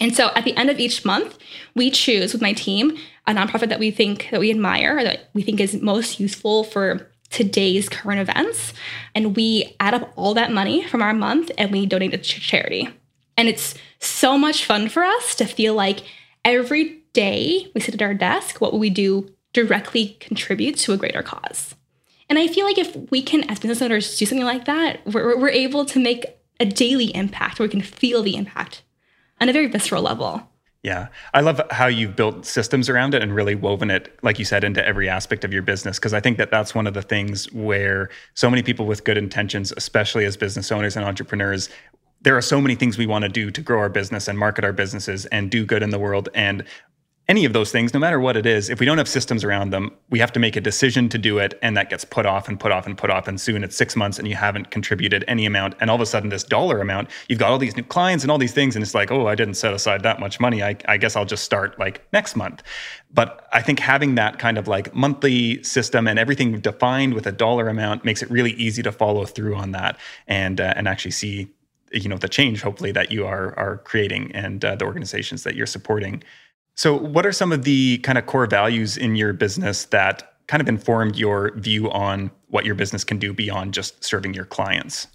And 0.00 0.14
so 0.14 0.30
at 0.34 0.44
the 0.44 0.56
end 0.56 0.70
of 0.70 0.80
each 0.80 1.04
month, 1.04 1.38
we 1.74 1.90
choose 1.90 2.32
with 2.32 2.42
my 2.42 2.52
team 2.52 2.96
a 3.26 3.32
nonprofit 3.32 3.68
that 3.68 3.78
we 3.78 3.90
think 3.90 4.28
that 4.30 4.40
we 4.40 4.50
admire, 4.50 5.02
that 5.02 5.30
we 5.34 5.42
think 5.42 5.60
is 5.60 5.80
most 5.80 6.20
useful 6.20 6.64
for 6.64 7.10
today's 7.30 7.88
current 7.88 8.20
events. 8.20 8.72
And 9.14 9.34
we 9.36 9.74
add 9.80 9.94
up 9.94 10.12
all 10.16 10.34
that 10.34 10.52
money 10.52 10.86
from 10.86 11.02
our 11.02 11.14
month 11.14 11.50
and 11.58 11.72
we 11.72 11.86
donate 11.86 12.14
it 12.14 12.22
to 12.22 12.40
charity. 12.40 12.88
And 13.36 13.48
it's 13.48 13.74
so 13.98 14.38
much 14.38 14.64
fun 14.64 14.88
for 14.88 15.02
us 15.02 15.34
to 15.36 15.44
feel 15.44 15.74
like 15.74 16.00
every 16.44 17.02
day 17.12 17.70
we 17.74 17.80
sit 17.80 17.94
at 17.94 18.02
our 18.02 18.14
desk, 18.14 18.60
what 18.60 18.72
will 18.72 18.78
we 18.78 18.90
do 18.90 19.30
directly 19.52 20.16
contribute 20.20 20.76
to 20.76 20.92
a 20.92 20.96
greater 20.96 21.22
cause? 21.22 21.74
And 22.28 22.38
I 22.38 22.48
feel 22.48 22.64
like 22.64 22.78
if 22.78 22.96
we 23.10 23.22
can, 23.22 23.48
as 23.50 23.58
business 23.58 23.82
owners, 23.82 24.16
do 24.16 24.26
something 24.26 24.46
like 24.46 24.64
that, 24.64 25.06
we're, 25.06 25.38
we're 25.38 25.48
able 25.48 25.84
to 25.86 25.98
make 25.98 26.24
a 26.60 26.64
daily 26.64 27.14
impact 27.14 27.58
where 27.58 27.66
we 27.66 27.70
can 27.70 27.82
feel 27.82 28.22
the 28.22 28.36
impact 28.36 28.82
on 29.40 29.48
a 29.48 29.52
very 29.52 29.66
visceral 29.66 30.02
level. 30.02 30.48
Yeah. 30.82 31.08
I 31.32 31.40
love 31.40 31.62
how 31.70 31.86
you've 31.86 32.14
built 32.14 32.44
systems 32.44 32.90
around 32.90 33.14
it 33.14 33.22
and 33.22 33.34
really 33.34 33.54
woven 33.54 33.90
it, 33.90 34.18
like 34.22 34.38
you 34.38 34.44
said, 34.44 34.64
into 34.64 34.86
every 34.86 35.08
aspect 35.08 35.42
of 35.42 35.52
your 35.52 35.62
business. 35.62 35.98
Because 35.98 36.12
I 36.12 36.20
think 36.20 36.36
that 36.36 36.50
that's 36.50 36.74
one 36.74 36.86
of 36.86 36.92
the 36.92 37.00
things 37.00 37.50
where 37.54 38.10
so 38.34 38.50
many 38.50 38.62
people 38.62 38.84
with 38.84 39.02
good 39.02 39.16
intentions, 39.16 39.72
especially 39.78 40.26
as 40.26 40.36
business 40.36 40.70
owners 40.70 40.94
and 40.94 41.06
entrepreneurs, 41.06 41.70
there 42.20 42.36
are 42.36 42.42
so 42.42 42.60
many 42.60 42.74
things 42.74 42.98
we 42.98 43.06
want 43.06 43.22
to 43.22 43.30
do 43.30 43.50
to 43.50 43.62
grow 43.62 43.78
our 43.78 43.88
business 43.88 44.28
and 44.28 44.38
market 44.38 44.62
our 44.62 44.74
businesses 44.74 45.24
and 45.26 45.50
do 45.50 45.64
good 45.64 45.82
in 45.82 45.88
the 45.88 45.98
world. 45.98 46.28
And 46.34 46.64
any 47.26 47.46
of 47.46 47.54
those 47.54 47.72
things, 47.72 47.94
no 47.94 48.00
matter 48.00 48.20
what 48.20 48.36
it 48.36 48.44
is, 48.44 48.68
if 48.68 48.80
we 48.80 48.86
don't 48.86 48.98
have 48.98 49.08
systems 49.08 49.44
around 49.44 49.70
them, 49.70 49.90
we 50.10 50.18
have 50.18 50.30
to 50.32 50.40
make 50.40 50.56
a 50.56 50.60
decision 50.60 51.08
to 51.08 51.16
do 51.16 51.38
it. 51.38 51.58
And 51.62 51.74
that 51.76 51.88
gets 51.88 52.04
put 52.04 52.26
off 52.26 52.48
and 52.48 52.60
put 52.60 52.70
off 52.70 52.86
and 52.86 52.98
put 52.98 53.08
off. 53.08 53.26
And 53.26 53.40
soon 53.40 53.64
it's 53.64 53.74
six 53.74 53.96
months 53.96 54.18
and 54.18 54.28
you 54.28 54.34
haven't 54.34 54.70
contributed 54.70 55.24
any 55.26 55.46
amount. 55.46 55.74
And 55.80 55.88
all 55.88 55.96
of 55.96 56.02
a 56.02 56.06
sudden, 56.06 56.28
this 56.28 56.44
dollar 56.44 56.82
amount, 56.82 57.08
you've 57.28 57.38
got 57.38 57.50
all 57.50 57.56
these 57.56 57.76
new 57.76 57.82
clients 57.82 58.24
and 58.24 58.30
all 58.30 58.36
these 58.36 58.52
things. 58.52 58.76
And 58.76 58.82
it's 58.82 58.94
like, 58.94 59.10
oh, 59.10 59.26
I 59.26 59.34
didn't 59.34 59.54
set 59.54 59.72
aside 59.72 60.02
that 60.02 60.20
much 60.20 60.38
money. 60.38 60.62
I, 60.62 60.76
I 60.86 60.98
guess 60.98 61.16
I'll 61.16 61.24
just 61.24 61.44
start 61.44 61.78
like 61.78 62.06
next 62.12 62.36
month. 62.36 62.62
But 63.10 63.48
I 63.52 63.62
think 63.62 63.78
having 63.78 64.16
that 64.16 64.38
kind 64.38 64.58
of 64.58 64.68
like 64.68 64.94
monthly 64.94 65.62
system 65.62 66.06
and 66.06 66.18
everything 66.18 66.60
defined 66.60 67.14
with 67.14 67.26
a 67.26 67.32
dollar 67.32 67.68
amount 67.68 68.04
makes 68.04 68.22
it 68.22 68.30
really 68.30 68.52
easy 68.52 68.82
to 68.82 68.92
follow 68.92 69.24
through 69.24 69.54
on 69.54 69.70
that 69.70 69.98
and, 70.26 70.60
uh, 70.60 70.74
and 70.76 70.86
actually 70.88 71.12
see 71.12 71.48
you 71.92 72.08
know 72.08 72.18
the 72.18 72.28
change 72.28 72.60
hopefully 72.60 72.90
that 72.90 73.12
you 73.12 73.24
are 73.24 73.56
are 73.56 73.78
creating 73.78 74.32
and 74.34 74.64
uh, 74.64 74.74
the 74.74 74.84
organizations 74.84 75.44
that 75.44 75.54
you're 75.54 75.64
supporting. 75.64 76.24
So, 76.76 76.96
what 76.96 77.24
are 77.24 77.32
some 77.32 77.52
of 77.52 77.64
the 77.64 77.98
kind 77.98 78.18
of 78.18 78.26
core 78.26 78.46
values 78.46 78.96
in 78.96 79.16
your 79.16 79.32
business 79.32 79.84
that 79.86 80.34
kind 80.46 80.60
of 80.60 80.68
informed 80.68 81.16
your 81.16 81.52
view 81.56 81.90
on 81.90 82.30
what 82.48 82.64
your 82.64 82.74
business 82.74 83.04
can 83.04 83.18
do 83.18 83.32
beyond 83.32 83.74
just 83.74 84.02
serving 84.04 84.34
your 84.34 84.44
clients? 84.44 85.06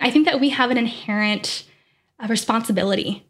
I 0.00 0.10
think 0.10 0.26
that 0.26 0.40
we 0.40 0.50
have 0.50 0.70
an 0.70 0.78
inherent 0.78 1.64
uh, 2.20 2.26
responsibility 2.28 3.26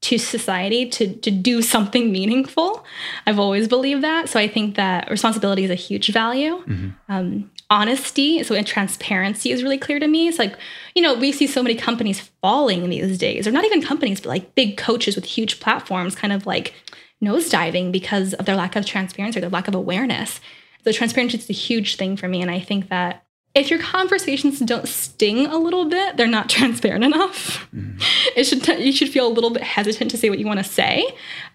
to 0.00 0.16
society 0.16 0.88
to, 0.88 1.12
to 1.16 1.30
do 1.30 1.60
something 1.60 2.12
meaningful. 2.12 2.84
I've 3.26 3.38
always 3.38 3.66
believed 3.66 4.02
that. 4.04 4.28
So 4.28 4.38
I 4.38 4.46
think 4.46 4.76
that 4.76 5.10
responsibility 5.10 5.64
is 5.64 5.70
a 5.70 5.74
huge 5.74 6.12
value. 6.12 6.62
Mm-hmm. 6.64 6.88
Um, 7.08 7.50
honesty, 7.68 8.42
so 8.44 8.54
and 8.54 8.66
transparency 8.66 9.50
is 9.50 9.62
really 9.62 9.76
clear 9.76 9.98
to 9.98 10.06
me. 10.06 10.28
It's 10.28 10.38
like, 10.38 10.56
you 10.94 11.02
know, 11.02 11.14
we 11.14 11.32
see 11.32 11.46
so 11.46 11.62
many 11.62 11.74
companies 11.74 12.30
falling 12.40 12.88
these 12.88 13.18
days, 13.18 13.46
or 13.46 13.50
not 13.50 13.64
even 13.64 13.82
companies, 13.82 14.20
but 14.20 14.28
like 14.28 14.54
big 14.54 14.76
coaches 14.76 15.16
with 15.16 15.24
huge 15.24 15.60
platforms 15.60 16.14
kind 16.14 16.32
of 16.32 16.46
like 16.46 16.74
nosediving 17.22 17.92
because 17.92 18.34
of 18.34 18.46
their 18.46 18.56
lack 18.56 18.76
of 18.76 18.86
transparency 18.86 19.38
or 19.38 19.40
their 19.40 19.50
lack 19.50 19.68
of 19.68 19.74
awareness. 19.74 20.40
So 20.84 20.92
transparency 20.92 21.38
is 21.38 21.50
a 21.50 21.54
huge 21.54 21.96
thing 21.96 22.16
for 22.16 22.28
me. 22.28 22.40
And 22.40 22.50
I 22.50 22.60
think 22.60 22.88
that 22.88 23.24
if 23.54 23.70
your 23.70 23.80
conversations 23.80 24.60
don't 24.60 24.86
sting 24.86 25.46
a 25.46 25.56
little 25.56 25.86
bit, 25.86 26.16
they're 26.16 26.26
not 26.26 26.48
transparent 26.50 27.04
enough. 27.04 27.68
Mm. 27.74 28.00
It 28.36 28.44
should 28.44 28.62
t- 28.62 28.84
you 28.84 28.92
should 28.92 29.08
feel 29.08 29.26
a 29.26 29.32
little 29.32 29.50
bit 29.50 29.62
hesitant 29.62 30.10
to 30.12 30.16
say 30.16 30.30
what 30.30 30.38
you 30.38 30.46
want 30.46 30.60
to 30.60 30.64
say. 30.64 31.04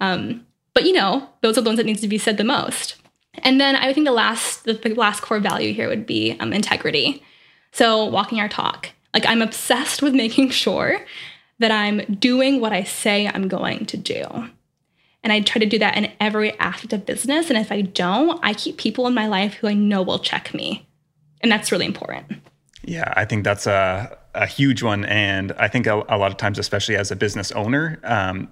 Um, 0.02 0.46
but 0.74 0.86
you 0.86 0.94
know, 0.94 1.30
those 1.42 1.58
are 1.58 1.62
the 1.62 1.70
ones 1.70 1.78
that 1.78 1.86
needs 1.86 2.02
to 2.02 2.08
be 2.08 2.18
said 2.18 2.38
the 2.38 2.44
most. 2.44 2.96
And 3.40 3.60
then 3.60 3.76
I 3.76 3.94
think 3.94 4.06
the 4.06 4.12
last 4.12 4.66
the, 4.66 4.74
the 4.74 4.94
last 4.94 5.22
core 5.22 5.40
value 5.40 5.74
here 5.74 5.88
would 5.88 6.06
be 6.06 6.36
um, 6.40 6.54
integrity. 6.54 7.24
So 7.72 8.06
walking 8.06 8.40
our 8.40 8.50
talk. 8.50 8.90
Like 9.14 9.26
I'm 9.26 9.42
obsessed 9.42 10.02
with 10.02 10.14
making 10.14 10.50
sure 10.64 11.06
that 11.60 11.72
I'm 11.72 12.00
doing 12.16 12.60
what 12.60 12.74
I 12.74 12.84
say 12.84 13.28
I'm 13.28 13.48
going 13.48 13.86
to 13.86 13.98
do. 13.98 14.50
And 15.24 15.32
I 15.32 15.40
try 15.40 15.60
to 15.60 15.66
do 15.66 15.80
that 15.80 15.96
in 15.96 16.12
every 16.20 16.58
aspect 16.60 16.94
of 16.94 17.06
business. 17.06 17.50
And 17.50 17.58
if 17.58 17.72
I 17.72 17.82
don't, 17.82 18.40
I 18.44 18.54
keep 18.54 18.78
people 18.78 19.08
in 19.08 19.14
my 19.14 19.28
life 19.28 19.54
who 19.56 19.68
I 19.68 19.74
know 19.74 20.02
will 20.02 20.20
check 20.20 20.54
me 20.54 20.86
and 21.44 21.52
that's 21.52 21.72
really 21.72 21.86
important. 21.86 22.26
Yeah, 22.86 23.14
I 23.16 23.26
think 23.26 23.44
that's 23.44 23.68
a, 23.68 24.18
a 24.34 24.48
huge 24.48 24.82
one. 24.82 25.06
And 25.06 25.52
I 25.54 25.68
think 25.68 25.86
a, 25.86 26.04
a 26.10 26.18
lot 26.18 26.32
of 26.32 26.38
times, 26.38 26.58
especially 26.58 26.96
as 26.96 27.12
a 27.12 27.16
business 27.16 27.52
owner, 27.52 28.00
um, 28.04 28.50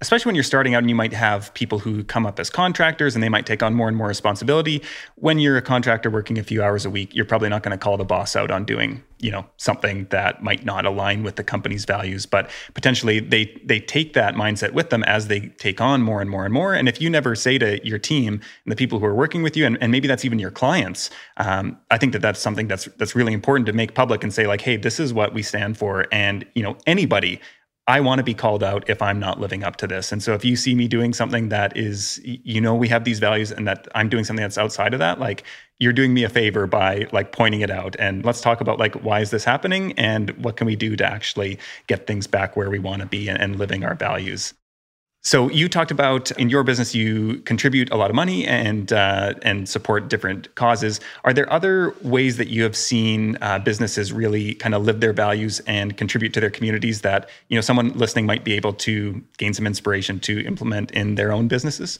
especially 0.00 0.28
when 0.30 0.34
you're 0.34 0.44
starting 0.44 0.74
out 0.74 0.78
and 0.78 0.88
you 0.88 0.94
might 0.94 1.12
have 1.12 1.52
people 1.54 1.78
who 1.78 2.02
come 2.04 2.26
up 2.26 2.40
as 2.40 2.50
contractors 2.50 3.14
and 3.14 3.22
they 3.22 3.28
might 3.28 3.46
take 3.46 3.62
on 3.62 3.74
more 3.74 3.88
and 3.88 3.96
more 3.96 4.08
responsibility 4.08 4.82
when 5.16 5.38
you're 5.38 5.56
a 5.56 5.62
contractor 5.62 6.10
working 6.10 6.38
a 6.38 6.42
few 6.42 6.62
hours 6.62 6.84
a 6.84 6.90
week 6.90 7.14
you're 7.14 7.24
probably 7.24 7.48
not 7.48 7.62
going 7.62 7.76
to 7.76 7.82
call 7.82 7.96
the 7.96 8.04
boss 8.04 8.34
out 8.36 8.50
on 8.50 8.64
doing 8.64 9.02
you 9.18 9.30
know 9.30 9.44
something 9.58 10.06
that 10.10 10.42
might 10.42 10.64
not 10.64 10.86
align 10.86 11.22
with 11.22 11.36
the 11.36 11.44
company's 11.44 11.84
values 11.84 12.24
but 12.26 12.50
potentially 12.74 13.20
they 13.20 13.60
they 13.64 13.78
take 13.78 14.14
that 14.14 14.34
mindset 14.34 14.72
with 14.72 14.90
them 14.90 15.04
as 15.04 15.28
they 15.28 15.40
take 15.58 15.80
on 15.80 16.02
more 16.02 16.20
and 16.20 16.30
more 16.30 16.44
and 16.44 16.54
more. 16.54 16.74
And 16.74 16.88
if 16.88 17.00
you 17.00 17.10
never 17.10 17.34
say 17.34 17.58
to 17.58 17.86
your 17.86 17.98
team 17.98 18.34
and 18.64 18.72
the 18.72 18.76
people 18.76 18.98
who 18.98 19.06
are 19.06 19.14
working 19.14 19.42
with 19.42 19.56
you 19.56 19.66
and, 19.66 19.76
and 19.82 19.92
maybe 19.92 20.08
that's 20.08 20.24
even 20.24 20.38
your 20.38 20.50
clients 20.50 21.10
um, 21.36 21.78
i 21.90 21.98
think 21.98 22.12
that 22.12 22.22
that's 22.22 22.40
something 22.40 22.68
that's 22.68 22.86
that's 22.96 23.14
really 23.14 23.32
important 23.32 23.66
to 23.66 23.72
make 23.72 23.94
public 23.94 24.22
and 24.22 24.32
say 24.32 24.46
like 24.46 24.60
hey 24.60 24.76
this 24.76 24.98
is 24.98 25.12
what 25.12 25.34
we 25.34 25.42
stand 25.42 25.76
for. 25.76 26.06
And 26.12 26.44
you 26.54 26.62
know 26.62 26.76
anybody 26.86 27.40
I 27.86 28.00
want 28.00 28.18
to 28.18 28.22
be 28.22 28.34
called 28.34 28.62
out 28.62 28.88
if 28.88 29.02
I'm 29.02 29.18
not 29.18 29.40
living 29.40 29.64
up 29.64 29.76
to 29.76 29.86
this. 29.86 30.12
And 30.12 30.22
so 30.22 30.34
if 30.34 30.44
you 30.44 30.54
see 30.54 30.74
me 30.74 30.86
doing 30.86 31.12
something 31.12 31.48
that 31.48 31.76
is, 31.76 32.20
you 32.24 32.60
know, 32.60 32.74
we 32.74 32.88
have 32.88 33.04
these 33.04 33.18
values 33.18 33.50
and 33.50 33.66
that 33.66 33.88
I'm 33.94 34.08
doing 34.08 34.22
something 34.22 34.42
that's 34.42 34.58
outside 34.58 34.92
of 34.92 35.00
that, 35.00 35.18
like 35.18 35.42
you're 35.80 35.92
doing 35.92 36.14
me 36.14 36.22
a 36.22 36.28
favor 36.28 36.66
by 36.68 37.08
like 37.10 37.32
pointing 37.32 37.62
it 37.62 37.70
out. 37.70 37.96
And 37.98 38.24
let's 38.24 38.40
talk 38.40 38.60
about 38.60 38.78
like, 38.78 38.94
why 39.02 39.20
is 39.20 39.30
this 39.30 39.44
happening? 39.44 39.92
And 39.98 40.30
what 40.44 40.56
can 40.56 40.66
we 40.66 40.76
do 40.76 40.94
to 40.96 41.04
actually 41.04 41.58
get 41.88 42.06
things 42.06 42.26
back 42.28 42.56
where 42.56 42.70
we 42.70 42.78
want 42.78 43.00
to 43.02 43.08
be 43.08 43.28
and, 43.28 43.40
and 43.40 43.58
living 43.58 43.84
our 43.84 43.94
values? 43.96 44.54
So 45.22 45.50
you 45.50 45.68
talked 45.68 45.90
about 45.90 46.30
in 46.32 46.48
your 46.48 46.64
business 46.64 46.94
you 46.94 47.40
contribute 47.40 47.90
a 47.90 47.96
lot 47.96 48.08
of 48.08 48.16
money 48.16 48.46
and 48.46 48.90
uh, 48.90 49.34
and 49.42 49.68
support 49.68 50.08
different 50.08 50.54
causes. 50.54 50.98
Are 51.24 51.34
there 51.34 51.50
other 51.52 51.94
ways 52.02 52.38
that 52.38 52.48
you 52.48 52.62
have 52.62 52.74
seen 52.74 53.36
uh, 53.42 53.58
businesses 53.58 54.14
really 54.14 54.54
kind 54.54 54.74
of 54.74 54.84
live 54.84 55.00
their 55.00 55.12
values 55.12 55.60
and 55.66 55.96
contribute 55.98 56.32
to 56.34 56.40
their 56.40 56.48
communities 56.48 57.02
that 57.02 57.28
you 57.48 57.56
know 57.56 57.60
someone 57.60 57.90
listening 57.90 58.24
might 58.24 58.44
be 58.44 58.54
able 58.54 58.72
to 58.74 59.22
gain 59.36 59.52
some 59.52 59.66
inspiration 59.66 60.20
to 60.20 60.44
implement 60.46 60.90
in 60.92 61.16
their 61.16 61.32
own 61.32 61.48
businesses? 61.48 61.98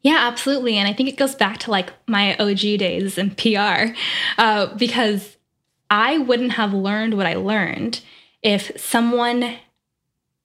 Yeah, 0.00 0.20
absolutely. 0.22 0.76
And 0.76 0.88
I 0.88 0.94
think 0.94 1.08
it 1.10 1.16
goes 1.16 1.34
back 1.34 1.58
to 1.60 1.70
like 1.70 1.92
my 2.06 2.36
OG 2.36 2.60
days 2.78 3.18
in 3.18 3.34
PR 3.34 3.94
uh, 4.38 4.74
because 4.76 5.36
I 5.90 6.18
wouldn't 6.18 6.52
have 6.52 6.72
learned 6.72 7.14
what 7.14 7.26
I 7.26 7.34
learned 7.34 8.00
if 8.42 8.78
someone 8.80 9.56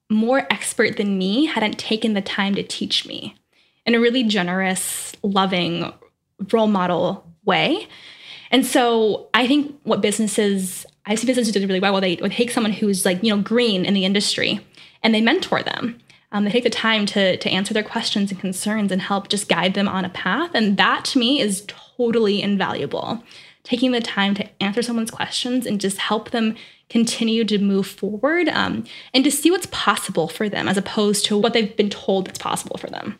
more 0.09 0.47
expert 0.49 0.97
than 0.97 1.17
me 1.17 1.45
hadn't 1.45 1.77
taken 1.77 2.13
the 2.13 2.21
time 2.21 2.55
to 2.55 2.63
teach 2.63 3.05
me 3.05 3.35
in 3.85 3.95
a 3.95 3.99
really 3.99 4.23
generous, 4.23 5.13
loving, 5.23 5.91
role 6.51 6.67
model 6.67 7.25
way. 7.45 7.87
And 8.51 8.65
so 8.65 9.29
I 9.33 9.47
think 9.47 9.79
what 9.83 10.01
businesses, 10.01 10.85
I 11.05 11.15
see 11.15 11.27
businesses 11.27 11.53
do 11.53 11.59
really 11.65 11.79
well, 11.79 11.93
well 11.93 12.01
they 12.01 12.15
would 12.21 12.31
take 12.31 12.51
someone 12.51 12.73
who's 12.73 13.05
like, 13.05 13.23
you 13.23 13.35
know, 13.35 13.41
green 13.41 13.85
in 13.85 13.93
the 13.93 14.05
industry 14.05 14.59
and 15.03 15.13
they 15.13 15.21
mentor 15.21 15.61
them. 15.61 15.99
Um, 16.31 16.43
they 16.43 16.51
take 16.51 16.63
the 16.63 16.69
time 16.69 17.05
to, 17.07 17.37
to 17.37 17.49
answer 17.49 17.73
their 17.73 17.83
questions 17.83 18.31
and 18.31 18.39
concerns 18.39 18.91
and 18.91 19.01
help 19.01 19.29
just 19.29 19.49
guide 19.49 19.73
them 19.73 19.87
on 19.87 20.05
a 20.05 20.09
path. 20.09 20.51
And 20.53 20.77
that 20.77 21.05
to 21.05 21.19
me 21.19 21.39
is 21.39 21.63
totally 21.67 22.41
invaluable. 22.41 23.23
Taking 23.63 23.91
the 23.91 24.01
time 24.01 24.33
to 24.35 24.63
answer 24.63 24.81
someone's 24.81 25.11
questions 25.11 25.65
and 25.65 25.81
just 25.81 25.97
help 25.97 26.31
them 26.31 26.55
continue 26.89 27.43
to 27.45 27.59
move 27.59 27.87
forward 27.87 28.49
um, 28.49 28.83
and 29.13 29.23
to 29.23 29.31
see 29.31 29.51
what's 29.51 29.67
possible 29.71 30.27
for 30.27 30.49
them 30.49 30.67
as 30.67 30.77
opposed 30.77 31.25
to 31.25 31.37
what 31.37 31.53
they've 31.53 31.75
been 31.75 31.89
told 31.89 32.27
that's 32.27 32.39
possible 32.39 32.77
for 32.77 32.87
them. 32.87 33.19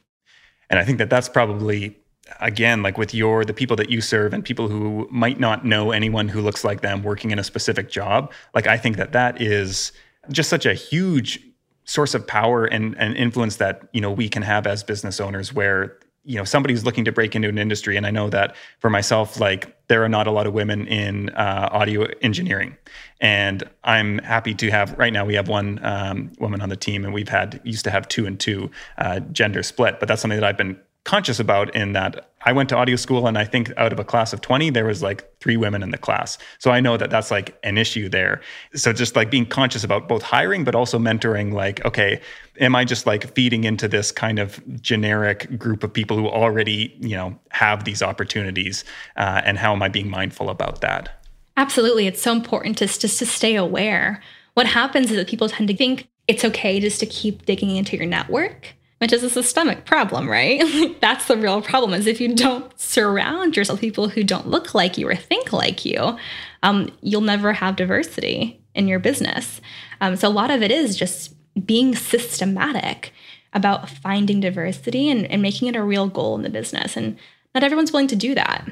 And 0.70 0.80
I 0.80 0.86
think 0.86 0.98
that 0.98 1.10
that's 1.10 1.30
probably 1.30 1.96
again 2.40 2.84
like 2.84 2.98
with 2.98 3.14
your 3.14 3.44
the 3.44 3.54
people 3.54 3.76
that 3.76 3.90
you 3.90 4.02
serve 4.02 4.34
and 4.34 4.46
people 4.46 4.68
who 4.68 5.08
might 5.12 5.40
not 5.40 5.66
know 5.66 5.92
anyone 5.92 6.28
who 6.28 6.42
looks 6.42 6.64
like 6.64 6.82
them 6.82 7.02
working 7.04 7.32
in 7.32 7.40
a 7.40 7.44
specific 7.44 7.90
job 7.90 8.32
like 8.54 8.68
i 8.68 8.78
think 8.78 8.98
that 8.98 9.14
that 9.14 9.42
is 9.42 9.92
just 10.30 10.48
such 10.48 10.66
a 10.66 10.74
huge 10.74 11.40
source 11.86 12.14
of 12.14 12.28
power 12.28 12.66
and, 12.66 12.96
and 13.00 13.16
influence 13.16 13.56
that 13.56 13.90
you 13.94 14.02
know 14.02 14.12
we 14.12 14.30
can 14.30 14.44
have 14.44 14.68
as 14.68 14.84
business 14.84 15.20
owners 15.20 15.54
where 15.54 15.98
you 16.24 16.36
know 16.36 16.44
somebody's 16.44 16.86
looking 16.86 17.04
to 17.04 17.12
break 17.12 17.36
into 17.36 17.50
an 17.50 17.58
industry 17.58 17.98
and 17.98 18.06
i 18.06 18.12
know 18.12 18.30
that 18.30 18.56
for 18.78 18.90
myself 18.90 19.40
like 19.40 19.76
there 19.90 20.04
are 20.04 20.10
not 20.10 20.28
a 20.28 20.32
lot 20.32 20.48
of 20.48 20.54
women 20.54 20.88
in 20.88 21.30
uh, 21.32 21.68
audio 21.72 22.08
engineering. 22.22 22.78
And 23.20 23.64
i'm 23.84 24.20
happy 24.20 24.54
to 24.54 24.70
have 24.70 24.98
right 24.98 25.12
now 25.12 25.26
we 25.26 25.34
have 25.34 25.50
one 25.50 25.80
um, 25.84 26.32
woman 26.40 26.62
on 26.62 26.70
the 26.70 26.76
team 26.76 27.04
and 27.04 27.14
we've 27.14 27.28
had 27.28 27.60
used 27.64 27.84
to 27.84 27.92
have 27.92 28.08
two 28.08 28.26
and 28.26 28.40
two 28.40 28.72
uh, 28.98 29.20
gender 29.20 29.62
split 29.64 30.00
but 30.00 30.08
that's 30.08 30.22
something 30.22 30.40
that 30.40 30.48
i've 30.48 30.58
been 30.58 30.80
conscious 31.10 31.40
about 31.40 31.74
in 31.74 31.94
that 31.94 32.30
I 32.46 32.52
went 32.52 32.70
to 32.70 32.76
audio 32.76 32.96
school 32.96 33.26
and 33.26 33.36
I 33.36 33.44
think 33.44 33.74
out 33.78 33.92
of 33.92 34.00
a 34.00 34.04
class 34.04 34.32
of 34.32 34.42
20 34.42 34.70
there 34.70 34.86
was 34.86 35.02
like 35.02 35.28
three 35.40 35.58
women 35.58 35.82
in 35.82 35.90
the 35.90 35.98
class. 35.98 36.38
So 36.60 36.70
I 36.70 36.82
know 36.82 36.98
that 36.98 37.10
that's 37.10 37.32
like 37.32 37.58
an 37.64 37.80
issue 37.80 38.10
there. 38.10 38.42
So 38.76 38.94
just 38.94 39.16
like 39.16 39.32
being 39.32 39.48
conscious 39.48 39.84
about 39.84 40.08
both 40.08 40.22
hiring 40.22 40.64
but 40.64 40.76
also 40.76 41.00
mentoring 41.00 41.52
like 41.52 41.84
okay, 41.84 42.22
am 42.60 42.76
I 42.76 42.86
just 42.86 43.08
like 43.08 43.34
feeding 43.34 43.64
into 43.64 43.88
this 43.88 44.12
kind 44.12 44.38
of 44.38 44.62
generic 44.82 45.58
group 45.58 45.84
of 45.84 45.92
people 45.92 46.16
who 46.16 46.28
already, 46.28 46.96
you 47.00 47.16
know, 47.16 47.36
have 47.50 47.86
these 47.86 48.04
opportunities 48.04 48.86
uh, 49.18 49.42
and 49.44 49.58
how 49.58 49.74
am 49.74 49.82
I 49.82 49.90
being 49.90 50.12
mindful 50.12 50.52
about 50.52 50.82
that? 50.82 51.26
Absolutely. 51.58 52.06
It's 52.06 52.22
so 52.22 52.34
important 52.34 52.78
to 52.78 52.86
just 52.86 53.18
to 53.18 53.26
stay 53.26 53.56
aware. 53.56 54.22
What 54.54 54.68
happens 54.68 55.10
is 55.10 55.18
that 55.18 55.28
people 55.28 55.50
tend 55.50 55.70
to 55.70 55.76
think 55.76 56.08
it's 56.28 56.46
okay 56.46 56.80
just 56.80 57.00
to 57.00 57.08
keep 57.08 57.48
digging 57.48 57.76
into 57.76 57.98
your 57.98 58.06
network 58.06 58.76
which 59.00 59.14
is 59.14 59.24
a 59.24 59.30
systemic 59.30 59.86
problem, 59.86 60.30
right? 60.30 60.62
That's 61.02 61.28
the 61.28 61.38
real 61.38 61.62
problem 61.62 61.94
is 61.94 62.06
if 62.06 62.22
you 62.22 62.36
don't 62.36 62.78
surround 62.80 63.58
yourself 63.58 63.78
with 63.78 63.82
people 63.82 64.10
who 64.10 64.24
don't 64.24 64.48
look 64.48 64.74
like 64.74 64.98
you 64.98 65.08
or 65.08 65.16
think 65.16 65.52
like 65.52 65.86
you, 65.86 66.18
um, 66.64 66.90
you'll 67.02 67.22
never 67.22 67.54
have 67.54 67.76
diversity 67.76 68.62
in 68.76 68.88
your 68.88 69.00
business. 69.00 69.62
Um, 70.02 70.16
so 70.16 70.28
a 70.28 70.30
lot 70.30 70.52
of 70.52 70.62
it 70.62 70.72
is 70.72 70.98
just 70.98 71.34
being 71.66 71.96
systematic 71.96 73.14
about 73.54 73.90
finding 73.90 74.40
diversity 74.40 75.10
and, 75.10 75.26
and 75.26 75.42
making 75.42 75.68
it 75.68 75.76
a 75.76 75.84
real 75.84 76.08
goal 76.08 76.36
in 76.36 76.44
the 76.44 76.50
business. 76.50 76.96
And 76.96 77.18
not 77.56 77.64
everyone's 77.64 77.92
willing 77.92 78.08
to 78.08 78.16
do 78.16 78.36
that. 78.36 78.70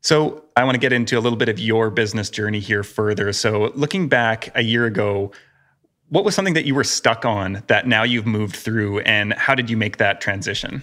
So, 0.00 0.44
I 0.54 0.64
want 0.64 0.74
to 0.74 0.78
get 0.78 0.92
into 0.92 1.18
a 1.18 1.20
little 1.20 1.38
bit 1.38 1.48
of 1.48 1.58
your 1.58 1.88
business 1.88 2.28
journey 2.28 2.60
here 2.60 2.82
further. 2.82 3.32
So, 3.32 3.72
looking 3.74 4.06
back 4.06 4.50
a 4.54 4.62
year 4.62 4.84
ago, 4.84 5.32
what 6.08 6.24
was 6.24 6.34
something 6.34 6.54
that 6.54 6.64
you 6.64 6.74
were 6.74 6.84
stuck 6.84 7.24
on 7.24 7.62
that 7.66 7.86
now 7.86 8.02
you've 8.02 8.26
moved 8.26 8.56
through, 8.56 9.00
and 9.00 9.32
how 9.34 9.54
did 9.54 9.70
you 9.70 9.76
make 9.76 9.96
that 9.98 10.20
transition? 10.20 10.82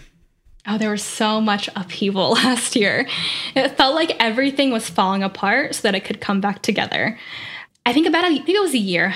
Oh, 0.67 0.78
there 0.78 0.91
was 0.91 1.03
so 1.03 1.41
much 1.41 1.69
upheaval 1.76 2.32
last 2.43 2.76
year. 2.76 3.07
It 3.55 3.78
felt 3.78 3.95
like 3.95 4.15
everything 4.19 4.72
was 4.72 4.89
falling 4.89 5.24
apart 5.24 5.76
so 5.76 5.82
that 5.84 5.95
it 5.95 6.05
could 6.05 6.22
come 6.22 6.41
back 6.41 6.61
together. 6.61 7.17
I 7.86 7.93
think 7.93 8.07
about, 8.07 8.26
I 8.26 8.36
think 8.36 8.49
it 8.49 8.61
was 8.61 8.74
a 8.74 8.80
year, 8.80 9.15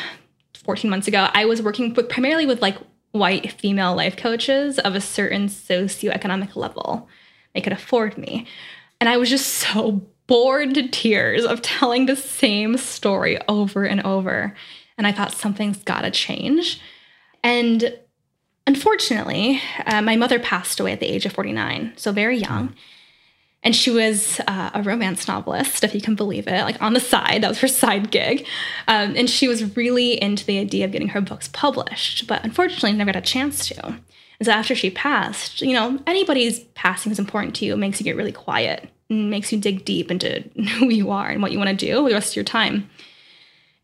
14 0.63 0.89
months 0.89 1.07
ago, 1.07 1.29
I 1.33 1.45
was 1.45 1.61
working 1.61 1.93
with 1.93 2.09
primarily 2.09 2.47
with 2.47 2.61
like 2.61 2.77
white 3.11 3.51
female 3.53 3.95
life 3.95 4.17
coaches 4.17 4.79
of 4.79 4.95
a 4.95 5.01
certain 5.01 5.47
socioeconomic 5.47 6.55
level. 6.55 7.07
They 7.53 7.61
could 7.61 7.73
afford 7.73 8.17
me. 8.17 8.47
And 8.99 9.07
I 9.07 9.17
was 9.17 9.29
just 9.29 9.47
so 9.47 10.01
bored 10.27 10.73
to 10.73 10.87
tears 10.87 11.45
of 11.45 11.61
telling 11.61 12.07
the 12.07 12.15
same 12.15 12.77
story 12.77 13.37
over 13.47 13.85
and 13.85 14.01
over. 14.01 14.55
And 14.97 15.05
I 15.05 15.11
thought 15.11 15.33
something's 15.33 15.83
got 15.83 16.01
to 16.01 16.11
change. 16.11 16.79
And 17.43 17.97
unfortunately, 18.65 19.61
uh, 19.85 20.01
my 20.01 20.15
mother 20.15 20.39
passed 20.39 20.79
away 20.79 20.93
at 20.93 20.99
the 20.99 21.07
age 21.07 21.25
of 21.25 21.33
49, 21.33 21.93
so 21.95 22.11
very 22.11 22.37
young. 22.37 22.73
And 23.65 23.75
she 23.75 23.89
was 23.89 24.39
uh, 24.47 24.69
a 24.75 24.83
romance 24.83 25.27
novelist, 25.27 25.83
if 25.83 25.95
you 25.95 26.01
can 26.01 26.13
believe 26.13 26.47
it, 26.47 26.61
like 26.61 26.79
on 26.81 26.93
the 26.93 26.99
side. 26.99 27.41
That 27.41 27.49
was 27.49 27.59
her 27.59 27.67
side 27.67 28.11
gig. 28.11 28.45
Um, 28.87 29.15
and 29.17 29.27
she 29.27 29.47
was 29.47 29.75
really 29.75 30.21
into 30.21 30.45
the 30.45 30.59
idea 30.59 30.85
of 30.85 30.91
getting 30.91 31.09
her 31.09 31.21
books 31.21 31.49
published, 31.51 32.27
but 32.27 32.43
unfortunately 32.43 32.93
never 32.93 33.11
got 33.11 33.19
a 33.19 33.21
chance 33.21 33.67
to. 33.69 33.99
And 34.39 34.45
so 34.45 34.51
after 34.51 34.75
she 34.75 34.91
passed, 34.91 35.61
you 35.61 35.73
know, 35.73 35.99
anybody's 36.05 36.59
passing 36.75 37.11
is 37.11 37.19
important 37.19 37.55
to 37.55 37.65
you. 37.65 37.73
It 37.73 37.77
makes 37.77 37.99
you 37.99 38.03
get 38.03 38.15
really 38.15 38.31
quiet 38.31 38.89
and 39.09 39.31
makes 39.31 39.51
you 39.51 39.59
dig 39.59 39.83
deep 39.83 40.11
into 40.11 40.41
who 40.77 40.89
you 40.89 41.09
are 41.09 41.29
and 41.29 41.41
what 41.41 41.51
you 41.51 41.57
want 41.57 41.71
to 41.71 41.85
do 41.85 42.03
with 42.03 42.11
the 42.11 42.15
rest 42.15 42.33
of 42.33 42.35
your 42.35 42.45
time. 42.45 42.89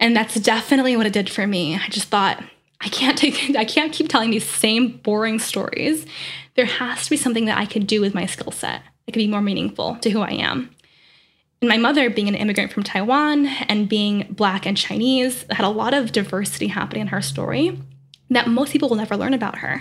And 0.01 0.15
that's 0.15 0.35
definitely 0.35 0.97
what 0.97 1.05
it 1.05 1.13
did 1.13 1.29
for 1.29 1.47
me. 1.47 1.75
I 1.75 1.87
just 1.87 2.09
thought, 2.09 2.43
I 2.81 2.89
can't 2.89 3.17
take 3.17 3.55
I 3.55 3.63
can't 3.63 3.93
keep 3.93 4.09
telling 4.09 4.31
these 4.31 4.47
same 4.47 4.97
boring 4.97 5.39
stories. 5.39 6.05
There 6.55 6.65
has 6.65 7.05
to 7.05 7.09
be 7.09 7.17
something 7.17 7.45
that 7.45 7.57
I 7.57 7.65
could 7.65 7.87
do 7.87 8.01
with 8.01 8.13
my 8.13 8.25
skill 8.25 8.51
set 8.51 8.81
that 9.05 9.11
could 9.13 9.19
be 9.19 9.27
more 9.27 9.41
meaningful 9.41 9.95
to 9.97 10.09
who 10.09 10.19
I 10.19 10.31
am. 10.31 10.75
And 11.61 11.69
my 11.69 11.77
mother, 11.77 12.09
being 12.09 12.27
an 12.27 12.35
immigrant 12.35 12.73
from 12.73 12.83
Taiwan 12.83 13.45
and 13.45 13.87
being 13.87 14.25
Black 14.31 14.65
and 14.65 14.75
Chinese, 14.75 15.45
had 15.51 15.63
a 15.63 15.69
lot 15.69 15.93
of 15.93 16.11
diversity 16.11 16.67
happening 16.67 17.01
in 17.01 17.07
her 17.07 17.21
story 17.21 17.79
that 18.31 18.47
most 18.47 18.71
people 18.71 18.89
will 18.89 18.95
never 18.95 19.15
learn 19.15 19.35
about 19.35 19.59
her. 19.59 19.79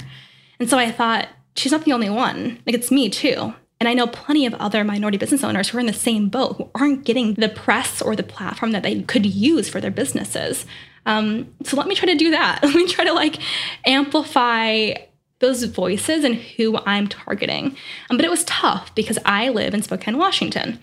And 0.59 0.69
so 0.69 0.77
I 0.77 0.91
thought, 0.91 1.29
she's 1.57 1.73
not 1.73 1.85
the 1.85 1.93
only 1.93 2.11
one. 2.11 2.61
Like, 2.67 2.75
it's 2.75 2.91
me 2.91 3.09
too. 3.09 3.55
And 3.81 3.89
I 3.89 3.95
know 3.95 4.07
plenty 4.07 4.45
of 4.45 4.53
other 4.55 4.85
minority 4.85 5.17
business 5.17 5.43
owners 5.43 5.71
who 5.71 5.79
are 5.79 5.81
in 5.81 5.87
the 5.87 5.95
same 5.95 6.29
boat 6.29 6.57
who 6.57 6.71
aren't 6.75 7.05
getting 7.05 7.33
the 7.35 7.49
press 7.49 8.03
or 8.03 8.15
the 8.15 8.23
platform 8.23 8.73
that 8.73 8.83
they 8.83 9.01
could 9.03 9.25
use 9.25 9.71
for 9.71 9.81
their 9.81 9.91
businesses. 9.91 10.67
Um, 11.07 11.55
so 11.65 11.79
let 11.79 11.87
me 11.87 11.95
try 11.95 12.07
to 12.07 12.15
do 12.15 12.31
that. 12.31 12.61
Let 12.63 12.75
me 12.75 12.87
try 12.87 13.05
to 13.05 13.15
like 13.15 13.39
amplify 13.87 14.93
those 15.39 15.65
voices 15.65 16.25
and 16.25 16.35
who 16.35 16.79
I'm 16.85 17.09
targeting. 17.09 17.75
Um, 18.11 18.19
but 18.19 18.27
it 18.27 18.31
was 18.31 18.45
tough 18.45 18.95
because 18.95 19.19
I 19.25 19.49
live 19.49 19.73
in 19.73 19.81
Spokane, 19.81 20.19
Washington, 20.19 20.79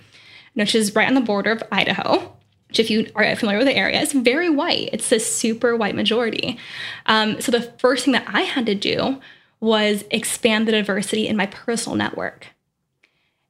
which 0.55 0.73
is 0.73 0.95
right 0.95 1.07
on 1.07 1.13
the 1.13 1.21
border 1.21 1.51
of 1.51 1.63
Idaho. 1.71 2.33
Which, 2.69 2.79
if 2.79 2.89
you 2.89 3.09
are 3.15 3.35
familiar 3.35 3.59
with 3.59 3.67
the 3.67 3.77
area, 3.77 4.01
it's 4.01 4.11
very 4.11 4.49
white. 4.49 4.89
It's 4.91 5.11
a 5.11 5.19
super 5.19 5.77
white 5.77 5.95
majority. 5.95 6.57
Um, 7.05 7.39
so 7.39 7.51
the 7.51 7.61
first 7.77 8.03
thing 8.03 8.11
that 8.13 8.25
I 8.27 8.41
had 8.41 8.65
to 8.65 8.75
do 8.75 9.21
was 9.59 10.03
expand 10.09 10.67
the 10.67 10.71
diversity 10.71 11.27
in 11.27 11.37
my 11.37 11.45
personal 11.45 11.95
network. 11.95 12.47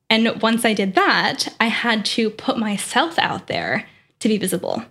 And 0.09 0.41
once 0.41 0.63
I 0.63 0.73
did 0.73 0.95
that, 0.95 1.49
I 1.59 1.67
had 1.67 2.05
to 2.05 2.29
put 2.29 2.57
myself 2.57 3.19
out 3.19 3.47
there 3.47 3.87
to 4.19 4.27
be 4.27 4.37
visible. 4.37 4.83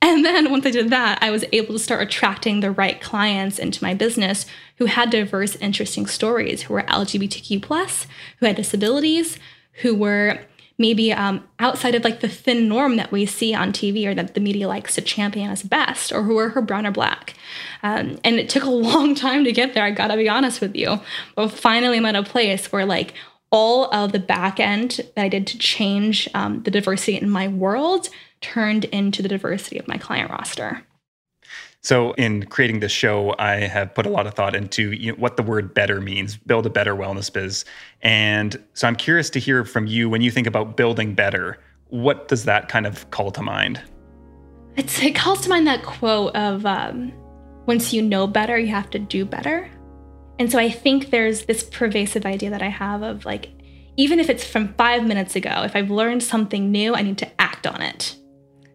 And 0.00 0.24
then 0.24 0.50
once 0.50 0.64
I 0.64 0.70
did 0.70 0.90
that, 0.90 1.18
I 1.20 1.30
was 1.30 1.44
able 1.52 1.74
to 1.74 1.78
start 1.78 2.02
attracting 2.02 2.60
the 2.60 2.70
right 2.70 3.00
clients 3.00 3.58
into 3.58 3.82
my 3.82 3.94
business 3.94 4.46
who 4.76 4.86
had 4.86 5.10
diverse, 5.10 5.56
interesting 5.56 6.06
stories, 6.06 6.62
who 6.62 6.74
were 6.74 6.82
LGBTQ 6.82 7.60
plus, 7.62 8.06
who 8.38 8.46
had 8.46 8.56
disabilities, 8.56 9.38
who 9.82 9.94
were 9.94 10.40
maybe 10.78 11.12
um, 11.12 11.44
outside 11.58 11.96
of 11.96 12.04
like 12.04 12.20
the 12.20 12.28
thin 12.28 12.68
norm 12.68 12.96
that 12.96 13.10
we 13.10 13.26
see 13.26 13.52
on 13.52 13.72
TV 13.72 14.06
or 14.06 14.14
that 14.14 14.34
the 14.34 14.40
media 14.40 14.68
likes 14.68 14.94
to 14.94 15.00
champion 15.00 15.50
as 15.50 15.64
best, 15.64 16.12
or 16.12 16.22
who 16.22 16.36
were 16.36 16.50
her 16.50 16.62
brown 16.62 16.86
or 16.86 16.92
black. 16.92 17.34
Um, 17.82 18.18
and 18.22 18.36
it 18.36 18.48
took 18.48 18.62
a 18.62 18.70
long 18.70 19.16
time 19.16 19.42
to 19.44 19.52
get 19.52 19.74
there. 19.74 19.84
I 19.84 19.90
gotta 19.90 20.16
be 20.16 20.28
honest 20.28 20.60
with 20.60 20.76
you. 20.76 21.00
But 21.34 21.48
finally, 21.48 21.96
I'm 21.96 22.06
at 22.06 22.14
a 22.14 22.22
place 22.22 22.70
where 22.70 22.86
like 22.86 23.14
all 23.50 23.92
of 23.94 24.12
the 24.12 24.18
back 24.18 24.60
end 24.60 25.00
that 25.14 25.24
I 25.24 25.28
did 25.28 25.46
to 25.48 25.58
change 25.58 26.28
um, 26.34 26.62
the 26.62 26.70
diversity 26.70 27.16
in 27.16 27.30
my 27.30 27.48
world 27.48 28.08
turned 28.40 28.84
into 28.86 29.22
the 29.22 29.28
diversity 29.28 29.78
of 29.78 29.88
my 29.88 29.96
client 29.96 30.30
roster. 30.30 30.82
So, 31.80 32.12
in 32.14 32.44
creating 32.46 32.80
this 32.80 32.92
show, 32.92 33.34
I 33.38 33.60
have 33.60 33.94
put 33.94 34.04
a 34.04 34.10
lot 34.10 34.26
of 34.26 34.34
thought 34.34 34.56
into 34.56 34.92
you 34.92 35.12
know, 35.12 35.18
what 35.18 35.36
the 35.36 35.42
word 35.42 35.74
better 35.74 36.00
means 36.00 36.36
build 36.36 36.66
a 36.66 36.70
better 36.70 36.94
wellness 36.94 37.32
biz. 37.32 37.64
And 38.02 38.62
so, 38.74 38.88
I'm 38.88 38.96
curious 38.96 39.30
to 39.30 39.38
hear 39.38 39.64
from 39.64 39.86
you 39.86 40.10
when 40.10 40.20
you 40.20 40.30
think 40.30 40.46
about 40.46 40.76
building 40.76 41.14
better, 41.14 41.58
what 41.88 42.28
does 42.28 42.44
that 42.44 42.68
kind 42.68 42.86
of 42.86 43.08
call 43.10 43.30
to 43.30 43.42
mind? 43.42 43.80
It's, 44.76 45.00
it 45.00 45.14
calls 45.14 45.40
to 45.42 45.48
mind 45.48 45.66
that 45.68 45.84
quote 45.84 46.34
of 46.34 46.66
um, 46.66 47.12
once 47.66 47.92
you 47.92 48.02
know 48.02 48.26
better, 48.26 48.58
you 48.58 48.68
have 48.68 48.90
to 48.90 48.98
do 48.98 49.24
better. 49.24 49.70
And 50.38 50.50
so, 50.50 50.58
I 50.58 50.70
think 50.70 51.10
there's 51.10 51.46
this 51.46 51.62
pervasive 51.62 52.24
idea 52.24 52.50
that 52.50 52.62
I 52.62 52.68
have 52.68 53.02
of 53.02 53.24
like, 53.24 53.50
even 53.96 54.20
if 54.20 54.30
it's 54.30 54.44
from 54.44 54.74
five 54.74 55.04
minutes 55.04 55.34
ago, 55.34 55.62
if 55.64 55.74
I've 55.74 55.90
learned 55.90 56.22
something 56.22 56.70
new, 56.70 56.94
I 56.94 57.02
need 57.02 57.18
to 57.18 57.40
act 57.40 57.66
on 57.66 57.82
it. 57.82 58.16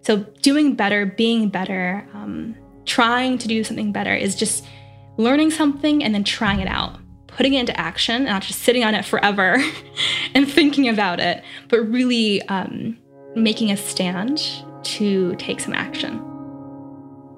So, 0.02 0.18
doing 0.42 0.76
better, 0.76 1.06
being 1.06 1.50
better, 1.50 2.08
um, 2.14 2.56
trying 2.86 3.38
to 3.38 3.48
do 3.48 3.64
something 3.64 3.92
better 3.92 4.14
is 4.14 4.36
just 4.36 4.66
learning 5.18 5.52
something 5.52 6.04
and 6.04 6.14
then 6.14 6.24
trying 6.24 6.60
it 6.60 6.68
out, 6.68 7.00
putting 7.28 7.54
it 7.54 7.62
into 7.62 7.80
action, 7.80 8.26
not 8.26 8.42
just 8.42 8.62
sitting 8.62 8.84
on 8.84 8.96
it 8.96 9.06
forever 9.06 9.64
and 10.36 10.52
thinking 10.52 10.90
about 10.90 11.20
it, 11.20 11.44
but 11.70 11.80
really 11.90 12.42
um, 12.50 12.98
making 13.36 13.72
a 13.72 13.78
stand 13.78 14.44
to 14.84 15.36
take 15.36 15.60
some 15.60 15.74
action. 15.74 16.22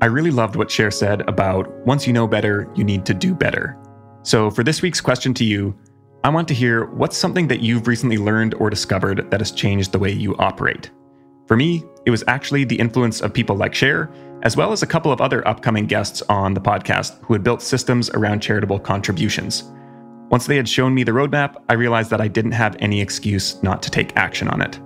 I 0.01 0.07
really 0.07 0.31
loved 0.31 0.55
what 0.55 0.69
Cher 0.69 0.91
said 0.91 1.21
about 1.27 1.71
once 1.85 2.05
you 2.05 2.13
know 2.13 2.27
better, 2.27 2.69
you 2.75 2.83
need 2.83 3.05
to 3.05 3.13
do 3.13 3.33
better. 3.33 3.77
So, 4.25 4.49
for 4.49 4.63
this 4.63 4.81
week's 4.81 5.01
question 5.01 5.35
to 5.35 5.45
you, 5.45 5.77
I 6.23 6.29
want 6.29 6.47
to 6.47 6.55
hear 6.55 6.85
what's 6.85 7.15
something 7.15 7.47
that 7.47 7.59
you've 7.59 7.85
recently 7.85 8.17
learned 8.17 8.55
or 8.55 8.71
discovered 8.71 9.29
that 9.29 9.39
has 9.39 9.51
changed 9.51 9.91
the 9.91 9.99
way 9.99 10.11
you 10.11 10.35
operate. 10.37 10.89
For 11.45 11.55
me, 11.55 11.83
it 12.07 12.09
was 12.09 12.23
actually 12.27 12.63
the 12.63 12.79
influence 12.79 13.21
of 13.21 13.35
people 13.35 13.55
like 13.55 13.75
Cher, 13.75 14.09
as 14.41 14.57
well 14.57 14.71
as 14.71 14.81
a 14.81 14.87
couple 14.87 15.11
of 15.11 15.21
other 15.21 15.47
upcoming 15.47 15.85
guests 15.85 16.23
on 16.23 16.55
the 16.55 16.59
podcast 16.59 17.23
who 17.23 17.33
had 17.33 17.43
built 17.43 17.61
systems 17.61 18.09
around 18.09 18.39
charitable 18.39 18.79
contributions. 18.79 19.71
Once 20.31 20.47
they 20.47 20.55
had 20.55 20.67
shown 20.67 20.95
me 20.95 21.03
the 21.03 21.11
roadmap, 21.11 21.61
I 21.69 21.73
realized 21.73 22.09
that 22.09 22.19
I 22.19 22.27
didn't 22.27 22.53
have 22.53 22.75
any 22.79 23.01
excuse 23.01 23.61
not 23.61 23.83
to 23.83 23.91
take 23.91 24.17
action 24.17 24.47
on 24.47 24.59
it. 24.59 24.79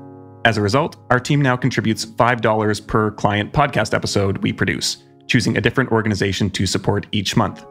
As 0.44 0.58
a 0.58 0.62
result, 0.62 0.98
our 1.12 1.20
team 1.20 1.42
now 1.42 1.56
contributes 1.56 2.06
$5 2.06 2.88
per 2.88 3.12
client 3.12 3.54
podcast 3.54 3.94
episode 3.94 4.40
we 4.40 4.52
produce, 4.52 4.98
choosing 5.28 5.56
a 5.56 5.62
different 5.62 5.94
organization 5.94 6.50
to 6.50 6.66
support 6.66 7.08
each 7.14 7.38
month 7.38 7.64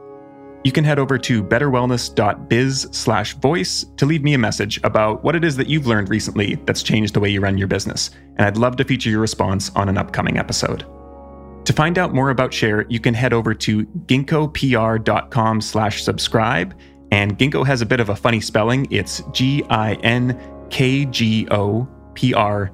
you 0.65 0.73
can 0.73 0.85
head 0.85 0.99
over 0.99 1.17
to 1.19 1.43
betterwellness.biz 1.43 2.89
slash 2.91 3.35
voice 3.35 3.87
to 3.97 4.07
leave 4.07 4.23
me 4.23 4.35
a 4.35 4.39
message 4.39 4.81
about 4.83 5.23
what 5.23 5.37
it 5.37 5.45
is 5.45 5.57
that 5.57 5.69
you've 5.69 5.87
learned 5.87 6.09
recently 6.09 6.57
that's 6.67 6.83
changed 6.83 7.15
the 7.15 7.21
way 7.21 7.31
you 7.31 7.41
run 7.41 7.57
your 7.57 7.69
business. 7.69 8.11
And 8.37 8.47
I'd 8.47 8.57
love 8.57 8.77
to 8.77 8.85
feature 8.85 9.11
your 9.11 9.21
response 9.21 9.71
on 9.77 9.89
an 9.89 9.97
upcoming 9.97 10.37
episode. 10.37 10.85
To 11.65 11.73
find 11.73 11.99
out 11.99 12.15
more 12.15 12.31
about 12.31 12.53
Cher, 12.53 12.87
you 12.89 12.99
can 12.99 13.15
head 13.15 13.33
over 13.33 13.55
to 13.55 13.85
ginkgopr.com 13.85 15.61
slash 15.61 16.03
subscribe. 16.03 16.79
And 17.11 17.39
Ginkgo 17.39 17.65
has 17.67 17.81
a 17.81 17.87
bit 17.87 18.01
of 18.01 18.09
a 18.09 18.17
funny 18.17 18.41
spelling. 18.41 18.87
It's 18.91 19.23
G-I-N-K-G-O 19.33 19.99
P-R 22.15 22.73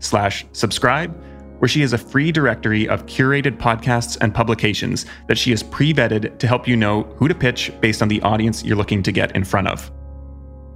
slash 0.00 0.46
subscribe 0.52 1.27
where 1.58 1.68
she 1.68 1.80
has 1.80 1.92
a 1.92 1.98
free 1.98 2.32
directory 2.32 2.88
of 2.88 3.06
curated 3.06 3.58
podcasts 3.58 4.16
and 4.20 4.34
publications 4.34 5.06
that 5.26 5.38
she 5.38 5.50
has 5.50 5.62
pre 5.62 5.92
vetted 5.92 6.38
to 6.38 6.46
help 6.46 6.66
you 6.66 6.76
know 6.76 7.02
who 7.16 7.28
to 7.28 7.34
pitch 7.34 7.72
based 7.80 8.02
on 8.02 8.08
the 8.08 8.22
audience 8.22 8.64
you're 8.64 8.76
looking 8.76 9.02
to 9.02 9.12
get 9.12 9.34
in 9.34 9.44
front 9.44 9.68
of. 9.68 9.90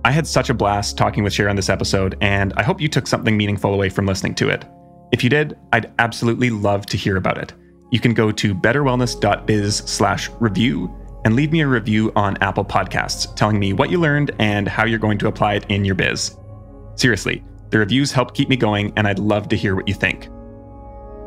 I 0.04 0.10
had 0.10 0.26
such 0.26 0.50
a 0.50 0.54
blast 0.54 0.98
talking 0.98 1.22
with 1.22 1.32
Cher 1.32 1.48
on 1.48 1.56
this 1.56 1.68
episode, 1.68 2.16
and 2.20 2.52
I 2.56 2.62
hope 2.62 2.80
you 2.80 2.88
took 2.88 3.06
something 3.06 3.36
meaningful 3.36 3.72
away 3.72 3.88
from 3.88 4.06
listening 4.06 4.34
to 4.36 4.48
it. 4.48 4.64
If 5.12 5.22
you 5.22 5.30
did, 5.30 5.56
I'd 5.72 5.92
absolutely 5.98 6.50
love 6.50 6.86
to 6.86 6.96
hear 6.96 7.16
about 7.16 7.38
it. 7.38 7.52
You 7.92 8.00
can 8.00 8.14
go 8.14 8.32
to 8.32 8.54
betterwellness.biz 8.54 9.76
slash 9.76 10.30
review 10.40 10.92
and 11.24 11.36
leave 11.36 11.52
me 11.52 11.60
a 11.60 11.68
review 11.68 12.10
on 12.16 12.36
Apple 12.38 12.64
Podcasts 12.64 13.32
telling 13.36 13.58
me 13.58 13.72
what 13.72 13.90
you 13.90 14.00
learned 14.00 14.32
and 14.38 14.66
how 14.66 14.84
you're 14.84 14.98
going 14.98 15.18
to 15.18 15.28
apply 15.28 15.54
it 15.54 15.66
in 15.68 15.84
your 15.84 15.94
biz. 15.94 16.36
Seriously, 16.96 17.44
the 17.70 17.78
reviews 17.78 18.10
help 18.10 18.34
keep 18.34 18.48
me 18.48 18.56
going, 18.56 18.92
and 18.96 19.06
I'd 19.06 19.18
love 19.18 19.48
to 19.48 19.56
hear 19.56 19.76
what 19.76 19.86
you 19.86 19.94
think. 19.94 20.28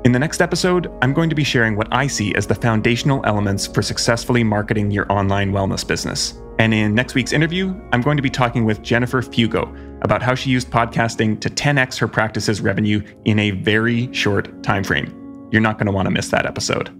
In 0.05 0.11
the 0.11 0.19
next 0.19 0.39
episode, 0.39 0.95
I'm 1.01 1.13
going 1.15 1.31
to 1.31 1.35
be 1.35 1.43
sharing 1.43 1.75
what 1.75 1.87
I 1.91 2.05
see 2.05 2.35
as 2.35 2.45
the 2.45 2.53
foundational 2.53 3.25
elements 3.25 3.65
for 3.65 3.81
successfully 3.81 4.43
marketing 4.43 4.91
your 4.91 5.11
online 5.11 5.51
wellness 5.51 5.85
business. 5.85 6.39
And 6.59 6.75
in 6.75 6.93
next 6.93 7.15
week's 7.15 7.33
interview, 7.33 7.73
I'm 7.91 8.03
going 8.03 8.15
to 8.15 8.21
be 8.21 8.29
talking 8.29 8.65
with 8.65 8.83
Jennifer 8.83 9.23
Fugo 9.23 10.03
about 10.03 10.21
how 10.21 10.35
she 10.35 10.51
used 10.51 10.69
podcasting 10.69 11.41
to 11.41 11.49
10x 11.49 11.97
her 11.97 12.07
practice's 12.07 12.61
revenue 12.61 13.01
in 13.25 13.39
a 13.39 13.49
very 13.49 14.13
short 14.13 14.61
time 14.61 14.83
frame. 14.83 15.49
You're 15.51 15.63
not 15.63 15.79
going 15.79 15.87
to 15.87 15.91
want 15.91 16.05
to 16.05 16.11
miss 16.11 16.29
that 16.29 16.45
episode. 16.45 16.91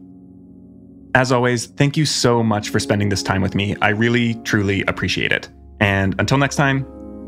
As 1.13 1.31
always, 1.31 1.67
thank 1.67 1.95
you 1.97 2.07
so 2.07 2.41
much 2.41 2.69
for 2.69 2.79
spending 2.79 3.09
this 3.09 3.21
time 3.21 3.43
with 3.43 3.53
me. 3.53 3.75
I 3.83 3.89
really, 3.89 4.33
truly 4.41 4.83
appreciate 4.87 5.31
it. 5.31 5.47
And 5.79 6.15
until 6.17 6.39
next 6.39 6.55
time, 6.55 6.87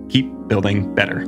keep 0.09 0.27
building 0.47 0.95
better. 0.95 1.23